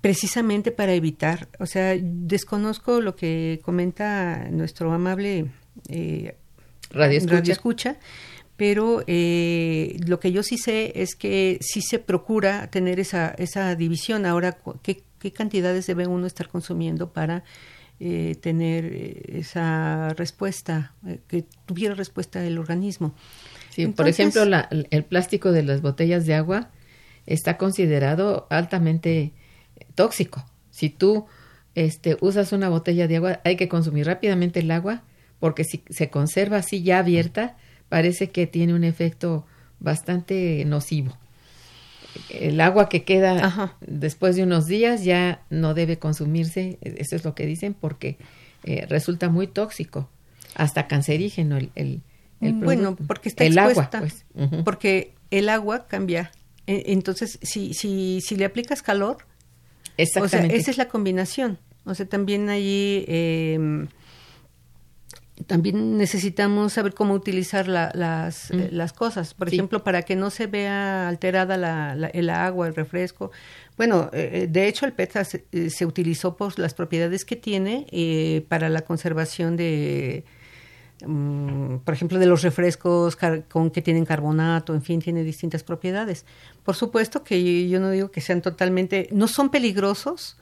precisamente 0.00 0.70
para 0.70 0.94
evitar, 0.94 1.48
o 1.58 1.66
sea, 1.66 1.96
desconozco 2.00 3.00
lo 3.00 3.16
que 3.16 3.60
comenta 3.62 4.48
nuestro 4.50 4.92
amable 4.92 5.50
eh, 5.88 6.36
Radio 6.90 7.18
escucha. 7.18 7.34
radioescucha, 7.34 7.96
pero 8.56 9.02
eh, 9.06 9.96
lo 10.06 10.20
que 10.20 10.32
yo 10.32 10.42
sí 10.42 10.56
sé 10.58 10.92
es 10.94 11.14
que 11.14 11.58
sí 11.60 11.82
se 11.82 11.98
procura 11.98 12.70
tener 12.70 13.00
esa, 13.00 13.28
esa 13.38 13.74
división. 13.74 14.24
Ahora, 14.24 14.58
¿qué, 14.82 15.02
qué 15.18 15.32
cantidades 15.32 15.86
debe 15.86 16.06
uno 16.06 16.26
estar 16.26 16.48
consumiendo 16.48 17.12
para 17.12 17.44
eh, 18.00 18.36
tener 18.40 18.84
eh, 18.84 19.38
esa 19.38 20.10
respuesta, 20.10 20.94
eh, 21.04 21.18
que 21.26 21.44
tuviera 21.66 21.94
respuesta 21.94 22.44
el 22.44 22.58
organismo? 22.58 23.14
Sí, 23.86 23.92
por 23.92 24.08
ejemplo, 24.08 24.44
la- 24.44 24.68
el 24.70 25.04
plástico 25.04 25.52
de 25.52 25.62
las 25.62 25.82
botellas 25.82 26.26
de 26.26 26.34
agua 26.34 26.70
está 27.26 27.56
considerado 27.56 28.46
altamente 28.50 29.32
tóxico. 29.94 30.44
Si 30.70 30.90
tú 30.90 31.26
este, 31.74 32.16
usas 32.20 32.52
una 32.52 32.68
botella 32.68 33.06
de 33.06 33.16
agua, 33.16 33.40
hay 33.44 33.56
que 33.56 33.68
consumir 33.68 34.06
rápidamente 34.06 34.60
el 34.60 34.70
agua 34.70 35.02
porque 35.38 35.62
si 35.62 35.82
se 35.90 36.10
conserva 36.10 36.56
así 36.56 36.82
ya 36.82 36.98
abierta, 36.98 37.56
parece 37.88 38.30
que 38.30 38.46
tiene 38.48 38.74
un 38.74 38.82
efecto 38.82 39.46
bastante 39.78 40.64
nocivo. 40.64 41.16
El 42.30 42.60
agua 42.60 42.88
que 42.88 43.04
queda 43.04 43.44
Ajá. 43.44 43.76
después 43.80 44.34
de 44.34 44.42
unos 44.42 44.66
días 44.66 45.04
ya 45.04 45.42
no 45.50 45.74
debe 45.74 45.98
consumirse, 45.98 46.78
eso 46.82 47.14
es 47.14 47.24
lo 47.24 47.34
que 47.34 47.46
dicen, 47.46 47.74
porque 47.74 48.16
eh, 48.64 48.86
resulta 48.88 49.28
muy 49.28 49.46
tóxico, 49.46 50.08
hasta 50.56 50.88
cancerígeno 50.88 51.56
el, 51.58 51.70
el, 51.76 52.00
el 52.40 52.52
bueno, 52.54 52.96
porque 53.06 53.28
está 53.28 53.44
el 53.44 53.56
expuesta, 53.58 53.98
agua, 53.98 54.10
pues. 54.34 54.64
Porque 54.64 55.14
el 55.30 55.48
agua 55.48 55.86
cambia. 55.86 56.30
E- 56.66 56.84
Entonces, 56.92 57.38
si, 57.42 57.74
si, 57.74 58.20
si 58.20 58.36
le 58.36 58.44
aplicas 58.44 58.82
calor, 58.82 59.16
o 59.16 59.24
sea, 59.96 59.96
Exactamente. 59.96 60.56
esa 60.56 60.70
es 60.70 60.78
la 60.78 60.88
combinación. 60.88 61.58
O 61.84 61.94
sea, 61.94 62.06
también 62.06 62.48
allí 62.50 63.04
eh, 63.08 63.86
también 65.46 65.96
necesitamos 65.96 66.72
saber 66.72 66.94
cómo 66.94 67.14
utilizar 67.14 67.68
la- 67.68 67.92
las, 67.94 68.50
Mm. 68.50 68.58
eh, 68.60 68.68
las 68.72 68.92
cosas. 68.92 69.34
Por 69.34 69.48
Sí. 69.48 69.56
ejemplo, 69.56 69.84
para 69.84 70.02
que 70.02 70.16
no 70.16 70.30
se 70.30 70.48
vea 70.48 71.08
alterada 71.08 71.56
la, 71.56 71.94
la- 71.94 72.08
el 72.08 72.28
agua, 72.30 72.66
el 72.66 72.74
refresco. 72.74 73.30
Bueno, 73.76 74.10
eh, 74.12 74.48
de 74.50 74.66
hecho 74.66 74.84
el 74.84 74.92
PET 74.92 75.22
se, 75.24 75.44
eh, 75.52 75.70
se 75.70 75.86
utilizó 75.86 76.36
por 76.36 76.58
las 76.58 76.74
propiedades 76.74 77.24
que 77.24 77.36
tiene 77.36 77.86
eh, 77.92 78.44
para 78.48 78.68
la 78.68 78.82
conservación 78.82 79.56
de, 79.56 80.24
mm, 81.06 81.78
por 81.84 81.94
ejemplo, 81.94 82.18
de 82.18 82.26
los 82.26 82.42
refrescos 82.42 83.16
con 83.48 83.70
que 83.70 83.82
tienen 83.82 84.04
carbonato, 84.04 84.74
en 84.74 84.82
fin, 84.82 85.00
tiene 85.00 85.22
distintas 85.24 85.62
propiedades. 85.62 86.24
Por 86.64 86.74
supuesto 86.76 87.22
que 87.24 87.68
yo 87.68 87.80
no 87.80 87.90
digo 87.90 88.10
que 88.10 88.20
sean 88.20 88.42
totalmente, 88.42 89.08
no 89.12 89.28
son 89.28 89.50
peligrosos 89.50 90.36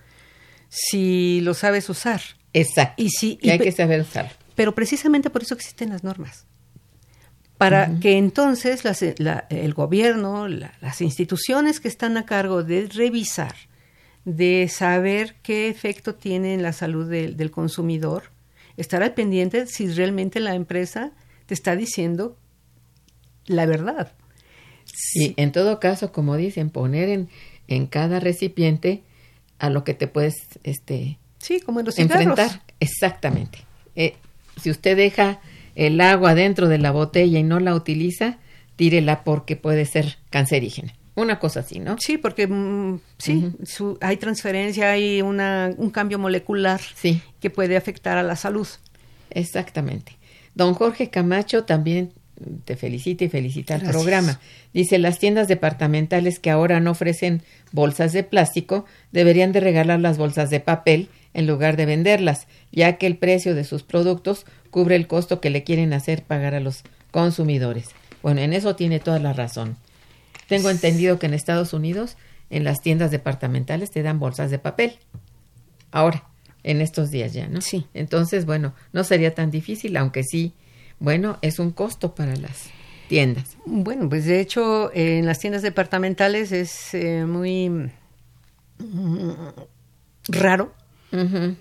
si 0.69 1.41
lo 1.43 1.55
sabes 1.55 1.89
usar, 1.89 2.21
Exacto. 2.53 3.03
Y 3.03 3.39
y 3.43 3.51
hay 3.51 3.59
que 3.59 3.73
saber 3.73 4.01
usarlo. 4.01 4.31
pero 4.55 4.75
precisamente 4.75 5.29
por 5.31 5.43
eso 5.43 5.55
existen 5.55 5.91
las 5.91 6.03
normas. 6.05 6.47
Para 7.59 7.99
que 8.01 8.19
entonces 8.19 8.85
las- 8.85 9.03
la- 9.19 9.47
el 9.49 9.73
gobierno, 9.73 10.47
la- 10.49 10.73
las 10.83 11.01
instituciones 11.01 11.81
que 11.81 11.89
están 11.89 12.17
a 12.19 12.27
cargo 12.27 12.63
de 12.63 12.87
revisar, 12.87 13.55
de 14.27 14.69
saber 14.69 15.37
qué 15.43 15.69
efecto 15.69 16.15
tiene 16.15 16.53
en 16.53 16.63
la 16.63 16.73
salud 16.75 17.09
del 17.09 17.51
consumidor, 17.51 18.25
estar 18.77 19.03
al 19.03 19.15
pendiente 19.15 19.67
si 19.67 19.89
realmente 19.89 20.41
la 20.41 20.55
empresa 20.55 21.13
te 21.47 21.55
está 21.55 21.77
diciendo 21.77 22.37
la 23.47 23.67
verdad. 23.67 24.13
Y 25.15 25.35
en 25.37 25.53
todo 25.53 25.79
caso, 25.81 26.13
como 26.13 26.37
dicen, 26.37 26.71
poner 26.71 27.09
en, 27.09 27.29
en 27.69 27.87
cada 27.87 28.21
recipiente 28.21 29.03
a 29.59 29.71
lo 29.71 29.85
que 29.85 29.95
te 29.95 30.07
puedes 30.09 30.35
este, 30.65 31.19
Sí, 31.39 31.61
como 31.61 31.81
en 31.81 31.87
los 31.87 31.95
cigarros. 31.97 32.27
enfrentar. 32.27 32.63
Exactamente. 32.81 33.59
Eh, 33.95 34.15
si 34.61 34.71
usted 34.71 34.97
deja 34.97 35.41
el 35.75 36.01
agua 36.01 36.35
dentro 36.35 36.69
de 36.69 36.79
la 36.79 36.91
botella 36.91 37.39
y 37.39 37.43
no 37.43 37.61
la 37.61 37.75
utiliza, 37.75 38.39
tírela 38.77 39.25
porque 39.25 39.57
puede 39.57 39.85
ser 39.87 40.19
cancerígena. 40.31 40.95
Una 41.17 41.39
cosa 41.41 41.61
así, 41.61 41.81
¿no? 41.81 41.97
Sí, 41.99 42.19
porque 42.19 42.47
mm, 42.47 43.01
sí, 43.19 43.51
su- 43.65 43.99
hay 44.01 44.17
transferencia, 44.19 44.93
hay 44.93 45.23
una, 45.23 45.73
un 45.77 45.91
cambio 45.91 46.19
molecular 46.19 46.81
Sí, 46.95 47.21
que 47.41 47.51
puede 47.51 47.77
afectar 47.77 48.17
a 48.19 48.23
la 48.23 48.37
salud. 48.37 48.69
exactamente. 49.31 50.13
Don 50.55 50.75
Jorge 50.75 51.11
Camacho 51.11 51.65
también 51.65 52.13
te 52.65 52.77
felicita 52.77 53.25
y 53.25 53.29
felicita 53.29 53.75
al 53.75 53.81
Gracias. 53.81 53.97
programa. 54.03 54.41
Dice, 54.75 54.99
las 54.99 55.19
tiendas 55.19 55.49
departamentales 55.49 56.39
que 56.39 56.51
ahora 56.51 56.81
no 56.81 56.91
ofrecen 56.93 57.43
bolsas 57.73 58.13
de 58.13 58.23
plástico 58.23 58.85
deberían 59.13 59.53
de 59.53 59.61
regalar 59.61 60.01
las 60.01 60.19
bolsas 60.19 60.51
de 60.51 60.61
papel 60.61 61.09
en 61.35 61.47
lugar 61.47 61.77
de 61.77 61.87
venderlas, 61.87 62.47
ya 62.73 62.97
que 62.97 63.07
el 63.07 63.17
precio 63.17 63.55
de 63.55 63.65
sus 63.65 63.83
productos 63.83 64.47
cubre 64.71 64.97
el 64.97 65.07
costo 65.07 65.41
que 65.41 65.51
le 65.51 65.65
quieren 65.65 65.93
hacer 65.93 66.23
pagar 66.23 66.55
a 66.55 66.61
los 66.61 66.83
consumidores. 67.11 67.89
Bueno, 68.23 68.41
en 68.41 68.53
eso 68.53 68.77
tiene 68.77 68.99
toda 69.01 69.19
la 69.19 69.33
razón. 69.33 69.77
Tengo 70.49 70.71
entendido 70.71 71.19
que 71.19 71.27
en 71.27 71.35
Estados 71.35 71.73
Unidos, 71.73 72.17
en 72.51 72.65
las 72.65 72.81
tiendas 72.81 73.11
departamentales 73.11 73.91
te 73.91 74.03
dan 74.03 74.19
bolsas 74.19 74.51
de 74.51 74.59
papel. 74.59 74.99
Ahora, 75.91 76.25
en 76.63 76.81
estos 76.81 77.11
días 77.11 77.33
ya, 77.33 77.49
¿no? 77.49 77.61
Sí. 77.61 77.87
Entonces, 77.95 78.45
bueno, 78.45 78.75
no 78.93 79.05
sería 79.05 79.35
tan 79.35 79.51
difícil, 79.51 79.97
aunque 79.97 80.23
sí, 80.23 80.53
bueno, 80.99 81.39
es 81.43 81.59
un 81.59 81.71
costo 81.71 82.15
para 82.15 82.37
las 82.37 82.71
tiendas. 83.09 83.57
Bueno, 83.65 84.09
pues 84.09 84.25
de 84.25 84.41
hecho 84.41 84.91
en 84.95 85.27
las 85.27 85.39
tiendas 85.39 85.63
departamentales 85.63 86.53
es 86.53 86.95
eh, 86.95 87.25
muy 87.25 87.71
mm, 87.71 87.91
raro 90.29 90.73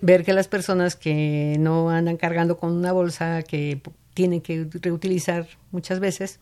ver 0.02 0.24
que 0.24 0.34
las 0.34 0.48
personas 0.48 0.96
que 0.96 1.56
no 1.58 1.88
andan 1.88 2.16
cargando 2.16 2.58
con 2.58 2.72
una 2.72 2.92
bolsa 2.92 3.42
que 3.42 3.80
tienen 4.12 4.40
que 4.40 4.66
reutilizar 4.82 5.46
muchas 5.70 6.00
veces, 6.00 6.40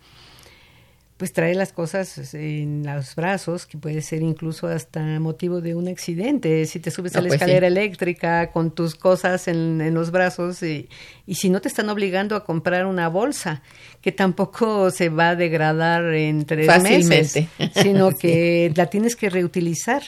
pues 1.17 1.33
trae 1.33 1.55
las 1.55 1.73
cosas 1.73 2.35
en 2.35 2.83
los 2.85 3.15
brazos, 3.15 3.67
que 3.67 3.79
puede 3.79 4.03
ser 4.03 4.21
incluso 4.23 4.67
hasta 4.67 5.21
motivo 5.21 5.61
de 5.61 5.77
un 5.77 5.87
accidente. 5.87 6.67
Si 6.67 6.81
te 6.81 6.91
subes 6.91 7.13
No, 7.15 7.21
a 7.21 7.23
la 7.23 7.29
pues 7.29 7.41
escalera 7.41 7.69
sí. 7.69 7.73
eléctrica 7.73 8.51
con 8.51 8.75
tus 8.75 8.97
cosas 8.97 9.47
en, 9.47 9.81
en 9.81 9.95
los 9.95 10.11
brazos 10.11 10.61
y, 10.65 10.89
y 11.27 11.37
si 11.37 11.51
no 11.51 11.61
te 11.61 11.69
están 11.69 11.89
obligando 11.89 12.35
a 12.35 12.45
comprar 12.45 12.87
una 12.87 13.09
bolsa, 13.09 13.63
que 14.01 14.11
tampoco 14.11 14.91
se 14.91 15.09
va 15.09 15.31
a 15.31 15.37
degradar 15.37 16.05
en 16.15 16.45
tres 16.47 16.67
Fácilmente. 16.67 17.49
meses, 17.59 17.73
sino 17.81 18.11
Sí. 18.11 18.17
que 18.21 18.73
la 18.75 18.87
tienes 18.87 19.15
que 19.15 19.31
reutilizar. 19.31 20.03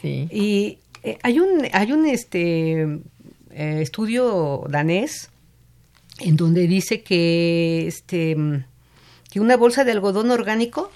Sí. 0.00 0.28
Y 0.30 0.78
eh, 1.02 1.18
hay 1.24 1.40
un, 1.40 1.66
hay 1.72 1.90
un 1.90 2.06
este, 2.06 2.82
eh, 3.50 3.80
estudio 3.80 4.64
danés 4.70 5.30
en 6.20 6.36
donde 6.36 6.68
dice 6.68 7.02
que, 7.02 7.88
este, 7.88 8.36
que 9.30 9.40
una 9.40 9.56
bolsa 9.56 9.84
de 9.84 9.92
algodón 9.92 10.30
orgánico 10.30 10.90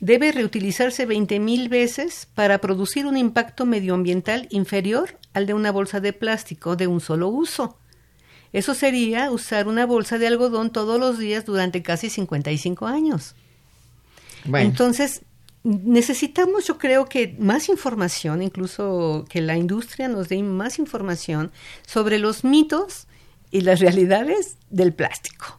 debe 0.00 0.32
reutilizarse 0.32 1.06
20.000 1.06 1.68
veces 1.68 2.28
para 2.34 2.58
producir 2.58 3.06
un 3.06 3.16
impacto 3.16 3.64
medioambiental 3.64 4.48
inferior 4.50 5.16
al 5.32 5.46
de 5.46 5.54
una 5.54 5.70
bolsa 5.70 6.00
de 6.00 6.12
plástico 6.12 6.76
de 6.76 6.86
un 6.86 7.00
solo 7.00 7.28
uso. 7.28 7.76
Eso 8.52 8.74
sería 8.74 9.30
usar 9.30 9.68
una 9.68 9.86
bolsa 9.86 10.18
de 10.18 10.26
algodón 10.26 10.70
todos 10.70 10.98
los 10.98 11.18
días 11.18 11.44
durante 11.46 11.82
casi 11.82 12.10
55 12.10 12.86
años. 12.86 13.36
Bueno, 14.44 14.68
Entonces, 14.68 15.22
necesitamos, 15.62 16.66
yo 16.66 16.78
creo 16.78 17.04
que 17.06 17.36
más 17.38 17.68
información, 17.68 18.42
incluso 18.42 19.24
que 19.28 19.40
la 19.40 19.56
industria 19.56 20.08
nos 20.08 20.28
dé 20.28 20.42
más 20.42 20.78
información 20.78 21.52
sobre 21.86 22.18
los 22.18 22.44
mitos 22.44 23.06
y 23.50 23.60
las 23.60 23.80
realidades 23.80 24.56
del 24.70 24.92
plástico. 24.92 25.58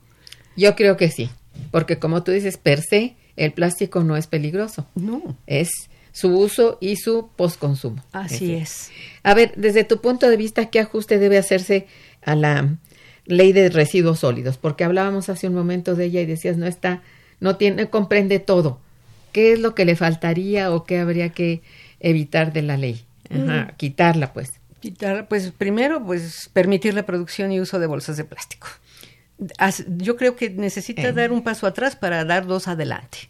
yo 0.57 0.75
creo 0.75 0.97
que 0.97 1.09
sí, 1.11 1.29
porque 1.69 1.99
como 1.99 2.23
tú 2.23 2.31
dices, 2.31 2.57
per 2.57 2.81
se, 2.81 3.15
el 3.35 3.51
plástico 3.53 4.03
no 4.03 4.17
es 4.17 4.27
peligroso. 4.27 4.87
No, 4.95 5.37
Es 5.47 5.69
su 6.13 6.37
uso 6.37 6.77
y 6.81 6.97
su 6.97 7.29
postconsumo. 7.35 8.03
así 8.11 8.53
es. 8.53 8.89
A 9.23 9.33
ver, 9.33 9.53
desde 9.55 9.83
tu 9.83 10.01
punto 10.01 10.29
de 10.29 10.35
vista, 10.37 10.65
¿qué 10.65 10.79
ajuste 10.79 11.19
debe 11.19 11.37
hacerse 11.37 11.87
a 12.21 12.35
la 12.35 12.75
ley 13.25 13.53
de 13.53 13.69
residuos 13.69 14.19
sólidos? 14.19 14.57
Porque 14.57 14.83
hablábamos 14.83 15.29
hace 15.29 15.47
un 15.47 15.53
momento 15.55 15.95
de 15.95 16.05
ella 16.05 16.21
y 16.21 16.25
decías, 16.25 16.57
no 16.57 16.65
está, 16.65 17.01
no 17.39 17.55
tiene, 17.55 17.83
no 17.83 17.89
comprende 17.89 18.39
todo. 18.39 18.79
¿Qué 19.31 19.53
es 19.53 19.59
lo 19.59 19.73
que 19.75 19.85
le 19.85 19.95
faltaría 19.95 20.73
o 20.73 20.83
qué 20.83 20.99
habría 20.99 21.29
que 21.29 21.61
evitar 22.01 22.51
de 22.51 22.61
la 22.63 22.75
ley? 22.75 23.05
Ajá, 23.29 23.73
quitarla, 23.77 24.33
pues. 24.33 24.51
Quitar, 24.81 25.27
pues 25.29 25.51
primero, 25.51 26.03
pues 26.03 26.49
permitir 26.51 26.93
la 26.93 27.05
producción 27.05 27.51
y 27.53 27.61
uso 27.61 27.79
de 27.79 27.87
bolsas 27.87 28.17
de 28.17 28.25
plástico. 28.25 28.67
Yo 29.97 30.15
creo 30.17 30.35
que 30.35 30.49
necesita 30.49 31.01
Eh. 31.09 31.13
dar 31.13 31.31
un 31.31 31.41
paso 31.43 31.65
atrás 31.67 31.95
para 31.95 32.23
dar 32.25 32.45
dos 32.45 32.67
adelante. 32.67 33.29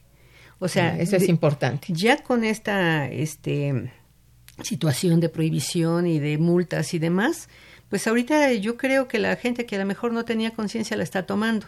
O 0.60 0.68
sea, 0.68 0.98
Eso 1.00 1.16
es 1.16 1.24
de- 1.24 1.30
importante. 1.32 1.88
ya 1.90 2.22
con 2.22 2.44
esta 2.44 3.08
este, 3.10 3.92
situación 4.64 5.20
de 5.20 5.30
prohibición 5.30 6.06
y 6.08 6.20
de 6.20 6.38
multas 6.38 6.94
y 6.94 7.00
demás, 7.00 7.50
pues 7.90 8.06
ahorita 8.08 8.52
yo 8.54 8.78
creo 8.78 9.08
que 9.08 9.20
la 9.20 9.36
gente 9.36 9.66
que 9.66 9.76
a 9.76 9.80
lo 9.80 9.86
mejor 9.86 10.14
no 10.14 10.24
tenía 10.26 10.52
conciencia 10.52 10.96
la 10.98 11.04
está 11.04 11.26
tomando. 11.26 11.66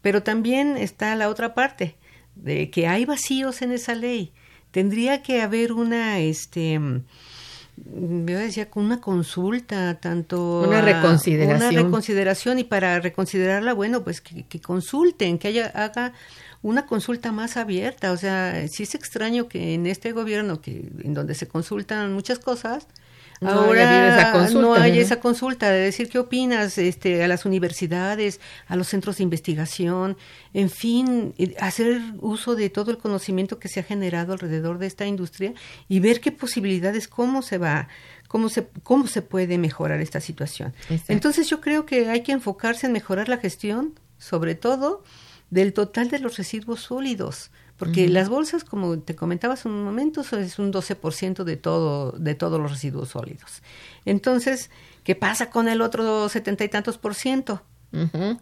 Pero 0.00 0.22
también 0.22 0.76
está 0.76 1.14
la 1.14 1.28
otra 1.28 1.54
parte, 1.54 1.96
de 2.34 2.70
que 2.70 2.86
hay 2.88 3.04
vacíos 3.04 3.60
en 3.62 3.72
esa 3.72 3.94
ley. 3.94 4.32
Tendría 4.70 5.22
que 5.22 5.42
haber 5.42 5.72
una, 5.72 6.18
este, 6.20 6.80
yo 7.76 8.38
decía, 8.38 8.68
con 8.70 8.84
una 8.84 9.00
consulta, 9.00 9.98
tanto... 10.00 10.62
Una 10.66 10.78
a- 10.78 10.82
reconsideración. 10.82 11.72
Una 11.72 11.82
reconsideración 11.82 12.58
y 12.58 12.64
para 12.64 13.00
reconsiderarla, 13.00 13.72
bueno, 13.72 14.04
pues 14.04 14.20
que, 14.20 14.44
que 14.44 14.60
consulten, 14.60 15.38
que 15.38 15.48
haya, 15.48 15.66
haga 15.66 16.12
una 16.62 16.86
consulta 16.86 17.32
más 17.32 17.56
abierta. 17.56 18.12
O 18.12 18.16
sea, 18.16 18.66
sí 18.68 18.82
es 18.84 18.94
extraño 18.94 19.48
que 19.48 19.74
en 19.74 19.86
este 19.86 20.12
gobierno, 20.12 20.60
que 20.60 20.90
en 21.02 21.14
donde 21.14 21.34
se 21.34 21.48
consultan 21.48 22.12
muchas 22.12 22.38
cosas, 22.38 22.86
No 23.42 23.50
ahora 23.50 24.16
esa 24.16 24.32
consulta, 24.32 24.60
no 24.60 24.74
hay 24.74 24.98
esa 24.98 25.20
consulta 25.20 25.70
de 25.70 25.80
decir 25.80 26.08
qué 26.08 26.18
opinas 26.18 26.78
este, 26.78 27.24
a 27.24 27.28
las 27.28 27.44
universidades, 27.44 28.40
a 28.68 28.76
los 28.76 28.88
centros 28.88 29.18
de 29.18 29.24
investigación, 29.24 30.16
en 30.54 30.70
fin, 30.70 31.34
eh, 31.38 31.54
hacer 31.60 32.00
uso 32.20 32.54
de 32.54 32.70
todo 32.70 32.90
el 32.90 32.98
conocimiento 32.98 33.58
que 33.58 33.68
se 33.68 33.80
ha 33.80 33.82
generado 33.82 34.32
alrededor 34.32 34.78
de 34.78 34.86
esta 34.86 35.06
industria 35.06 35.54
y 35.88 36.00
ver 36.00 36.20
qué 36.20 36.30
posibilidades, 36.30 37.08
cómo 37.08 37.42
se 37.42 37.58
va, 37.58 37.88
cómo 38.28 38.48
se, 38.48 38.68
cómo 38.82 39.06
se 39.06 39.22
puede 39.22 39.58
mejorar 39.58 40.00
esta 40.00 40.20
situación. 40.20 40.72
Exacto. 40.88 41.12
Entonces 41.12 41.48
yo 41.48 41.60
creo 41.60 41.84
que 41.84 42.08
hay 42.08 42.22
que 42.22 42.32
enfocarse 42.32 42.86
en 42.86 42.92
mejorar 42.92 43.28
la 43.28 43.38
gestión, 43.38 43.94
sobre 44.18 44.54
todo 44.54 45.02
del 45.50 45.72
total 45.72 46.08
de 46.08 46.18
los 46.18 46.38
residuos 46.38 46.80
sólidos, 46.80 47.50
porque 47.84 48.08
las 48.08 48.28
bolsas, 48.28 48.62
como 48.64 48.98
te 49.00 49.16
comentaba 49.16 49.54
hace 49.54 49.66
un 49.68 49.82
momento, 49.82 50.20
es 50.20 50.58
un 50.58 50.72
12% 50.72 51.42
de 51.44 51.56
todo 51.56 52.12
de 52.12 52.34
todos 52.34 52.60
los 52.60 52.70
residuos 52.70 53.08
sólidos. 53.08 53.62
Entonces, 54.04 54.70
¿qué 55.02 55.14
pasa 55.16 55.50
con 55.50 55.66
el 55.68 55.80
otro 55.82 56.28
setenta 56.28 56.62
y 56.64 56.68
tantos 56.68 56.98
por 56.98 57.14
ciento? 57.16 57.62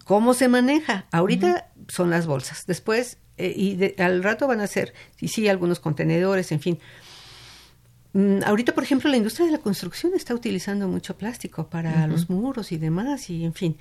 ¿Cómo 0.04 0.34
se 0.34 0.48
maneja? 0.48 1.06
Ahorita 1.10 1.70
son 1.88 2.10
las 2.10 2.26
bolsas, 2.26 2.64
después 2.66 3.16
eh, 3.38 3.52
y 3.56 3.76
de- 3.76 3.94
al 3.98 4.22
rato 4.22 4.46
van 4.46 4.60
a 4.60 4.66
ser, 4.66 4.92
y 5.20 5.28
sí, 5.28 5.48
algunos 5.48 5.80
contenedores, 5.80 6.52
en 6.52 6.60
fin. 6.60 6.78
Mm, 8.12 8.40
ahorita, 8.44 8.74
por 8.74 8.82
ejemplo, 8.84 9.08
la 9.10 9.16
industria 9.16 9.46
de 9.46 9.52
la 9.52 9.58
construcción 9.58 10.12
está 10.14 10.34
utilizando 10.34 10.86
mucho 10.88 11.16
plástico 11.16 11.68
para 11.70 12.06
los 12.06 12.28
muros 12.28 12.72
y 12.72 12.76
demás, 12.78 13.30
y 13.30 13.44
en 13.44 13.54
fin. 13.54 13.78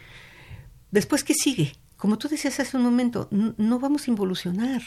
Después, 0.91 1.23
¿qué 1.23 1.33
sigue? 1.33 1.73
Como 1.97 2.17
tú 2.17 2.29
decías 2.29 2.59
hace 2.59 2.77
un 2.77 2.83
momento, 2.83 3.27
no 3.31 3.79
vamos 3.79 4.07
a 4.07 4.11
involucionar. 4.11 4.81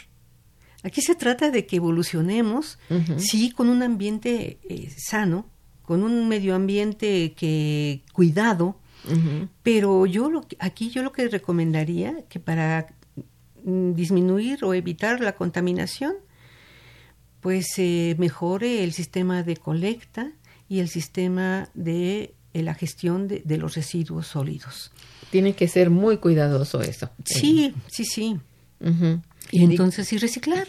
Aquí 0.83 1.01
se 1.01 1.15
trata 1.15 1.49
de 1.49 1.65
que 1.65 1.77
evolucionemos, 1.77 2.77
sí, 3.17 3.51
con 3.51 3.69
un 3.69 3.81
ambiente 3.83 4.59
eh, 4.69 4.89
sano, 4.97 5.49
con 5.81 6.03
un 6.03 6.27
medio 6.27 6.55
ambiente 6.55 7.33
que 7.35 8.03
cuidado, 8.13 8.77
pero 9.63 10.05
yo 10.05 10.29
lo 10.29 10.41
que- 10.47 10.55
aquí 10.59 10.89
yo 10.89 11.03
lo 11.03 11.11
que 11.11 11.27
recomendaría 11.27 12.23
que 12.29 12.39
para 12.39 12.87
mm, 13.65 13.93
disminuir 13.93 14.63
o 14.65 14.73
evitar 14.73 15.19
la 15.21 15.33
contaminación, 15.35 16.13
pues 17.41 17.67
se 17.73 18.15
mejore 18.19 18.83
el 18.83 18.93
sistema 18.93 19.43
de 19.43 19.57
colecta 19.57 20.31
y 20.69 20.79
el 20.79 20.87
sistema 20.89 21.69
de 21.73 22.33
eh, 22.53 22.61
la 22.63 22.73
gestión 22.73 23.27
de, 23.27 23.41
de 23.43 23.57
los 23.57 23.75
residuos 23.75 24.27
sólidos. 24.27 24.91
Tiene 25.31 25.53
que 25.53 25.67
ser 25.67 25.89
muy 25.89 26.17
cuidadoso 26.17 26.81
eso. 26.81 27.09
Sí, 27.25 27.73
sí, 27.91 28.05
sí. 28.05 28.39
Ujú. 28.79 29.21
Y 29.51 29.63
entonces 29.63 30.07
sí 30.07 30.17
reciclar. 30.17 30.67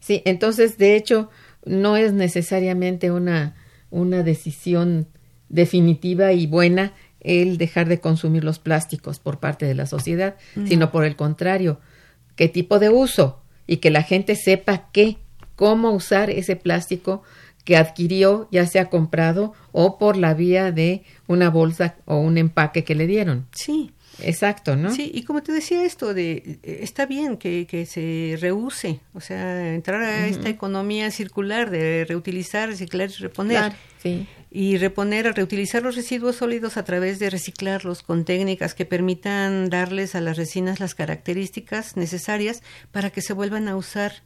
Sí, 0.00 0.22
entonces, 0.24 0.76
de 0.76 0.96
hecho, 0.96 1.30
no 1.64 1.96
es 1.96 2.12
necesariamente 2.12 3.10
una, 3.10 3.56
una 3.90 4.22
decisión 4.22 5.08
definitiva 5.48 6.32
y 6.32 6.46
buena 6.46 6.92
el 7.20 7.56
dejar 7.56 7.88
de 7.88 8.00
consumir 8.00 8.44
los 8.44 8.58
plásticos 8.58 9.18
por 9.18 9.40
parte 9.40 9.64
de 9.64 9.74
la 9.74 9.86
sociedad, 9.86 10.36
sino 10.66 10.92
por 10.92 11.04
el 11.04 11.16
contrario, 11.16 11.80
qué 12.36 12.48
tipo 12.48 12.78
de 12.78 12.90
uso 12.90 13.42
y 13.66 13.78
que 13.78 13.90
la 13.90 14.02
gente 14.02 14.36
sepa 14.36 14.90
qué, 14.92 15.16
cómo 15.56 15.90
usar 15.92 16.28
ese 16.28 16.54
plástico 16.54 17.22
que 17.64 17.78
adquirió, 17.78 18.46
ya 18.52 18.66
sea 18.66 18.90
comprado 18.90 19.54
o 19.72 19.98
por 19.98 20.18
la 20.18 20.34
vía 20.34 20.70
de 20.70 21.02
una 21.26 21.48
bolsa 21.48 21.96
o 22.04 22.18
un 22.18 22.36
empaque 22.36 22.84
que 22.84 22.94
le 22.94 23.06
dieron. 23.06 23.46
Sí. 23.52 23.92
Exacto, 24.20 24.76
¿no? 24.76 24.94
Sí, 24.94 25.10
y 25.12 25.24
como 25.24 25.42
te 25.42 25.52
decía 25.52 25.84
esto 25.84 26.14
de 26.14 26.58
eh, 26.62 26.78
está 26.82 27.06
bien 27.06 27.36
que, 27.36 27.66
que 27.66 27.84
se 27.86 28.36
reuse, 28.40 29.00
o 29.12 29.20
sea, 29.20 29.74
entrar 29.74 30.02
a 30.02 30.26
esta 30.26 30.48
economía 30.48 31.10
circular 31.10 31.70
de 31.70 32.04
reutilizar, 32.08 32.68
reciclar 32.68 33.10
y 33.10 33.22
reponer. 33.22 33.56
Claro, 33.58 33.74
sí. 34.02 34.26
Y 34.50 34.76
reponer, 34.78 35.34
reutilizar 35.34 35.82
los 35.82 35.96
residuos 35.96 36.36
sólidos 36.36 36.76
a 36.76 36.84
través 36.84 37.18
de 37.18 37.28
reciclarlos 37.28 38.02
con 38.02 38.24
técnicas 38.24 38.74
que 38.74 38.84
permitan 38.84 39.68
darles 39.68 40.14
a 40.14 40.20
las 40.20 40.36
resinas 40.36 40.78
las 40.78 40.94
características 40.94 41.96
necesarias 41.96 42.62
para 42.92 43.10
que 43.10 43.20
se 43.20 43.32
vuelvan 43.32 43.66
a 43.66 43.74
usar, 43.76 44.22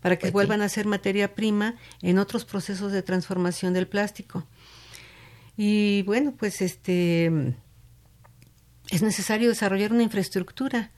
para 0.00 0.16
que 0.16 0.22
Pues 0.22 0.30
sí. 0.30 0.32
vuelvan 0.32 0.62
a 0.62 0.70
ser 0.70 0.86
materia 0.86 1.34
prima 1.34 1.74
en 2.00 2.18
otros 2.18 2.46
procesos 2.46 2.92
de 2.92 3.02
transformación 3.02 3.74
del 3.74 3.88
plástico. 3.88 4.46
Y 5.56 6.02
bueno, 6.02 6.32
pues 6.38 6.62
este 6.62 7.54
es 8.90 9.02
necesario 9.02 9.48
desarrollar 9.48 9.92
una 9.92 10.02
infraestructura, 10.02 10.90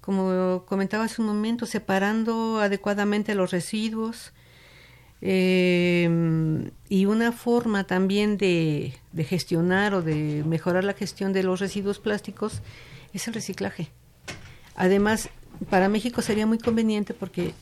como 0.00 0.64
comentaba 0.66 1.04
hace 1.04 1.20
un 1.20 1.28
momento, 1.28 1.66
separando 1.66 2.60
adecuadamente 2.60 3.34
los 3.34 3.50
residuos 3.50 4.32
eh, 5.22 6.70
y 6.88 7.06
una 7.06 7.32
forma 7.32 7.84
también 7.84 8.38
de, 8.38 8.94
gestionar 9.18 9.94
o 9.94 10.02
de 10.02 10.42
mejorar 10.46 10.84
la 10.84 10.94
gestión 10.94 11.32
de 11.32 11.42
los 11.42 11.60
residuos 11.60 11.98
plásticos 11.98 12.62
es 13.12 13.28
el 13.28 13.34
reciclaje. 13.34 13.90
Además, 14.74 15.28
para 15.68 15.88
México 15.88 16.22
sería 16.22 16.46
muy 16.46 16.58
conveniente 16.58 17.12
porque 17.12 17.52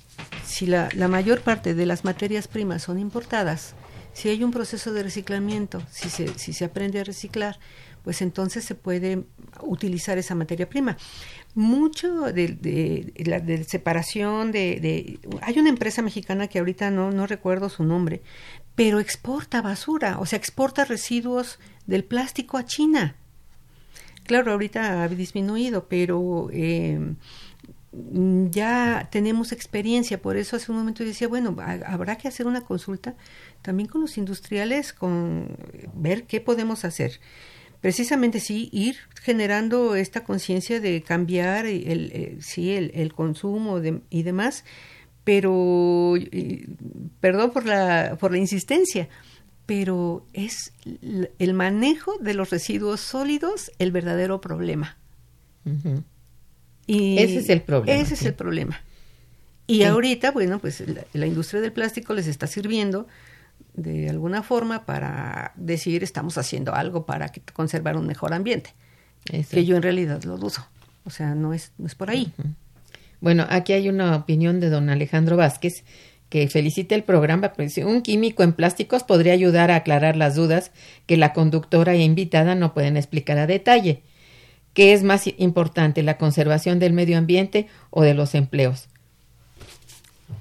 si 0.44 0.66
la, 0.66 0.88
la 0.94 1.09
mayor 1.09 1.40
parte 1.40 1.74
de 1.74 1.86
las 1.86 2.05
materias 2.05 2.46
primas 2.46 2.82
son 2.82 2.99
importadas, 2.99 3.74
si 4.19 4.29
hay 4.31 4.43
un 4.43 4.51
proceso 4.51 4.93
de 4.93 5.05
reciclamiento, 5.05 5.81
si 5.93 6.11
se, 6.11 6.37
si 6.41 6.53
se 6.53 6.64
aprende 6.64 6.99
a 6.99 7.05
reciclar, 7.05 7.61
pues 8.03 8.21
entonces 8.21 8.64
se 8.64 8.75
puede 8.75 9.23
utilizar 9.61 10.19
esa 10.19 10.35
materia 10.35 10.69
prima. 10.69 10.97
Mucho 11.55 12.33
de, 12.33 13.12
la 13.25 13.39
de 13.39 13.62
separación 13.62 14.51
de, 14.51 15.21
Hay 15.43 15.61
una 15.61 15.69
empresa 15.69 16.03
mexicana 16.03 16.49
que 16.49 16.59
ahorita 16.59 16.91
no, 16.91 17.12
no 17.12 17.29
recuerdo 17.29 17.69
su 17.69 17.85
nombre, 17.85 18.21
pero 18.75 18.99
exporta 18.99 19.62
basura, 19.62 20.19
o 20.19 20.27
sea, 20.27 20.37
exporta 20.37 20.85
residuos 20.85 21.61
del 21.87 22.03
plástico 22.03 22.59
a 22.59 22.64
China. 22.64 23.14
Claro, 24.25 24.51
ahorita 24.51 25.05
ha 25.05 25.09
disminuido, 25.09 25.87
pero 25.87 26.49
eh, 26.53 27.14
ya 28.51 29.09
tenemos 29.11 29.53
experiencia. 29.53 30.21
Por 30.21 30.37
eso 30.37 30.57
hace 30.57 30.71
un 30.71 30.79
momento 30.79 31.03
yo 31.03 31.09
decía, 31.09 31.29
bueno, 31.29 31.57
habrá 31.87 32.16
que 32.16 32.29
hacer 32.29 32.47
una 32.47 32.61
consulta 32.61 33.14
también 33.63 33.89
con 33.89 34.01
los 34.01 34.19
industriales, 34.19 34.93
con 34.93 35.57
ver 35.95 36.25
qué 36.25 36.41
podemos 36.41 36.85
hacer. 36.85 37.21
Precisamente 37.81 38.41
sí, 38.41 38.69
ir 38.73 38.97
generando 39.23 39.95
esta 39.95 40.25
conciencia 40.25 40.81
de 40.81 41.03
cambiar 41.03 41.67
el, 41.67 42.11
eh, 42.13 42.39
sí, 42.41 42.73
el, 42.73 43.13
consumo 43.13 43.81
y 44.11 44.23
demás, 44.23 44.65
pero, 45.23 46.15
perdón 47.21 47.53
por 47.53 47.67
la, 47.67 48.17
por 48.19 48.33
la 48.33 48.39
insistencia, 48.39 49.09
pero 49.67 50.27
es 50.33 50.73
el 51.39 51.55
manejo 51.55 52.17
de 52.19 52.35
los 52.35 52.51
residuos 52.51 53.01
sólidos 53.01 53.71
el 53.79 53.93
verdadero 53.93 54.41
problema. 54.41 54.97
y 56.87 57.19
ese 57.19 57.39
es 57.39 57.49
el 57.51 57.63
problema. 57.63 58.01
Ese 58.01 58.15
es 58.15 58.23
el 58.23 58.35
problema. 58.35 58.81
Y 59.69 59.83
ahorita, 59.83 60.31
bueno, 60.31 60.59
pues 60.59 60.83
la, 61.13 61.27
industria 61.27 61.61
del 61.61 61.73
plástico 61.73 62.15
les 62.15 62.27
está 62.27 62.47
sirviendo 62.47 63.07
de 63.75 64.09
alguna 64.11 64.43
forma 64.43 64.85
para 64.85 65.53
decir 65.57 66.03
estamos 66.03 66.39
haciendo 66.39 66.75
algo 66.75 67.07
para 67.07 67.31
conservar 67.53 67.97
un 67.97 68.07
mejor 68.07 68.35
ambiente. 68.35 68.75
Que 69.51 69.64
yo 69.64 69.77
en 69.77 69.83
realidad 69.83 70.23
lo 70.25 70.37
dudo. 70.37 70.66
O 71.05 71.11
sea, 71.11 71.35
no 71.35 71.55
es, 71.55 71.73
no 71.79 71.87
es 71.87 71.95
por 71.95 72.11
ahí. 72.11 72.33
Bueno, 73.21 73.47
aquí 73.49 73.73
hay 73.73 73.89
una 73.89 74.16
opinión 74.16 74.61
de 74.61 74.71
don 74.71 74.91
Alejandro 74.91 75.37
Vázquez 75.37 75.85
que 76.29 76.47
felicita 76.49 76.95
el 76.95 77.05
programa, 77.05 77.53
pues 77.55 77.79
un 77.79 78.03
químico 78.03 78.43
en 78.43 78.53
plásticos 78.53 79.03
podría 79.03 79.33
ayudar 79.33 79.71
a 79.71 79.77
aclarar 79.77 80.16
las 80.16 80.35
dudas 80.35 80.73
que 81.07 81.16
la 81.16 81.33
conductora 81.33 81.95
e 81.95 82.03
invitada 82.03 82.55
no 82.55 82.75
pueden 82.75 82.97
explicar 82.97 83.39
a 83.39 83.47
detalle. 83.47 84.03
¿Qué 84.75 84.93
es 84.93 85.03
más 85.03 85.27
importante, 85.39 86.03
la 86.03 86.19
conservación 86.19 86.79
del 86.79 86.93
medio 86.93 87.19
ambiente 87.19 87.66
o 87.91 88.03
de 88.03 88.14
los 88.14 88.35
empleos? 88.35 88.89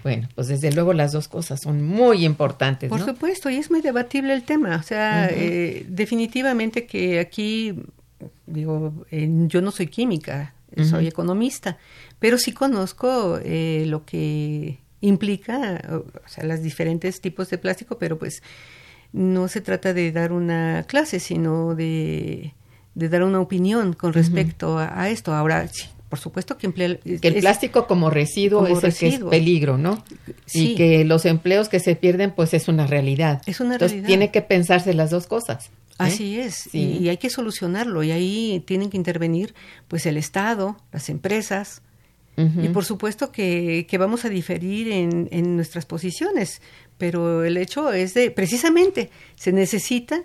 Bueno, 0.03 0.27
pues 0.35 0.47
desde 0.47 0.71
luego 0.71 0.93
las 0.93 1.11
dos 1.11 1.27
cosas 1.27 1.61
son 1.61 1.83
muy 1.83 2.25
importantes. 2.25 2.89
Por 2.89 3.03
supuesto, 3.03 3.49
y 3.49 3.55
es 3.57 3.71
muy 3.71 3.81
debatible 3.81 4.33
el 4.33 4.43
tema. 4.43 4.75
O 4.77 4.83
sea, 4.83 5.29
eh, 5.29 5.85
definitivamente 5.88 6.85
que 6.85 7.19
aquí, 7.19 7.83
digo, 8.45 9.05
yo 9.11 9.61
no 9.61 9.71
soy 9.71 9.88
química, 9.88 10.53
soy 10.83 11.07
economista, 11.07 11.77
pero 12.19 12.38
sí 12.38 12.51
conozco 12.51 13.39
eh, 13.43 13.85
lo 13.88 14.05
que 14.05 14.79
implica, 15.01 15.81
o 15.89 16.27
sea, 16.27 16.43
los 16.43 16.61
diferentes 16.61 17.21
tipos 17.21 17.49
de 17.49 17.57
plástico, 17.57 17.97
pero 17.97 18.17
pues 18.17 18.41
no 19.13 19.47
se 19.47 19.61
trata 19.61 19.93
de 19.93 20.11
dar 20.11 20.31
una 20.31 20.85
clase, 20.88 21.19
sino 21.19 21.75
de, 21.75 22.53
de 22.95 23.09
dar 23.09 23.23
una 23.23 23.39
opinión 23.39 23.93
con 23.93 24.13
respecto 24.13 24.77
a, 24.77 25.09
esto. 25.09 25.33
Ahora, 25.33 25.67
sí, 25.67 25.88
por 26.09 26.19
supuesto 26.19 26.57
que 26.57 26.67
emplea... 26.67 26.97
Que 26.97 27.27
el 27.27 27.35
plástico 27.35 27.87
como 27.87 28.09
residuo 28.09 28.65
es 28.67 28.83
el 28.83 28.93
que 28.93 29.07
es 29.07 29.19
peligro, 29.19 29.77
¿no? 29.77 30.03
Sí. 30.45 30.71
Y 30.71 30.75
que 30.75 31.05
los 31.05 31.25
empleos 31.25 31.67
que 31.69 31.79
se 31.79 31.95
pierden, 31.95 32.31
pues 32.31 32.53
es 32.53 32.67
una 32.67 32.87
realidad. 32.87 33.41
Es 33.45 33.59
una 33.59 33.73
Entonces, 33.73 34.05
tiene 34.05 34.31
que 34.31 34.41
pensarse 34.41 34.93
las 34.93 35.09
dos 35.09 35.27
cosas. 35.27 35.67
¿eh? 35.67 35.71
Así 35.97 36.39
es, 36.39 36.73
y, 36.73 37.09
hay 37.09 37.17
que 37.17 37.29
solucionarlo, 37.29 38.03
y 38.03 38.11
ahí 38.11 38.63
tienen 38.65 38.89
que 38.89 38.97
intervenir, 38.97 39.55
pues, 39.87 40.05
el 40.05 40.17
Estado, 40.17 40.77
las 40.91 41.09
empresas, 41.09 41.81
y 42.37 42.67
por 42.67 42.85
supuesto 42.85 43.31
que, 43.31 43.87
que 43.89 43.97
vamos 43.97 44.23
a 44.23 44.29
diferir 44.29 44.91
en, 44.91 45.27
en, 45.31 45.55
nuestras 45.55 45.87
posiciones, 45.87 46.61
pero 46.99 47.43
el 47.43 47.57
hecho 47.57 47.91
es 47.91 48.13
de, 48.13 48.29
precisamente, 48.29 49.09
se 49.33 49.51
necesita 49.51 50.21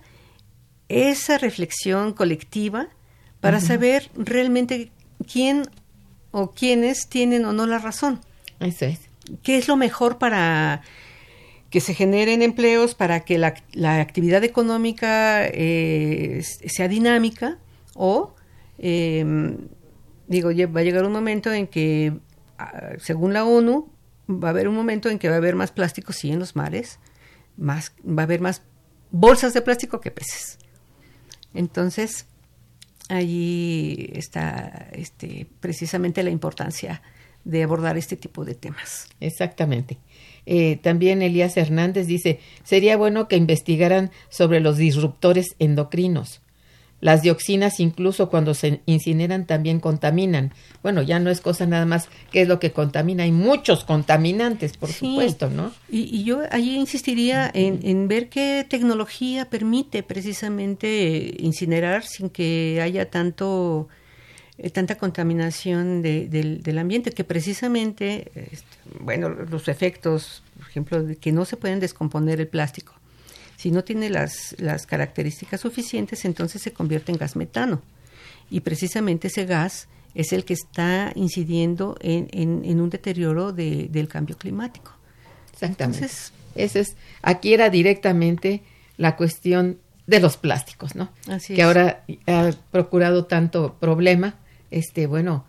esa 0.91 1.39
reflexión 1.39 2.13
colectiva 2.13 2.91
para 3.41 3.61
saber 3.61 4.11
realmente 4.15 4.93
quién 5.23 5.63
o 6.31 6.51
quiénes 6.51 7.09
tienen 7.09 7.45
o 7.45 7.53
no 7.53 7.67
la 7.67 7.79
razón. 7.79 8.21
Eso 8.61 8.87
es. 8.87 9.01
¿Qué 9.43 9.57
es 9.57 9.69
lo 9.69 9.77
mejor 9.77 10.19
para 10.19 10.83
que 11.71 11.81
se 11.81 11.95
generen 11.95 12.43
empleos, 12.43 12.95
para 12.95 13.21
que 13.21 13.39
la, 13.39 13.55
la 13.73 14.01
actividad 14.01 14.45
económica 14.45 15.47
eh, 15.47 16.43
sea 16.67 16.89
dinámica 16.89 17.59
o... 17.95 18.35
Eh, 18.79 19.57
digo, 20.33 20.51
va 20.73 20.81
a 20.81 20.83
llegar 20.83 21.05
un 21.05 21.13
momento 21.13 21.53
en 21.53 21.67
que, 21.67 22.19
ah, 22.59 22.93
según 22.99 23.33
la 23.33 23.45
ONU, 23.45 23.89
va 24.29 24.49
a 24.49 24.51
haber 24.51 24.67
un 24.67 24.75
momento 24.75 25.09
en 25.09 25.19
que 25.19 25.29
va 25.29 25.35
a 25.35 25.39
haber 25.39 25.55
más 25.55 25.71
plástico, 25.71 26.13
sí, 26.13 26.33
en 26.33 26.39
los 26.39 26.57
mares, 26.57 26.99
más, 27.57 27.93
va 28.07 28.23
a 28.23 28.25
haber 28.25 28.41
más 28.41 28.63
bolsas 29.11 29.55
de 29.55 29.63
plástico 29.63 30.01
que 30.01 30.11
peces. 30.11 30.59
Entonces, 31.55 32.27
allí 33.09 34.11
está 34.15 34.89
este, 34.93 35.47
precisamente 35.61 36.23
la 36.23 36.31
importancia 36.31 37.03
de 37.45 37.63
abordar 37.63 37.97
este 37.97 38.17
tipo 38.17 38.45
de 38.45 38.55
temas. 38.55 39.09
Exactamente. 39.21 39.99
Eh, 40.47 40.77
también 40.83 41.23
Elías 41.23 41.57
Hernández 41.57 42.07
dice, 42.07 42.41
sería 42.65 42.97
bueno 42.97 43.29
que 43.29 43.37
investigaran 43.37 44.11
sobre 44.29 44.61
los 44.61 44.77
disruptores 44.77 45.55
endocrinos. 45.59 46.42
Las 47.03 47.21
dioxinas, 47.21 47.81
incluso 47.81 48.31
cuando 48.31 48.55
se 48.55 48.81
incineran, 48.87 49.45
también 49.45 49.81
contaminan. 49.81 50.53
Bueno, 50.85 51.03
ya 51.03 51.19
no 51.19 51.31
es 51.31 51.41
cosa 51.41 51.67
nada 51.67 51.85
más 51.85 52.09
que 52.31 52.43
es 52.43 52.49
lo 52.49 52.61
que 52.61 52.71
contamina. 52.71 53.25
Hay 53.25 53.33
muchos 53.33 53.83
contaminantes, 53.83 54.77
por 54.77 54.93
supuesto, 54.93 55.51
¿no? 55.51 55.73
Y, 55.91 56.23
yo 56.23 56.43
allí 56.53 56.77
insistiría 56.77 57.51
en, 57.53 58.07
ver 58.07 58.29
qué 58.29 58.65
tecnología 58.71 59.51
permite 59.51 60.05
precisamente 60.05 61.35
incinerar 61.41 62.05
sin 62.05 62.31
que 62.31 62.79
haya 62.81 63.11
tanto 63.11 63.89
eh, 64.59 64.71
tanta 64.71 64.97
contaminación 64.97 66.03
del, 66.03 66.79
ambiente, 66.79 67.11
que 67.11 67.25
precisamente, 67.25 68.31
este, 68.53 68.77
bueno, 69.01 69.29
los 69.29 69.67
efectos, 69.67 70.45
por 70.57 70.69
ejemplo, 70.69 71.03
de 71.03 71.17
que 71.17 71.33
no 71.33 71.45
se 71.47 71.57
pueden 71.57 71.81
descomponer 71.81 72.41
el 72.41 72.47
plástico 72.47 72.95
si 73.57 73.71
no 73.71 73.85
tiene 73.85 74.11
las, 74.11 74.55
las 74.59 74.87
características 74.87 75.61
suficientes, 75.61 76.25
entonces 76.25 76.63
se 76.63 76.73
convierte 76.73 77.13
en 77.13 77.19
gas 77.19 77.37
metano. 77.37 77.83
Y 78.51 78.61
precisamente 78.61 79.29
ese 79.29 79.47
gas 79.47 79.89
es 80.15 80.33
el 80.33 80.45
que 80.45 80.55
está 80.55 81.13
incidiendo 81.15 81.97
en, 82.01 82.29
en, 82.33 82.81
un 82.81 82.91
deterioro 82.91 83.53
del 83.53 84.09
cambio 84.09 84.37
climático. 84.37 84.93
Exactamente. 85.53 86.05
Entonces, 86.05 86.33
es, 86.55 86.97
aquí 87.23 87.55
era 87.55 87.71
directamente 87.71 88.63
la 88.99 89.17
cuestión 89.17 89.79
de 90.07 90.21
los 90.21 90.37
plásticos, 90.37 90.95
¿no? 90.95 91.11
Así 91.29 91.55
que 91.55 91.63
ahora 91.63 92.05
ha 92.27 92.51
procurado 92.71 93.25
tanto 93.25 93.77
problema, 93.79 94.35
este, 94.71 95.07
bueno, 95.07 95.47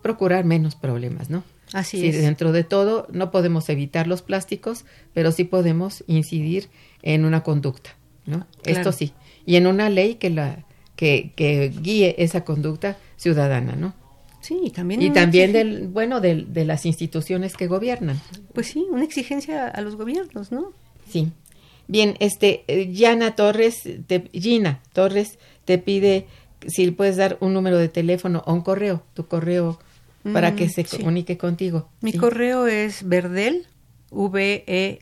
procurar 0.00 0.44
menos 0.44 0.76
problemas, 0.76 1.28
¿no? 1.28 1.44
Así 1.72 2.06
es. 2.06 2.20
Dentro 2.20 2.52
de 2.52 2.64
todo, 2.64 3.06
no 3.12 3.30
podemos 3.30 3.68
evitar 3.68 4.06
los 4.06 4.22
plásticos, 4.22 4.84
pero 5.12 5.30
sí 5.30 5.44
podemos 5.44 6.04
incidir 6.06 6.68
en 7.02 7.24
una 7.24 7.42
conducta, 7.42 7.96
¿no? 8.26 8.46
Esto 8.64 8.92
sí. 8.92 9.12
Y 9.46 9.56
en 9.56 9.66
una 9.66 9.90
ley 9.90 10.16
que 10.16 10.30
la 10.30 10.64
que, 10.96 11.32
que 11.34 11.72
guíe 11.80 12.14
esa 12.18 12.44
conducta 12.44 12.98
ciudadana, 13.16 13.74
¿no? 13.74 13.94
Sí, 14.40 14.58
y 14.64 14.70
también. 14.70 15.02
Y 15.02 15.10
también 15.10 15.52
del, 15.52 15.88
bueno, 15.88 16.20
de, 16.20 16.44
de 16.46 16.64
las 16.64 16.86
instituciones 16.86 17.56
que 17.56 17.66
gobiernan. 17.66 18.20
Pues 18.54 18.68
sí, 18.68 18.86
una 18.90 19.04
exigencia 19.04 19.68
a 19.68 19.80
los 19.80 19.96
gobiernos, 19.96 20.52
¿no? 20.52 20.72
Sí. 21.08 21.28
Bien, 21.88 22.16
este, 22.20 22.64
Yana 22.92 23.34
Torres, 23.34 23.82
te, 24.06 24.30
Gina 24.32 24.80
Torres 24.92 25.38
te 25.64 25.78
pide 25.78 26.26
si 26.66 26.90
puedes 26.90 27.16
dar 27.16 27.38
un 27.40 27.54
número 27.54 27.78
de 27.78 27.88
teléfono 27.88 28.42
o 28.46 28.52
un 28.52 28.60
correo, 28.60 29.02
tu 29.14 29.26
correo 29.26 29.78
para 30.32 30.54
que 30.54 30.66
mm, 30.66 30.70
se 30.70 30.84
comunique 30.84 31.38
contigo. 31.38 31.88
Mi 32.02 32.12
correo 32.12 32.66
es 32.66 33.08
verdel, 33.08 33.66
V-E-R-D-E-L, 34.10 35.00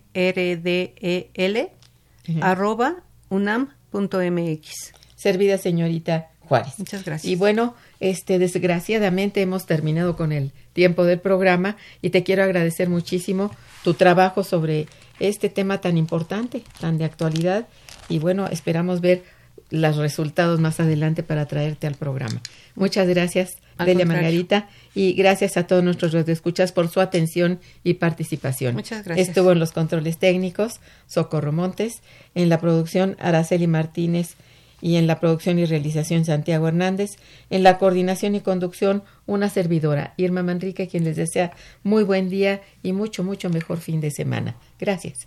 arroba 2.41 2.97
unam.mx. 3.29 4.93
Servida 5.14 5.59
señorita 5.59 6.31
Juárez. 6.41 6.79
Muchas 6.79 7.05
gracias. 7.05 7.31
Y 7.31 7.37
bueno, 7.37 7.74
este, 8.01 8.39
desgraciadamente 8.39 9.43
hemos 9.43 9.66
terminado 9.66 10.16
con 10.16 10.33
el 10.33 10.53
tiempo 10.72 11.05
del 11.05 11.20
programa 11.20 11.76
y 12.03 12.11
te 12.11 12.22
quiero 12.22 12.43
agradecer 12.43 12.89
muchísimo 12.89 13.51
tu 13.85 13.95
trabajo 13.95 14.45
sobre 14.45 14.87
este 15.20 15.49
tema 15.49 15.81
tan 15.81 15.99
importante, 15.99 16.62
tan 16.81 16.99
de 16.99 17.05
actualidad 17.05 17.66
y 18.09 18.18
bueno, 18.18 18.47
esperamos 18.47 19.01
ver 19.01 19.24
los 19.70 19.96
resultados 19.96 20.60
más 20.60 20.80
adelante 20.80 21.22
para 21.22 21.46
traerte 21.46 21.86
al 21.86 21.94
programa. 21.94 22.40
Muchas 22.74 23.06
gracias, 23.08 23.58
al 23.76 23.86
Delia. 23.86 24.06
Margarita, 24.06 24.68
y 24.94 25.12
gracias 25.12 25.56
a 25.56 25.66
todos 25.66 25.84
nuestros 25.84 26.12
radioescuchas 26.12 26.72
por 26.72 26.88
su 26.88 27.00
atención 27.00 27.60
y 27.84 27.94
participación. 27.94 28.74
Muchas 28.74 29.04
gracias. 29.04 29.28
Estuvo 29.28 29.52
en 29.52 29.58
los 29.58 29.72
controles 29.72 30.18
técnicos 30.18 30.80
Socorro 31.06 31.52
Montes, 31.52 32.00
en 32.34 32.48
la 32.48 32.60
producción 32.60 33.16
Araceli 33.20 33.66
Martínez 33.66 34.36
y 34.80 34.96
en 34.96 35.06
la 35.06 35.18
producción 35.18 35.58
y 35.58 35.64
realización 35.64 36.24
Santiago 36.24 36.68
Hernández, 36.68 37.16
en 37.50 37.62
la 37.62 37.78
coordinación 37.78 38.34
y 38.34 38.40
conducción 38.40 39.02
una 39.26 39.50
servidora, 39.50 40.14
Irma 40.16 40.42
Manrique, 40.42 40.88
quien 40.88 41.04
les 41.04 41.16
desea 41.16 41.52
muy 41.82 42.04
buen 42.04 42.28
día 42.28 42.62
y 42.82 42.92
mucho, 42.92 43.24
mucho 43.24 43.50
mejor 43.50 43.78
fin 43.78 44.00
de 44.00 44.10
semana. 44.10 44.56
Gracias. 44.78 45.26